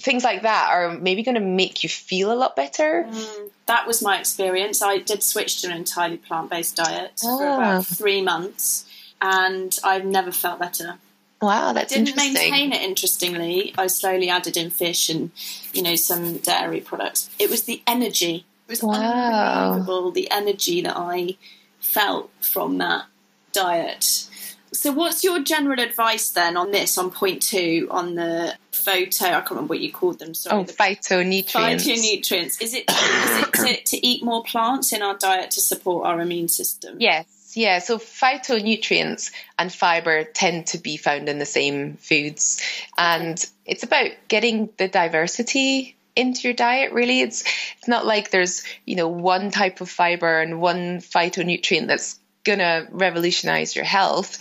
Things 0.00 0.24
like 0.24 0.42
that 0.42 0.70
are 0.70 0.90
maybe 0.90 1.22
going 1.22 1.34
to 1.34 1.40
make 1.40 1.82
you 1.82 1.88
feel 1.88 2.32
a 2.32 2.34
lot 2.34 2.56
better. 2.56 3.06
Mm, 3.08 3.50
that 3.66 3.86
was 3.86 4.00
my 4.02 4.18
experience. 4.18 4.80
I 4.80 4.98
did 4.98 5.22
switch 5.22 5.60
to 5.60 5.68
an 5.68 5.76
entirely 5.76 6.16
plant 6.16 6.50
based 6.50 6.76
diet 6.76 7.20
ah. 7.24 7.38
for 7.38 7.46
about 7.46 7.86
three 7.86 8.22
months 8.22 8.86
and 9.22 9.78
I've 9.84 10.04
never 10.04 10.32
felt 10.32 10.58
better. 10.58 10.98
Wow, 11.40 11.72
that's 11.72 11.92
I 11.92 11.96
didn't 11.96 12.08
interesting. 12.10 12.50
maintain 12.50 12.72
it. 12.72 12.82
Interestingly, 12.82 13.74
I 13.78 13.86
slowly 13.86 14.28
added 14.28 14.56
in 14.56 14.70
fish 14.70 15.08
and 15.08 15.30
you 15.72 15.82
know 15.82 15.96
some 15.96 16.38
dairy 16.38 16.80
products. 16.80 17.30
It 17.38 17.48
was 17.48 17.62
the 17.62 17.82
energy. 17.86 18.44
It 18.68 18.70
was 18.70 18.82
wow. 18.82 19.72
unbelievable. 19.72 20.10
The 20.10 20.30
energy 20.30 20.82
that 20.82 20.96
I 20.96 21.36
felt 21.92 22.30
from 22.40 22.78
that 22.78 23.04
diet. 23.52 24.28
So, 24.72 24.90
what's 24.90 25.22
your 25.22 25.40
general 25.40 25.78
advice 25.80 26.30
then 26.30 26.56
on 26.56 26.70
this, 26.70 26.96
on 26.96 27.10
point 27.10 27.42
two, 27.42 27.88
on 27.90 28.14
the 28.14 28.56
photo? 28.72 29.26
I 29.26 29.30
can't 29.32 29.50
remember 29.50 29.72
what 29.72 29.80
you 29.80 29.92
called 29.92 30.18
them. 30.18 30.32
Sorry, 30.32 30.60
oh, 30.60 30.64
the 30.64 30.72
phytonutrients. 30.72 31.82
Phytonutrients. 31.82 32.62
Is 32.62 32.74
it, 32.74 32.84
is 32.90 33.42
it 33.42 33.52
to, 33.52 33.84
to 33.84 34.06
eat 34.06 34.24
more 34.24 34.42
plants 34.42 34.92
in 34.92 35.02
our 35.02 35.16
diet 35.18 35.50
to 35.52 35.60
support 35.60 36.06
our 36.06 36.20
immune 36.20 36.48
system? 36.48 36.96
Yes. 36.98 37.26
Yeah, 37.54 37.80
so 37.80 37.98
phytonutrients 37.98 39.30
and 39.58 39.70
fiber 39.70 40.24
tend 40.24 40.68
to 40.68 40.78
be 40.78 40.96
found 40.96 41.28
in 41.28 41.38
the 41.38 41.44
same 41.44 41.98
foods. 41.98 42.62
And 42.96 43.44
it's 43.66 43.82
about 43.82 44.12
getting 44.28 44.70
the 44.78 44.88
diversity 44.88 45.96
into 46.16 46.48
your 46.48 46.54
diet 46.54 46.92
really. 46.92 47.20
It's 47.20 47.42
it's 47.78 47.88
not 47.88 48.06
like 48.06 48.30
there's 48.30 48.64
you 48.84 48.96
know 48.96 49.08
one 49.08 49.50
type 49.50 49.80
of 49.80 49.88
fiber 49.88 50.40
and 50.40 50.60
one 50.60 50.98
phytonutrient 50.98 51.86
that's 51.86 52.18
going 52.44 52.58
to 52.58 52.86
revolutionize 52.90 53.76
your 53.76 53.84
health. 53.84 54.38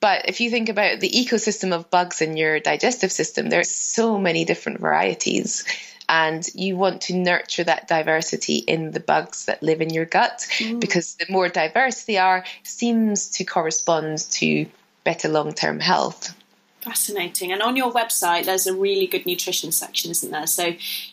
But 0.00 0.28
if 0.28 0.40
you 0.40 0.50
think 0.50 0.68
about 0.68 0.98
the 0.98 1.10
ecosystem 1.10 1.72
of 1.72 1.90
bugs 1.90 2.20
in 2.20 2.36
your 2.36 2.58
digestive 2.58 3.12
system 3.12 3.50
there 3.50 3.60
are 3.60 3.64
so 3.64 4.18
many 4.18 4.44
different 4.44 4.80
varieties 4.80 5.64
and 6.08 6.46
you 6.54 6.76
want 6.76 7.02
to 7.02 7.14
nurture 7.14 7.64
that 7.64 7.88
diversity 7.88 8.56
in 8.56 8.90
the 8.90 9.00
bugs 9.00 9.46
that 9.46 9.62
live 9.62 9.80
in 9.80 9.90
your 9.90 10.04
gut 10.04 10.46
mm. 10.58 10.80
because 10.80 11.14
the 11.14 11.26
more 11.30 11.48
diverse 11.48 12.04
they 12.04 12.18
are 12.18 12.44
seems 12.64 13.30
to 13.30 13.44
correspond 13.44 14.18
to 14.30 14.66
better 15.04 15.28
long-term 15.28 15.80
health 15.80 16.34
Fascinating. 16.82 17.52
And 17.52 17.62
on 17.62 17.76
your 17.76 17.92
website, 17.92 18.44
there's 18.44 18.66
a 18.66 18.74
really 18.74 19.06
good 19.06 19.24
nutrition 19.24 19.70
section, 19.70 20.10
isn't 20.10 20.32
there? 20.32 20.48
So 20.48 20.64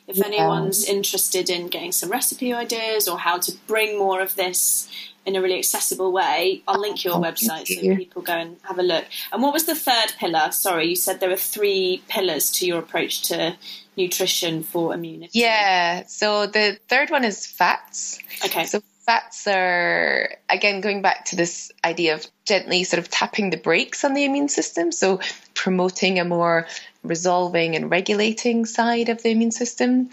if 0.08 0.18
yeah. 0.18 0.26
anyone's 0.26 0.84
interested 0.84 1.48
in 1.50 1.68
getting 1.68 1.92
some 1.92 2.10
recipe 2.10 2.52
ideas 2.54 3.08
or 3.08 3.20
how 3.20 3.38
to 3.38 3.52
bring 3.68 3.98
more 3.98 4.20
of 4.20 4.36
this 4.36 4.90
in 5.28 5.36
a 5.36 5.42
really 5.42 5.60
accessible 5.60 6.12
way, 6.12 6.64
I'll 6.68 6.80
link 6.80 7.04
your 7.04 7.18
website 7.18 7.68
so 7.68 7.96
people 7.96 8.24
go 8.24 8.34
and 8.34 8.58
have 8.64 8.80
a 8.80 8.84
look. 8.84 9.06
And 9.32 9.44
what 9.44 9.54
was 9.54 9.66
the 9.66 9.76
third 9.76 10.14
pillar? 10.18 10.52
Sorry, 10.52 10.88
you 10.88 10.96
said 10.96 11.20
there 11.20 11.30
were 11.30 11.36
three 11.36 12.02
pillars 12.08 12.50
to 12.54 12.66
your 12.66 12.80
approach 12.80 13.22
to 13.24 13.56
nutrition 13.96 14.64
for 14.64 14.92
immunity. 14.94 15.38
Yeah. 15.38 16.06
So 16.08 16.48
the 16.48 16.80
third 16.88 17.12
one 17.12 17.26
is 17.26 17.46
fats. 17.46 18.18
Okay. 18.44 18.66
So 18.66 18.82
fats 19.10 19.48
are 19.48 20.30
again 20.48 20.82
going 20.82 21.02
back 21.02 21.26
to 21.26 21.36
this 21.36 21.72
idea 21.84 22.14
of 22.14 22.28
gently 22.46 22.84
sort 22.84 23.00
of 23.00 23.10
tapping 23.10 23.50
the 23.50 23.58
brakes 23.58 24.04
on 24.04 24.14
the 24.14 24.24
immune 24.24 24.50
system 24.50 24.92
so 24.92 25.20
promoting 25.56 26.20
a 26.20 26.24
more 26.24 26.68
resolving 27.02 27.76
and 27.76 27.90
regulating 27.90 28.68
side 28.68 29.10
of 29.10 29.24
the 29.24 29.32
immune 29.32 29.50
system. 29.50 30.12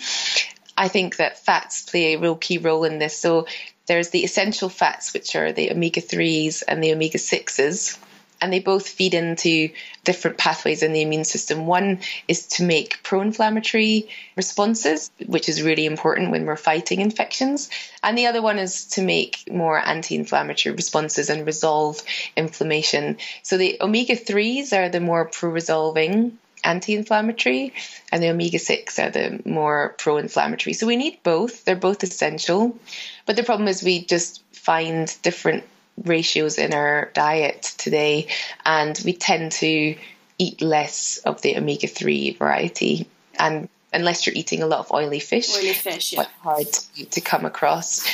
I 0.78 0.88
think 0.88 1.16
that 1.16 1.44
fats 1.44 1.82
play 1.82 2.14
a 2.14 2.18
real 2.18 2.36
key 2.36 2.56
role 2.56 2.84
in 2.84 2.98
this. 2.98 3.18
So 3.18 3.46
there's 3.84 4.08
the 4.08 4.24
essential 4.24 4.70
fats 4.70 5.12
which 5.12 5.36
are 5.36 5.52
the 5.52 5.72
omega-3s 5.72 6.62
and 6.66 6.82
the 6.82 6.94
omega-6s 6.94 7.98
and 8.40 8.52
they 8.52 8.60
both 8.60 8.88
feed 8.88 9.14
into 9.14 9.70
different 10.04 10.38
pathways 10.38 10.82
in 10.82 10.92
the 10.92 11.02
immune 11.02 11.24
system. 11.24 11.66
One 11.66 12.00
is 12.28 12.46
to 12.46 12.64
make 12.64 13.02
pro 13.02 13.20
inflammatory 13.20 14.08
responses, 14.36 15.10
which 15.26 15.48
is 15.48 15.62
really 15.62 15.86
important 15.86 16.30
when 16.30 16.46
we're 16.46 16.56
fighting 16.56 17.00
infections. 17.00 17.70
And 18.02 18.16
the 18.16 18.26
other 18.26 18.42
one 18.42 18.58
is 18.58 18.84
to 18.88 19.02
make 19.02 19.50
more 19.50 19.78
anti 19.78 20.14
inflammatory 20.14 20.74
responses 20.74 21.30
and 21.30 21.46
resolve 21.46 22.02
inflammation. 22.36 23.18
So 23.42 23.56
the 23.56 23.78
omega 23.80 24.16
3s 24.16 24.72
are 24.76 24.88
the 24.88 25.00
more 25.00 25.24
pro 25.26 25.50
resolving 25.50 26.38
anti-inflammatory 26.64 27.72
and 28.10 28.22
the 28.22 28.30
omega-6 28.30 28.98
are 28.98 29.10
the 29.10 29.48
more 29.48 29.94
pro-inflammatory 29.98 30.72
so 30.72 30.86
we 30.86 30.96
need 30.96 31.22
both 31.22 31.64
they're 31.64 31.76
both 31.76 32.02
essential 32.02 32.76
but 33.24 33.36
the 33.36 33.44
problem 33.44 33.68
is 33.68 33.82
we 33.82 34.04
just 34.04 34.42
find 34.52 35.16
different 35.22 35.62
ratios 36.04 36.58
in 36.58 36.74
our 36.74 37.10
diet 37.14 37.62
today 37.78 38.28
and 38.64 39.00
we 39.04 39.12
tend 39.12 39.52
to 39.52 39.96
eat 40.38 40.60
less 40.60 41.18
of 41.18 41.40
the 41.42 41.56
omega-3 41.56 42.36
variety 42.38 43.08
and 43.38 43.68
unless 43.92 44.26
you're 44.26 44.36
eating 44.36 44.62
a 44.62 44.66
lot 44.66 44.80
of 44.80 44.92
oily 44.92 45.20
fish 45.20 45.56
oily 45.56 45.72
fish 45.72 46.12
yeah. 46.12 46.26
hard 46.42 46.66
to, 46.66 47.04
to 47.06 47.20
come 47.20 47.44
across 47.44 48.06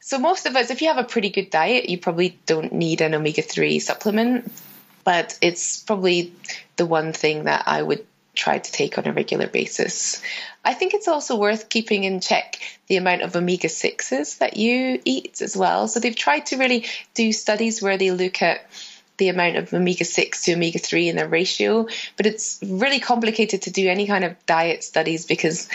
so 0.00 0.18
most 0.18 0.46
of 0.46 0.56
us 0.56 0.70
if 0.70 0.80
you 0.80 0.88
have 0.88 0.98
a 0.98 1.04
pretty 1.04 1.28
good 1.28 1.50
diet 1.50 1.88
you 1.88 1.98
probably 1.98 2.38
don't 2.46 2.72
need 2.72 3.00
an 3.00 3.14
omega-3 3.14 3.80
supplement 3.80 4.50
but 5.04 5.38
it's 5.40 5.82
probably 5.82 6.32
the 6.76 6.84
one 6.84 7.12
thing 7.12 7.44
that 7.44 7.64
I 7.66 7.82
would 7.82 8.04
try 8.38 8.58
to 8.58 8.72
take 8.72 8.96
on 8.96 9.06
a 9.06 9.12
regular 9.12 9.48
basis. 9.48 10.22
I 10.64 10.72
think 10.72 10.94
it's 10.94 11.08
also 11.08 11.36
worth 11.36 11.68
keeping 11.68 12.04
in 12.04 12.20
check 12.20 12.60
the 12.86 12.96
amount 12.96 13.22
of 13.22 13.34
omega 13.34 13.68
6s 13.68 14.38
that 14.38 14.56
you 14.56 15.00
eat 15.04 15.42
as 15.42 15.56
well. 15.56 15.88
So 15.88 16.00
they've 16.00 16.14
tried 16.16 16.46
to 16.46 16.56
really 16.56 16.86
do 17.14 17.32
studies 17.32 17.82
where 17.82 17.98
they 17.98 18.12
look 18.12 18.40
at 18.40 18.66
the 19.18 19.28
amount 19.28 19.56
of 19.56 19.74
omega 19.74 20.04
6 20.04 20.44
to 20.44 20.54
omega 20.54 20.78
3 20.78 21.08
in 21.08 21.16
the 21.16 21.28
ratio, 21.28 21.88
but 22.16 22.26
it's 22.26 22.60
really 22.64 23.00
complicated 23.00 23.62
to 23.62 23.72
do 23.72 23.88
any 23.88 24.06
kind 24.06 24.24
of 24.24 24.46
diet 24.46 24.84
studies 24.84 25.26
because 25.26 25.68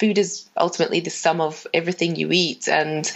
food 0.00 0.18
is 0.18 0.46
ultimately 0.56 1.00
the 1.00 1.10
sum 1.10 1.40
of 1.40 1.66
everything 1.72 2.16
you 2.16 2.28
eat 2.32 2.68
and 2.68 3.10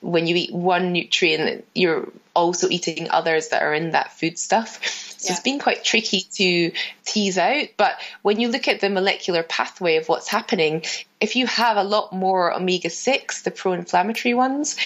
when 0.00 0.26
you 0.26 0.36
eat 0.36 0.52
one 0.52 0.92
nutrient, 0.92 1.64
you're 1.74 2.08
also 2.34 2.68
eating 2.68 3.10
others 3.10 3.48
that 3.48 3.62
are 3.62 3.74
in 3.74 3.90
that 3.90 4.12
food 4.12 4.38
stuff. 4.38 5.09
So 5.20 5.28
yeah. 5.28 5.32
it's 5.32 5.42
been 5.42 5.58
quite 5.58 5.84
tricky 5.84 6.22
to 6.22 6.72
tease 7.04 7.36
out. 7.36 7.68
But 7.76 8.00
when 8.22 8.40
you 8.40 8.48
look 8.48 8.68
at 8.68 8.80
the 8.80 8.88
molecular 8.88 9.42
pathway 9.42 9.96
of 9.96 10.08
what's 10.08 10.28
happening, 10.28 10.84
if 11.20 11.36
you 11.36 11.46
have 11.46 11.76
a 11.76 11.84
lot 11.84 12.12
more 12.12 12.54
omega 12.54 12.88
6, 12.88 13.42
the 13.42 13.50
pro 13.50 13.72
inflammatory 13.72 14.34
ones, 14.34 14.76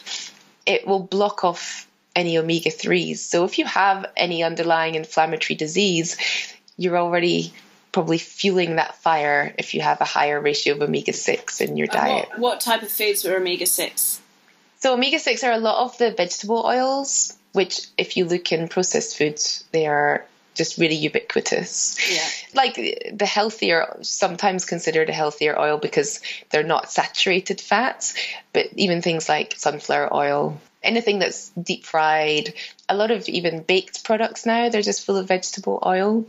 it 0.67 0.87
will 0.87 1.01
block 1.03 1.45
off 1.45 1.89
any 2.17 2.37
omega 2.37 2.71
3s. 2.71 3.19
So 3.19 3.45
if 3.45 3.59
you 3.59 3.65
have 3.65 4.07
any 4.17 4.43
underlying 4.43 4.97
inflammatory 4.97 5.57
disease, 5.57 6.17
you're 6.77 6.99
already 6.99 7.53
probably 7.93 8.19
fueling 8.19 8.77
that 8.77 8.97
fire 8.97 9.55
if 9.57 9.73
you 9.75 9.81
have 9.83 10.01
a 10.01 10.05
higher 10.05 10.41
ratio 10.41 10.75
of 10.75 10.83
omega 10.83 11.13
6 11.13 11.61
in 11.61 11.77
your 11.77 11.87
diet. 11.87 12.29
What, 12.31 12.39
what 12.41 12.61
type 12.61 12.83
of 12.83 12.91
foods 12.91 13.25
are 13.25 13.37
omega 13.37 13.67
6? 13.67 14.21
So 14.85 14.93
omega 14.93 15.19
six 15.19 15.43
are 15.43 15.53
a 15.53 15.57
lot 15.57 15.83
of 15.83 15.97
the 15.97 16.11
vegetable 16.11 16.63
oils, 16.67 17.35
which 17.55 17.87
if 17.97 18.17
you 18.17 18.27
look 18.27 18.53
in 18.53 18.69
processed 18.69 19.17
foods, 19.17 19.65
they 19.73 19.87
are 19.87 20.27
just 20.55 20.79
really 20.79 20.97
ubiquitous. 20.97 21.99
Yeah. 22.13 22.29
Like 22.55 22.77
the 23.13 23.27
healthier, 23.27 23.97
sometimes 24.03 24.65
considered 24.65 25.11
a 25.11 25.13
healthier 25.13 25.59
oil 25.59 25.77
because 25.77 26.21
they're 26.51 26.63
not 26.63 26.89
saturated 26.89 27.61
fats, 27.61 28.15
but 28.53 28.67
even 28.77 29.03
things 29.03 29.29
like 29.29 29.55
sunflower 29.57 30.15
oil, 30.15 30.61
anything 30.81 31.19
that's 31.19 31.51
deep 31.61 31.85
fried, 31.85 32.55
a 32.89 32.95
lot 32.95 33.11
of 33.11 33.29
even 33.29 33.65
baked 33.65 34.05
products 34.05 34.47
now, 34.47 34.69
they're 34.69 34.83
just 34.83 35.05
full 35.05 35.17
of 35.17 35.27
vegetable 35.27 35.83
oil, 35.85 36.25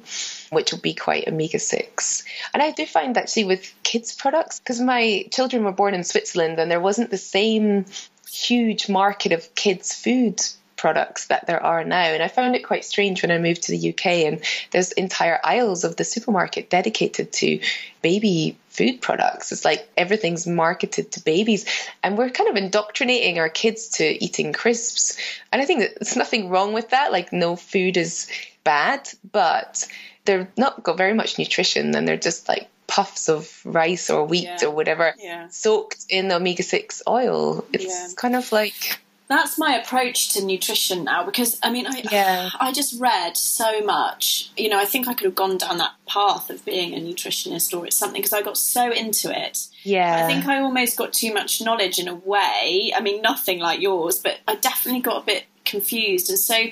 which 0.50 0.72
will 0.72 0.80
be 0.80 0.96
quite 0.96 1.28
omega 1.28 1.60
6. 1.60 2.24
And 2.56 2.64
I 2.64 2.72
do 2.72 2.88
find 2.88 3.16
actually 3.16 3.44
with 3.44 3.72
kids' 3.84 4.16
products, 4.16 4.60
because 4.60 4.82
my 4.82 5.28
children 5.30 5.64
were 5.64 5.72
born 5.72 5.94
in 5.94 6.04
Switzerland 6.04 6.58
and 6.58 6.72
there 6.72 6.82
wasn't 6.82 7.12
the 7.12 7.20
same 7.20 7.86
huge 8.32 8.90
market 8.90 9.32
of 9.32 9.54
kids' 9.54 9.94
food 9.94 10.42
products 10.86 11.26
that 11.30 11.48
there 11.48 11.64
are 11.64 11.84
now. 11.84 12.14
And 12.14 12.22
I 12.22 12.28
found 12.28 12.56
it 12.56 12.64
quite 12.64 12.86
strange 12.86 13.24
when 13.24 13.32
I 13.32 13.40
moved 13.40 13.64
to 13.64 13.72
the 13.72 13.90
UK 13.90 14.06
and 14.28 14.44
there's 14.70 14.92
entire 14.92 15.40
aisles 15.44 15.84
of 15.84 15.96
the 15.96 16.04
supermarket 16.04 16.70
dedicated 16.70 17.34
to 17.34 17.60
baby 18.04 18.56
food 18.70 19.02
products. 19.02 19.52
It's 19.52 19.66
like 19.66 19.90
everything's 19.98 20.46
marketed 20.46 21.14
to 21.14 21.24
babies. 21.24 21.66
And 22.04 22.20
we're 22.20 22.30
kind 22.30 22.52
of 22.52 22.56
indoctrinating 22.56 23.40
our 23.40 23.50
kids 23.50 23.90
to 23.98 24.24
eating 24.24 24.54
crisps. 24.54 25.18
And 25.52 25.60
I 25.60 25.66
think 25.66 25.80
that 25.80 25.96
there's 26.00 26.16
nothing 26.16 26.50
wrong 26.50 26.72
with 26.74 26.92
that. 26.92 27.12
Like, 27.12 27.34
no 27.34 27.56
food 27.56 27.98
is 27.98 28.30
bad, 28.64 29.10
but 29.32 29.88
they're 30.26 30.52
not 30.56 30.84
got 30.84 30.98
very 30.98 31.16
much 31.16 31.40
nutrition 31.40 31.96
and 31.96 32.08
they're 32.08 32.16
just 32.16 32.48
like 32.48 32.70
puffs 32.86 33.28
of 33.28 33.60
rice 33.66 34.12
or 34.12 34.24
wheat 34.26 34.44
yeah. 34.44 34.68
or 34.68 34.70
whatever 34.70 35.16
yeah. 35.18 35.48
soaked 35.50 36.06
in 36.10 36.32
omega 36.32 36.62
6 36.62 37.02
oil. 37.08 37.66
It's 37.74 37.86
yeah. 37.86 38.08
kind 38.16 38.36
of 38.36 38.52
like. 38.52 39.00
That's 39.28 39.58
my 39.58 39.76
approach 39.76 40.30
to 40.34 40.46
nutrition 40.46 41.04
now 41.06 41.26
because 41.26 41.60
I 41.64 41.72
mean 41.72 41.88
I 41.88 42.04
yeah. 42.12 42.50
I 42.60 42.72
just 42.72 43.00
read 43.00 43.36
so 43.36 43.82
much. 43.82 44.52
You 44.56 44.70
know, 44.70 44.80
I 44.80 44.86
think 44.86 45.08
I 45.08 45.14
could 45.14 45.26
have 45.26 45.36
gone 45.36 45.58
down 45.58 45.78
that 45.80 45.94
path 46.08 46.50
of 46.50 46.64
being 46.64 46.94
a 46.94 46.98
nutritionist 46.98 47.76
or 47.76 47.86
it's 47.88 47.96
something 47.96 48.22
because 48.22 48.34
I 48.34 48.44
got 48.44 48.58
so 48.58 48.92
into 48.92 49.32
it. 49.36 49.68
Yeah. 49.84 50.24
I 50.24 50.28
think 50.28 50.46
I 50.46 50.60
almost 50.60 50.96
got 50.96 51.12
too 51.12 51.34
much 51.34 51.62
knowledge 51.62 51.98
in 51.98 52.08
a 52.08 52.16
way. 52.16 52.94
I 52.96 53.00
mean, 53.02 53.22
nothing 53.22 53.60
like 53.60 53.82
yours, 53.82 54.20
but 54.20 54.38
I 54.48 54.56
definitely 54.56 55.02
got 55.02 55.24
a 55.24 55.26
bit 55.26 55.46
confused. 55.64 56.30
And 56.30 56.38
so 56.38 56.66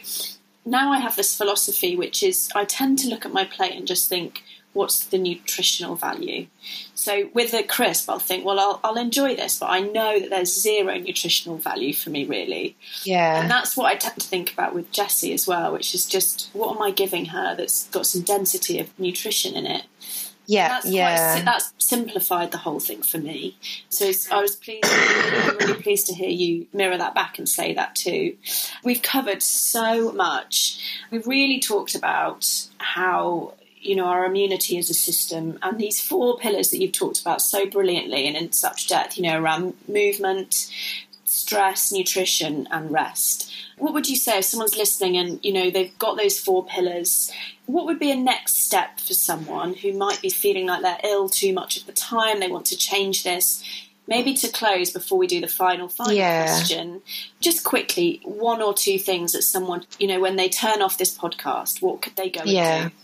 now 0.65 0.91
I 0.91 0.99
have 0.99 1.15
this 1.15 1.35
philosophy 1.35 1.95
which 1.95 2.23
is 2.23 2.49
I 2.55 2.65
tend 2.65 2.99
to 2.99 3.07
look 3.07 3.25
at 3.25 3.33
my 3.33 3.45
plate 3.45 3.73
and 3.73 3.87
just 3.87 4.07
think 4.07 4.43
what's 4.73 5.05
the 5.05 5.17
nutritional 5.17 5.95
value. 5.95 6.47
So 6.95 7.29
with 7.33 7.53
a 7.53 7.63
crisp, 7.63 8.09
I'll 8.09 8.19
think, 8.19 8.45
well, 8.45 8.59
I'll, 8.59 8.79
I'll 8.83 8.97
enjoy 8.97 9.35
this, 9.35 9.59
but 9.59 9.67
I 9.67 9.79
know 9.79 10.19
that 10.19 10.29
there's 10.29 10.61
zero 10.61 10.97
nutritional 10.97 11.57
value 11.57 11.93
for 11.93 12.09
me, 12.09 12.25
really. 12.25 12.75
Yeah. 13.03 13.41
And 13.41 13.49
that's 13.49 13.77
what 13.77 13.91
I 13.91 13.95
tend 13.95 14.19
to 14.19 14.27
think 14.27 14.51
about 14.51 14.73
with 14.73 14.91
Jessie 14.91 15.33
as 15.33 15.47
well, 15.47 15.73
which 15.73 15.93
is 15.93 16.05
just 16.05 16.49
what 16.53 16.75
am 16.75 16.81
I 16.81 16.91
giving 16.91 17.25
her 17.25 17.55
that's 17.55 17.87
got 17.89 18.05
some 18.05 18.21
density 18.21 18.79
of 18.79 18.97
nutrition 18.99 19.55
in 19.55 19.65
it. 19.65 19.83
Yeah, 20.45 20.67
that's 20.67 20.89
yeah. 20.89 21.33
Quite, 21.35 21.45
that's 21.45 21.73
simplified 21.77 22.51
the 22.51 22.57
whole 22.57 22.79
thing 22.79 23.01
for 23.01 23.17
me. 23.17 23.57
So 23.89 24.11
I 24.31 24.41
was 24.41 24.55
pleased, 24.55 24.85
really 25.61 25.81
pleased 25.81 26.07
to 26.07 26.13
hear 26.13 26.29
you 26.29 26.67
mirror 26.73 26.97
that 26.97 27.15
back 27.15 27.39
and 27.39 27.47
say 27.47 27.73
that 27.73 27.95
too. 27.95 28.35
We've 28.83 29.01
covered 29.01 29.41
so 29.41 30.11
much. 30.11 31.05
We've 31.11 31.25
really 31.27 31.59
talked 31.59 31.95
about 31.95 32.67
how 32.77 33.53
you 33.85 33.95
know 33.95 34.05
our 34.05 34.25
immunity 34.25 34.77
as 34.77 34.89
a 34.89 34.93
system 34.93 35.57
and 35.61 35.79
these 35.79 36.01
four 36.01 36.37
pillars 36.37 36.71
that 36.71 36.79
you've 36.79 36.91
talked 36.91 37.21
about 37.21 37.41
so 37.41 37.65
brilliantly 37.65 38.27
and 38.27 38.35
in 38.35 38.51
such 38.51 38.87
depth 38.87 39.17
you 39.17 39.23
know 39.23 39.39
around 39.39 39.73
movement 39.87 40.71
stress 41.25 41.91
nutrition 41.91 42.67
and 42.71 42.91
rest 42.91 43.51
what 43.77 43.93
would 43.93 44.07
you 44.07 44.15
say 44.15 44.37
if 44.37 44.45
someone's 44.45 44.77
listening 44.77 45.17
and 45.17 45.43
you 45.43 45.51
know 45.51 45.69
they've 45.69 45.97
got 45.97 46.17
those 46.17 46.39
four 46.39 46.65
pillars 46.65 47.31
what 47.65 47.85
would 47.85 47.99
be 47.99 48.11
a 48.11 48.15
next 48.15 48.57
step 48.57 48.99
for 48.99 49.13
someone 49.13 49.73
who 49.73 49.93
might 49.93 50.21
be 50.21 50.29
feeling 50.29 50.67
like 50.67 50.81
they're 50.81 50.99
ill 51.03 51.27
too 51.27 51.53
much 51.53 51.77
of 51.77 51.85
the 51.85 51.91
time 51.91 52.39
they 52.39 52.49
want 52.49 52.65
to 52.65 52.77
change 52.77 53.23
this 53.23 53.63
maybe 54.07 54.33
to 54.33 54.49
close 54.49 54.91
before 54.91 55.17
we 55.17 55.27
do 55.27 55.41
the 55.41 55.47
final 55.47 55.87
final 55.87 56.13
yeah. 56.13 56.45
question 56.45 57.01
just 57.39 57.63
quickly 57.63 58.21
one 58.23 58.61
or 58.61 58.73
two 58.73 58.99
things 58.99 59.31
that 59.33 59.41
someone 59.41 59.83
you 59.99 60.07
know 60.07 60.19
when 60.19 60.35
they 60.35 60.49
turn 60.49 60.81
off 60.81 60.97
this 60.97 61.17
podcast 61.17 61.81
what 61.81 62.01
could 62.01 62.15
they 62.15 62.29
go 62.29 62.43
yeah. 62.45 62.83
into 62.85 62.95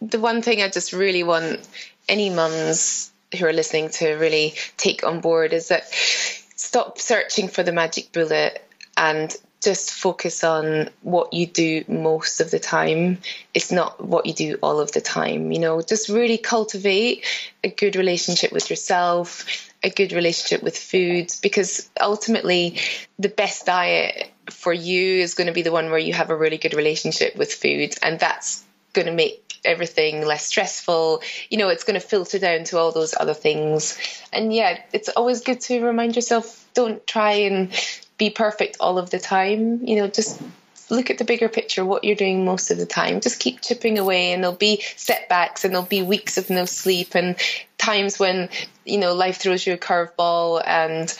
the 0.00 0.20
one 0.20 0.42
thing 0.42 0.62
I 0.62 0.68
just 0.68 0.92
really 0.92 1.22
want 1.22 1.66
any 2.08 2.30
mums 2.30 3.10
who 3.36 3.46
are 3.46 3.52
listening 3.52 3.90
to 3.90 4.14
really 4.14 4.54
take 4.76 5.04
on 5.04 5.20
board 5.20 5.52
is 5.52 5.68
that 5.68 5.86
stop 5.92 6.98
searching 6.98 7.48
for 7.48 7.62
the 7.62 7.72
magic 7.72 8.12
bullet 8.12 8.62
and 8.96 9.34
just 9.62 9.90
focus 9.90 10.44
on 10.44 10.88
what 11.02 11.32
you 11.32 11.46
do 11.46 11.84
most 11.88 12.40
of 12.40 12.50
the 12.50 12.58
time. 12.58 13.18
It's 13.52 13.72
not 13.72 14.04
what 14.04 14.26
you 14.26 14.32
do 14.32 14.58
all 14.62 14.80
of 14.80 14.92
the 14.92 15.00
time. 15.00 15.50
You 15.50 15.58
know, 15.58 15.82
just 15.82 16.08
really 16.08 16.38
cultivate 16.38 17.24
a 17.64 17.68
good 17.68 17.96
relationship 17.96 18.52
with 18.52 18.70
yourself, 18.70 19.44
a 19.82 19.90
good 19.90 20.12
relationship 20.12 20.62
with 20.62 20.78
food, 20.78 21.32
because 21.42 21.88
ultimately, 22.00 22.78
the 23.18 23.28
best 23.28 23.66
diet 23.66 24.30
for 24.50 24.72
you 24.72 25.16
is 25.16 25.34
going 25.34 25.48
to 25.48 25.52
be 25.52 25.62
the 25.62 25.72
one 25.72 25.90
where 25.90 25.98
you 25.98 26.12
have 26.12 26.30
a 26.30 26.36
really 26.36 26.58
good 26.58 26.74
relationship 26.74 27.34
with 27.34 27.52
food. 27.52 27.94
And 28.02 28.20
that's 28.20 28.62
going 28.92 29.06
to 29.06 29.12
make 29.12 29.45
everything 29.66 30.24
less 30.24 30.46
stressful. 30.46 31.22
You 31.50 31.58
know, 31.58 31.68
it's 31.68 31.84
going 31.84 32.00
to 32.00 32.06
filter 32.06 32.38
down 32.38 32.64
to 32.64 32.78
all 32.78 32.92
those 32.92 33.14
other 33.18 33.34
things. 33.34 33.98
And 34.32 34.52
yeah, 34.54 34.78
it's 34.92 35.08
always 35.08 35.42
good 35.42 35.60
to 35.62 35.84
remind 35.84 36.16
yourself 36.16 36.66
don't 36.74 37.06
try 37.06 37.32
and 37.32 37.72
be 38.18 38.30
perfect 38.30 38.78
all 38.80 38.98
of 38.98 39.10
the 39.10 39.18
time. 39.18 39.84
You 39.84 39.96
know, 39.96 40.08
just 40.08 40.40
look 40.88 41.10
at 41.10 41.18
the 41.18 41.24
bigger 41.24 41.48
picture, 41.48 41.84
what 41.84 42.04
you're 42.04 42.16
doing 42.16 42.44
most 42.44 42.70
of 42.70 42.78
the 42.78 42.86
time. 42.86 43.20
Just 43.20 43.40
keep 43.40 43.60
chipping 43.60 43.98
away, 43.98 44.32
and 44.32 44.42
there'll 44.42 44.56
be 44.56 44.82
setbacks, 44.96 45.64
and 45.64 45.74
there'll 45.74 45.86
be 45.86 46.02
weeks 46.02 46.38
of 46.38 46.48
no 46.48 46.64
sleep, 46.64 47.14
and 47.14 47.36
times 47.76 48.18
when, 48.18 48.48
you 48.84 48.98
know, 48.98 49.14
life 49.14 49.38
throws 49.38 49.66
you 49.66 49.74
a 49.74 49.78
curveball. 49.78 50.62
And 50.64 51.12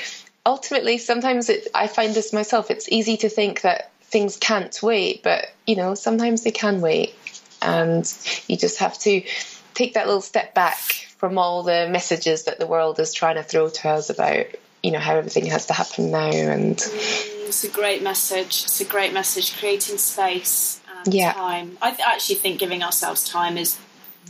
ultimately, 0.45 0.99
sometimes 0.99 1.49
it, 1.49 1.69
I 1.75 1.89
find 1.89 2.15
this 2.15 2.33
myself, 2.33 2.71
it's 2.71 2.89
easy 2.89 3.17
to 3.19 3.29
think 3.29 3.63
that 3.63 3.91
things 4.03 4.37
can't 4.37 4.79
wait, 4.83 5.23
but, 5.25 5.47
you 5.67 5.75
know, 5.75 5.95
sometimes 5.95 6.45
they 6.45 6.53
can 6.53 6.81
wait 6.81 7.15
and 7.63 8.13
you 8.49 8.57
just 8.57 8.79
have 8.79 8.99
to 8.99 9.23
take 9.75 9.95
that 9.95 10.07
little 10.07 10.21
step 10.21 10.55
back 10.55 10.79
from 11.19 11.39
all 11.39 11.63
the 11.63 11.89
messages 11.89 12.45
that 12.45 12.59
the 12.59 12.67
world 12.67 12.99
is 13.01 13.13
trying 13.13 13.37
to 13.37 13.43
throw 13.43 13.69
to 13.69 13.89
us 13.89 14.11
about 14.11 14.47
you 14.83 14.91
know 14.91 14.99
how 14.99 15.17
everything 15.17 15.47
has 15.47 15.67
to 15.67 15.73
happen 15.73 16.11
now 16.11 16.31
and 16.31 16.77
mm, 16.77 17.47
it's 17.47 17.65
a 17.65 17.69
great 17.69 18.03
message 18.03 18.65
it's 18.65 18.81
a 18.81 18.85
great 18.85 19.13
message 19.13 19.57
creating 19.59 19.99
space 19.99 20.81
and 20.99 21.13
yeah. 21.13 21.33
time 21.33 21.77
i 21.83 21.91
th- 21.91 22.07
actually 22.07 22.37
think 22.37 22.61
giving 22.61 22.83
ourselves 22.83 23.29
time 23.29 23.57
is 23.57 23.79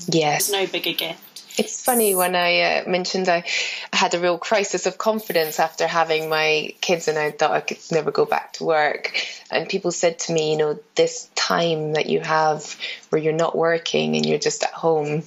Yes. 0.06 0.48
There's 0.48 0.66
no 0.66 0.70
bigger 0.70 0.92
gift. 0.92 1.22
It's 1.56 1.82
funny 1.82 2.14
when 2.14 2.36
I 2.36 2.60
uh, 2.60 2.88
mentioned 2.88 3.28
I 3.28 3.44
had 3.92 4.14
a 4.14 4.20
real 4.20 4.36
crisis 4.36 4.84
of 4.84 4.98
confidence 4.98 5.58
after 5.58 5.86
having 5.86 6.28
my 6.28 6.74
kids, 6.82 7.08
and 7.08 7.16
I 7.18 7.30
thought 7.30 7.52
I 7.52 7.60
could 7.60 7.78
never 7.90 8.10
go 8.10 8.26
back 8.26 8.54
to 8.54 8.64
work. 8.64 9.14
And 9.50 9.68
people 9.68 9.90
said 9.90 10.18
to 10.20 10.32
me, 10.32 10.52
you 10.52 10.58
know, 10.58 10.78
this 10.96 11.30
time 11.34 11.94
that 11.94 12.06
you 12.06 12.20
have 12.20 12.76
where 13.08 13.22
you're 13.22 13.32
not 13.32 13.56
working 13.56 14.16
and 14.16 14.26
you're 14.26 14.38
just 14.38 14.64
at 14.64 14.72
home 14.72 15.22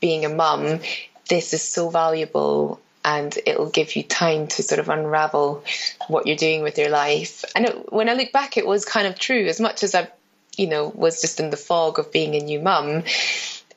being 0.00 0.24
a 0.24 0.28
mum, 0.28 0.80
this 1.28 1.54
is 1.54 1.62
so 1.62 1.90
valuable 1.90 2.80
and 3.04 3.38
it'll 3.46 3.70
give 3.70 3.94
you 3.96 4.02
time 4.02 4.48
to 4.48 4.62
sort 4.62 4.80
of 4.80 4.88
unravel 4.88 5.64
what 6.08 6.26
you're 6.26 6.36
doing 6.36 6.62
with 6.62 6.76
your 6.78 6.90
life. 6.90 7.44
And 7.54 7.66
it, 7.66 7.92
when 7.92 8.08
I 8.08 8.14
look 8.14 8.32
back, 8.32 8.56
it 8.56 8.66
was 8.66 8.84
kind 8.84 9.06
of 9.06 9.18
true. 9.18 9.46
As 9.46 9.60
much 9.60 9.82
as 9.82 9.94
I, 9.94 10.08
you 10.56 10.66
know, 10.66 10.88
was 10.88 11.20
just 11.20 11.40
in 11.40 11.50
the 11.50 11.56
fog 11.56 11.98
of 11.98 12.12
being 12.12 12.34
a 12.34 12.40
new 12.40 12.60
mum, 12.60 13.04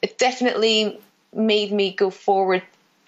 it 0.01 0.17
definitely 0.17 0.99
made 1.33 1.71
me 1.71 1.91
go 1.91 2.09
forward 2.09 2.63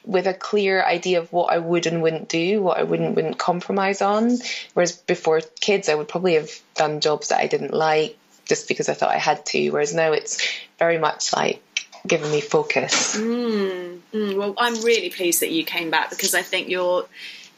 with 0.06 0.28
a 0.28 0.34
clear 0.34 0.84
idea 0.84 1.20
of 1.20 1.32
what 1.32 1.54
I 1.54 1.58
would 1.58 1.86
and 1.88 2.02
wouldn't 2.02 2.30
do, 2.30 2.62
what 2.62 2.78
I 2.78 2.84
wouldn't 2.84 3.16
wouldn't 3.16 3.38
compromise 3.38 4.02
on. 4.02 4.38
Whereas 4.74 4.92
before 4.94 5.42
kids, 5.60 5.90
I 5.90 5.96
would 5.96 6.08
probably 6.08 6.36
have 6.36 6.52
done 6.76 7.00
jobs 7.00 7.30
that 7.30 7.40
I 7.40 7.48
didn't 7.48 7.74
like 7.74 8.18
just 8.46 8.68
because 8.68 8.90
I 8.90 8.94
thought 8.94 9.12
I 9.12 9.18
had 9.18 9.46
to. 9.48 9.70
Whereas 9.70 9.94
now 9.94 10.12
it's 10.12 10.46
very 10.78 10.98
much 10.98 11.34
like 11.34 11.62
giving 12.06 12.32
me 12.32 12.42
focus. 12.42 13.16
Mm, 13.16 14.00
mm, 14.14 14.36
well, 14.36 14.54
I'm 14.58 14.82
really 14.84 15.10
pleased 15.10 15.42
that 15.42 15.52
you 15.52 15.64
came 15.64 15.90
back 15.90 16.10
because 16.10 16.36
I 16.36 16.42
think 16.42 16.70
you're 16.70 17.06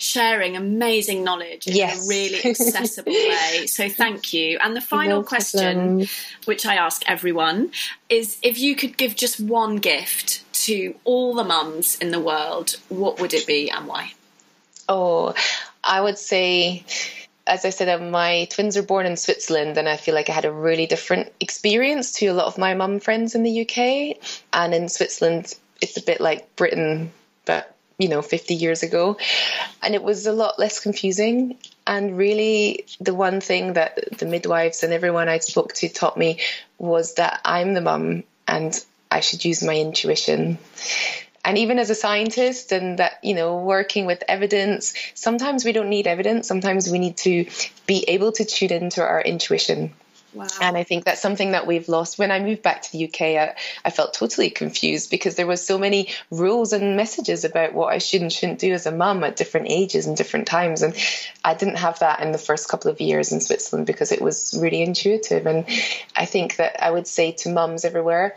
sharing 0.06 0.56
amazing 0.56 1.24
knowledge 1.24 1.68
in 1.68 1.76
Yes. 1.76 2.06
a 2.06 2.10
really 2.10 2.44
accessible 2.46 3.12
way. 3.12 3.66
So 3.68 3.90
thank 3.90 4.34
you. 4.34 4.58
And 4.62 4.76
the 4.76 4.82
final 4.82 5.22
No 5.22 5.24
question, 5.24 6.08
which 6.46 6.66
I 6.66 6.76
ask 6.76 7.04
everyone, 7.08 7.72
is 8.10 8.38
if 8.42 8.60
you 8.60 8.76
could 8.76 8.98
give 8.98 9.16
just 9.16 9.40
one 9.40 9.78
gift 9.78 10.44
to 10.66 10.96
all 11.04 11.34
the 11.34 11.44
mums 11.44 11.96
in 11.96 12.12
the 12.12 12.20
world, 12.20 12.78
what 12.90 13.20
would 13.20 13.34
it 13.34 13.46
be 13.48 13.70
and 13.70 13.88
why? 13.88 14.14
Oh, 14.88 15.34
I 15.84 16.00
would 16.00 16.18
say, 16.18 16.84
as 17.48 17.66
I 17.66 17.70
said, 17.72 17.90
uh, 17.90 18.04
my 18.04 18.46
twins 18.52 18.78
are 18.78 18.84
born 18.84 19.06
in 19.06 19.18
Switzerland, 19.18 19.78
and 19.78 19.90
I 19.90 19.98
feel 19.98 20.14
like 20.16 20.30
I 20.30 20.34
had 20.34 20.46
a 20.46 20.52
really 20.52 20.86
different 20.86 21.32
experience 21.40 22.14
to 22.14 22.28
a 22.28 22.34
lot 22.34 22.46
of 22.48 22.58
my 22.58 22.74
mum 22.76 23.00
friends 23.00 23.36
in 23.36 23.44
the 23.44 23.62
UK. 23.62 24.18
And 24.54 24.74
in 24.74 24.90
Switzerland, 24.90 25.54
it's 25.82 25.98
a 25.98 26.02
bit 26.04 26.22
like 26.22 26.56
Britain, 26.56 27.12
but 27.46 27.75
you 27.98 28.08
know, 28.08 28.22
50 28.22 28.56
years 28.56 28.84
ago. 28.84 29.18
And 29.82 29.96
it 29.96 30.04
was 30.04 30.28
a 30.28 30.34
lot 30.34 30.60
less 30.60 30.80
confusing. 30.80 31.58
And 31.88 32.18
really, 32.18 32.86
the 33.00 33.14
one 33.14 33.42
thing 33.42 33.74
that 33.74 34.18
the 34.18 34.26
midwives 34.26 34.84
and 34.84 34.94
everyone 34.94 35.30
I 35.30 35.40
spoke 35.40 35.74
to 35.76 35.90
taught 35.90 36.18
me 36.18 36.40
was 36.78 37.16
that 37.16 37.42
I'm 37.46 37.74
the 37.74 37.82
mum 37.82 38.24
and 38.48 38.74
I 39.10 39.20
should 39.20 39.46
use 39.46 39.64
my 39.64 39.76
intuition 39.76 40.58
and 41.46 41.60
even 41.60 41.78
as 41.78 41.92
a 41.92 41.96
scientist 41.96 42.72
and 42.72 43.00
that 43.00 43.20
you 43.24 43.36
know 43.36 43.60
working 43.60 44.06
with 44.06 44.24
evidence 44.28 44.94
sometimes 45.14 45.64
we 45.64 45.72
don't 45.72 45.90
need 45.90 46.08
evidence 46.08 46.48
sometimes 46.48 46.90
we 46.90 47.00
need 47.00 47.16
to 47.16 47.46
be 47.86 48.04
able 48.08 48.32
to 48.32 48.44
tune 48.44 48.72
into 48.72 49.02
our 49.02 49.22
intuition 49.22 49.94
Wow. 50.36 50.48
and 50.62 50.78
i 50.78 50.84
think 50.84 51.06
that's 51.06 51.22
something 51.22 51.52
that 51.52 51.66
we've 51.66 51.88
lost 51.88 52.20
when 52.20 52.32
i 52.32 52.40
moved 52.40 52.62
back 52.62 52.82
to 52.84 52.92
the 52.92 53.06
uk 53.06 53.22
I, 53.22 53.56
I 53.84 53.90
felt 53.90 54.14
totally 54.14 54.50
confused 54.50 55.10
because 55.10 55.36
there 55.36 55.48
was 55.48 55.66
so 55.66 55.78
many 55.78 56.10
rules 56.30 56.74
and 56.74 56.98
messages 56.98 57.46
about 57.46 57.74
what 57.74 57.94
i 57.94 57.98
should 57.98 58.22
and 58.22 58.32
shouldn't 58.32 58.60
do 58.60 58.74
as 58.74 58.86
a 58.86 58.92
mum 58.92 59.24
at 59.24 59.36
different 59.36 59.68
ages 59.70 60.08
and 60.08 60.18
different 60.18 60.48
times 60.48 60.82
and 60.82 60.96
i 61.44 61.54
didn't 61.54 61.78
have 61.78 62.00
that 62.00 62.20
in 62.22 62.32
the 62.32 62.38
first 62.38 62.70
couple 62.70 62.92
of 62.92 63.00
years 63.02 63.32
in 63.32 63.40
switzerland 63.40 63.88
because 63.88 64.12
it 64.12 64.22
was 64.22 64.58
really 64.62 64.82
intuitive 64.82 65.46
and 65.48 65.66
i 66.16 66.26
think 66.26 66.58
that 66.58 66.84
i 66.84 66.92
would 66.92 67.08
say 67.08 67.32
to 67.32 67.50
mums 67.50 67.86
everywhere 67.86 68.36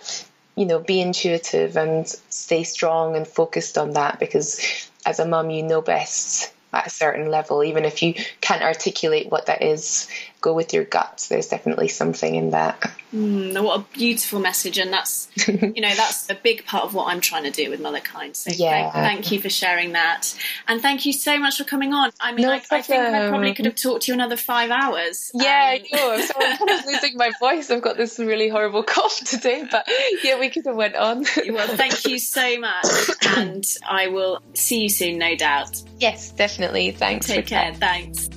you 0.58 0.66
know, 0.66 0.80
be 0.80 1.00
intuitive 1.00 1.76
and 1.76 2.08
stay 2.30 2.64
strong 2.64 3.14
and 3.14 3.28
focused 3.28 3.78
on 3.78 3.92
that 3.92 4.18
because 4.18 4.90
as 5.06 5.20
a 5.20 5.26
mum, 5.26 5.50
you 5.50 5.62
know 5.62 5.80
best 5.80 6.52
at 6.72 6.88
a 6.88 6.90
certain 6.90 7.30
level. 7.30 7.62
Even 7.62 7.84
if 7.84 8.02
you 8.02 8.14
can't 8.40 8.62
articulate 8.62 9.30
what 9.30 9.46
that 9.46 9.62
is, 9.62 10.08
go 10.40 10.52
with 10.54 10.72
your 10.72 10.84
guts. 10.84 11.28
There's 11.28 11.48
definitely 11.48 11.88
something 11.88 12.34
in 12.34 12.50
that. 12.50 12.92
Mm, 13.12 13.62
what 13.64 13.80
a 13.80 13.84
beautiful 13.96 14.38
message, 14.38 14.78
and 14.78 14.92
that's 14.92 15.28
you 15.48 15.80
know 15.80 15.94
that's 15.94 16.28
a 16.30 16.34
big 16.34 16.64
part 16.66 16.84
of 16.84 16.94
what 16.94 17.08
I'm 17.08 17.20
trying 17.20 17.44
to 17.44 17.50
do 17.50 17.70
with 17.70 17.80
Motherkind. 17.80 18.36
So 18.36 18.50
Yeah. 18.54 18.90
thank, 18.90 18.92
thank 18.92 19.32
you 19.32 19.40
for 19.40 19.48
sharing 19.48 19.92
that, 19.92 20.34
and 20.68 20.80
thank 20.82 21.06
you 21.06 21.12
so 21.12 21.38
much 21.38 21.56
for 21.58 21.64
coming 21.64 21.92
on. 21.94 22.10
I 22.20 22.32
mean, 22.32 22.44
No 22.46 22.52
I, 22.52 22.56
I 22.70 22.82
think 22.82 23.02
I 23.02 23.28
probably 23.28 23.54
could 23.54 23.64
have 23.64 23.76
talked 23.76 24.02
to 24.04 24.12
you 24.12 24.14
another 24.14 24.36
five 24.36 24.70
hours. 24.70 25.30
Yeah, 25.34 25.78
Um, 25.78 25.84
I 25.92 25.96
know. 25.96 26.12
I'm 26.14 26.20
I'm 26.52 26.56
kind 26.58 26.70
of 26.80 26.86
losing 26.86 27.16
my 27.16 27.30
voice. 27.40 27.70
I've 27.70 27.82
got 27.82 27.96
this 27.96 28.18
really 28.18 28.48
horrible 28.48 28.82
cough 28.94 29.18
today, 29.20 29.64
but 29.70 29.88
yeah, 30.22 30.38
we 30.38 30.50
could 30.50 30.66
have 30.66 30.76
went 30.76 30.94
on. 30.94 31.24
well, 31.48 31.66
thank 31.76 32.06
you 32.06 32.18
so 32.18 32.58
much, 32.60 32.86
and 33.26 33.64
I 33.88 34.08
will 34.08 34.40
see 34.54 34.82
you 34.82 34.88
soon, 34.90 35.18
no 35.18 35.34
doubt. 35.34 35.82
yes, 35.98 36.30
definitely. 36.32 36.90
Thanks. 36.90 37.26
Take 37.26 37.44
for 37.46 37.48
care. 37.50 37.74
Thanks. 37.74 38.28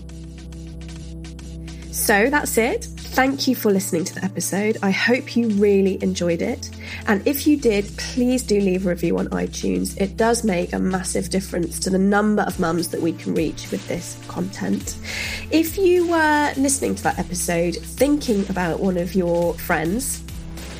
So 2.01 2.31
that's 2.31 2.57
it. 2.57 2.85
Thank 2.85 3.47
you 3.47 3.55
for 3.55 3.71
listening 3.71 4.05
to 4.05 4.15
the 4.15 4.25
episode. 4.25 4.75
I 4.81 4.89
hope 4.89 5.35
you 5.35 5.49
really 5.49 6.01
enjoyed 6.01 6.41
it. 6.41 6.71
And 7.05 7.25
if 7.27 7.45
you 7.45 7.57
did, 7.57 7.85
please 7.95 8.41
do 8.41 8.59
leave 8.59 8.87
a 8.87 8.89
review 8.89 9.19
on 9.19 9.27
iTunes. 9.27 9.95
It 10.01 10.17
does 10.17 10.43
make 10.43 10.73
a 10.73 10.79
massive 10.79 11.29
difference 11.29 11.77
to 11.81 11.91
the 11.91 11.99
number 11.99 12.41
of 12.41 12.59
mums 12.59 12.87
that 12.87 13.01
we 13.01 13.13
can 13.13 13.35
reach 13.35 13.69
with 13.69 13.87
this 13.87 14.19
content. 14.27 14.97
If 15.51 15.77
you 15.77 16.07
were 16.07 16.51
listening 16.57 16.95
to 16.95 17.03
that 17.03 17.19
episode 17.19 17.75
thinking 17.75 18.49
about 18.49 18.79
one 18.79 18.97
of 18.97 19.13
your 19.13 19.53
friends, 19.53 20.23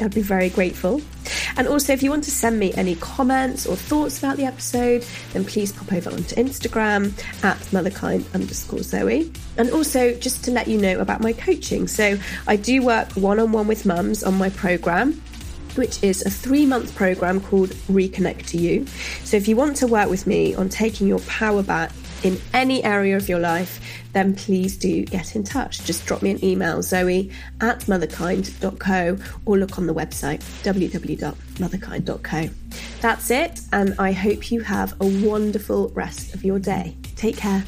I'd 0.00 0.14
be 0.14 0.22
very 0.22 0.50
grateful. 0.50 1.00
And 1.56 1.66
also, 1.66 1.92
if 1.92 2.02
you 2.02 2.10
want 2.10 2.24
to 2.24 2.30
send 2.30 2.58
me 2.58 2.72
any 2.74 2.96
comments 2.96 3.66
or 3.66 3.76
thoughts 3.76 4.18
about 4.18 4.36
the 4.36 4.44
episode, 4.44 5.04
then 5.32 5.44
please 5.44 5.72
pop 5.72 5.92
over 5.92 6.10
onto 6.10 6.34
Instagram 6.36 7.12
at 7.42 7.56
motherkind 7.72 8.32
underscore 8.34 8.82
Zoe. 8.82 9.32
And 9.56 9.70
also, 9.70 10.14
just 10.14 10.44
to 10.44 10.50
let 10.50 10.68
you 10.68 10.78
know 10.78 10.98
about 11.00 11.20
my 11.20 11.32
coaching. 11.32 11.88
So, 11.88 12.18
I 12.46 12.56
do 12.56 12.82
work 12.82 13.12
one 13.12 13.40
on 13.40 13.52
one 13.52 13.66
with 13.66 13.86
mums 13.86 14.22
on 14.22 14.34
my 14.34 14.50
program 14.50 15.22
which 15.76 16.02
is 16.02 16.24
a 16.24 16.30
three 16.30 16.64
month 16.64 16.94
program 16.94 17.38
called 17.38 17.68
Reconnect 17.90 18.46
to 18.46 18.56
You. 18.56 18.86
So, 19.24 19.36
if 19.36 19.46
you 19.46 19.56
want 19.56 19.76
to 19.78 19.86
work 19.86 20.08
with 20.08 20.26
me 20.26 20.54
on 20.54 20.68
taking 20.68 21.06
your 21.06 21.20
power 21.20 21.62
back 21.62 21.92
in 22.22 22.40
any 22.54 22.82
area 22.82 23.16
of 23.16 23.28
your 23.28 23.38
life, 23.38 23.80
then 24.16 24.34
please 24.34 24.76
do 24.78 25.04
get 25.04 25.36
in 25.36 25.44
touch. 25.44 25.84
Just 25.84 26.06
drop 26.06 26.22
me 26.22 26.30
an 26.30 26.42
email, 26.42 26.82
zoe 26.82 27.30
at 27.60 27.80
motherkind.co, 27.80 29.18
or 29.44 29.58
look 29.58 29.76
on 29.78 29.86
the 29.86 29.92
website, 29.94 30.40
www.motherkind.co. 30.62 32.48
That's 33.02 33.30
it, 33.30 33.60
and 33.72 33.94
I 33.98 34.12
hope 34.12 34.50
you 34.50 34.60
have 34.60 34.98
a 35.00 35.06
wonderful 35.06 35.90
rest 35.90 36.34
of 36.34 36.44
your 36.44 36.58
day. 36.58 36.96
Take 37.14 37.36
care. 37.36 37.62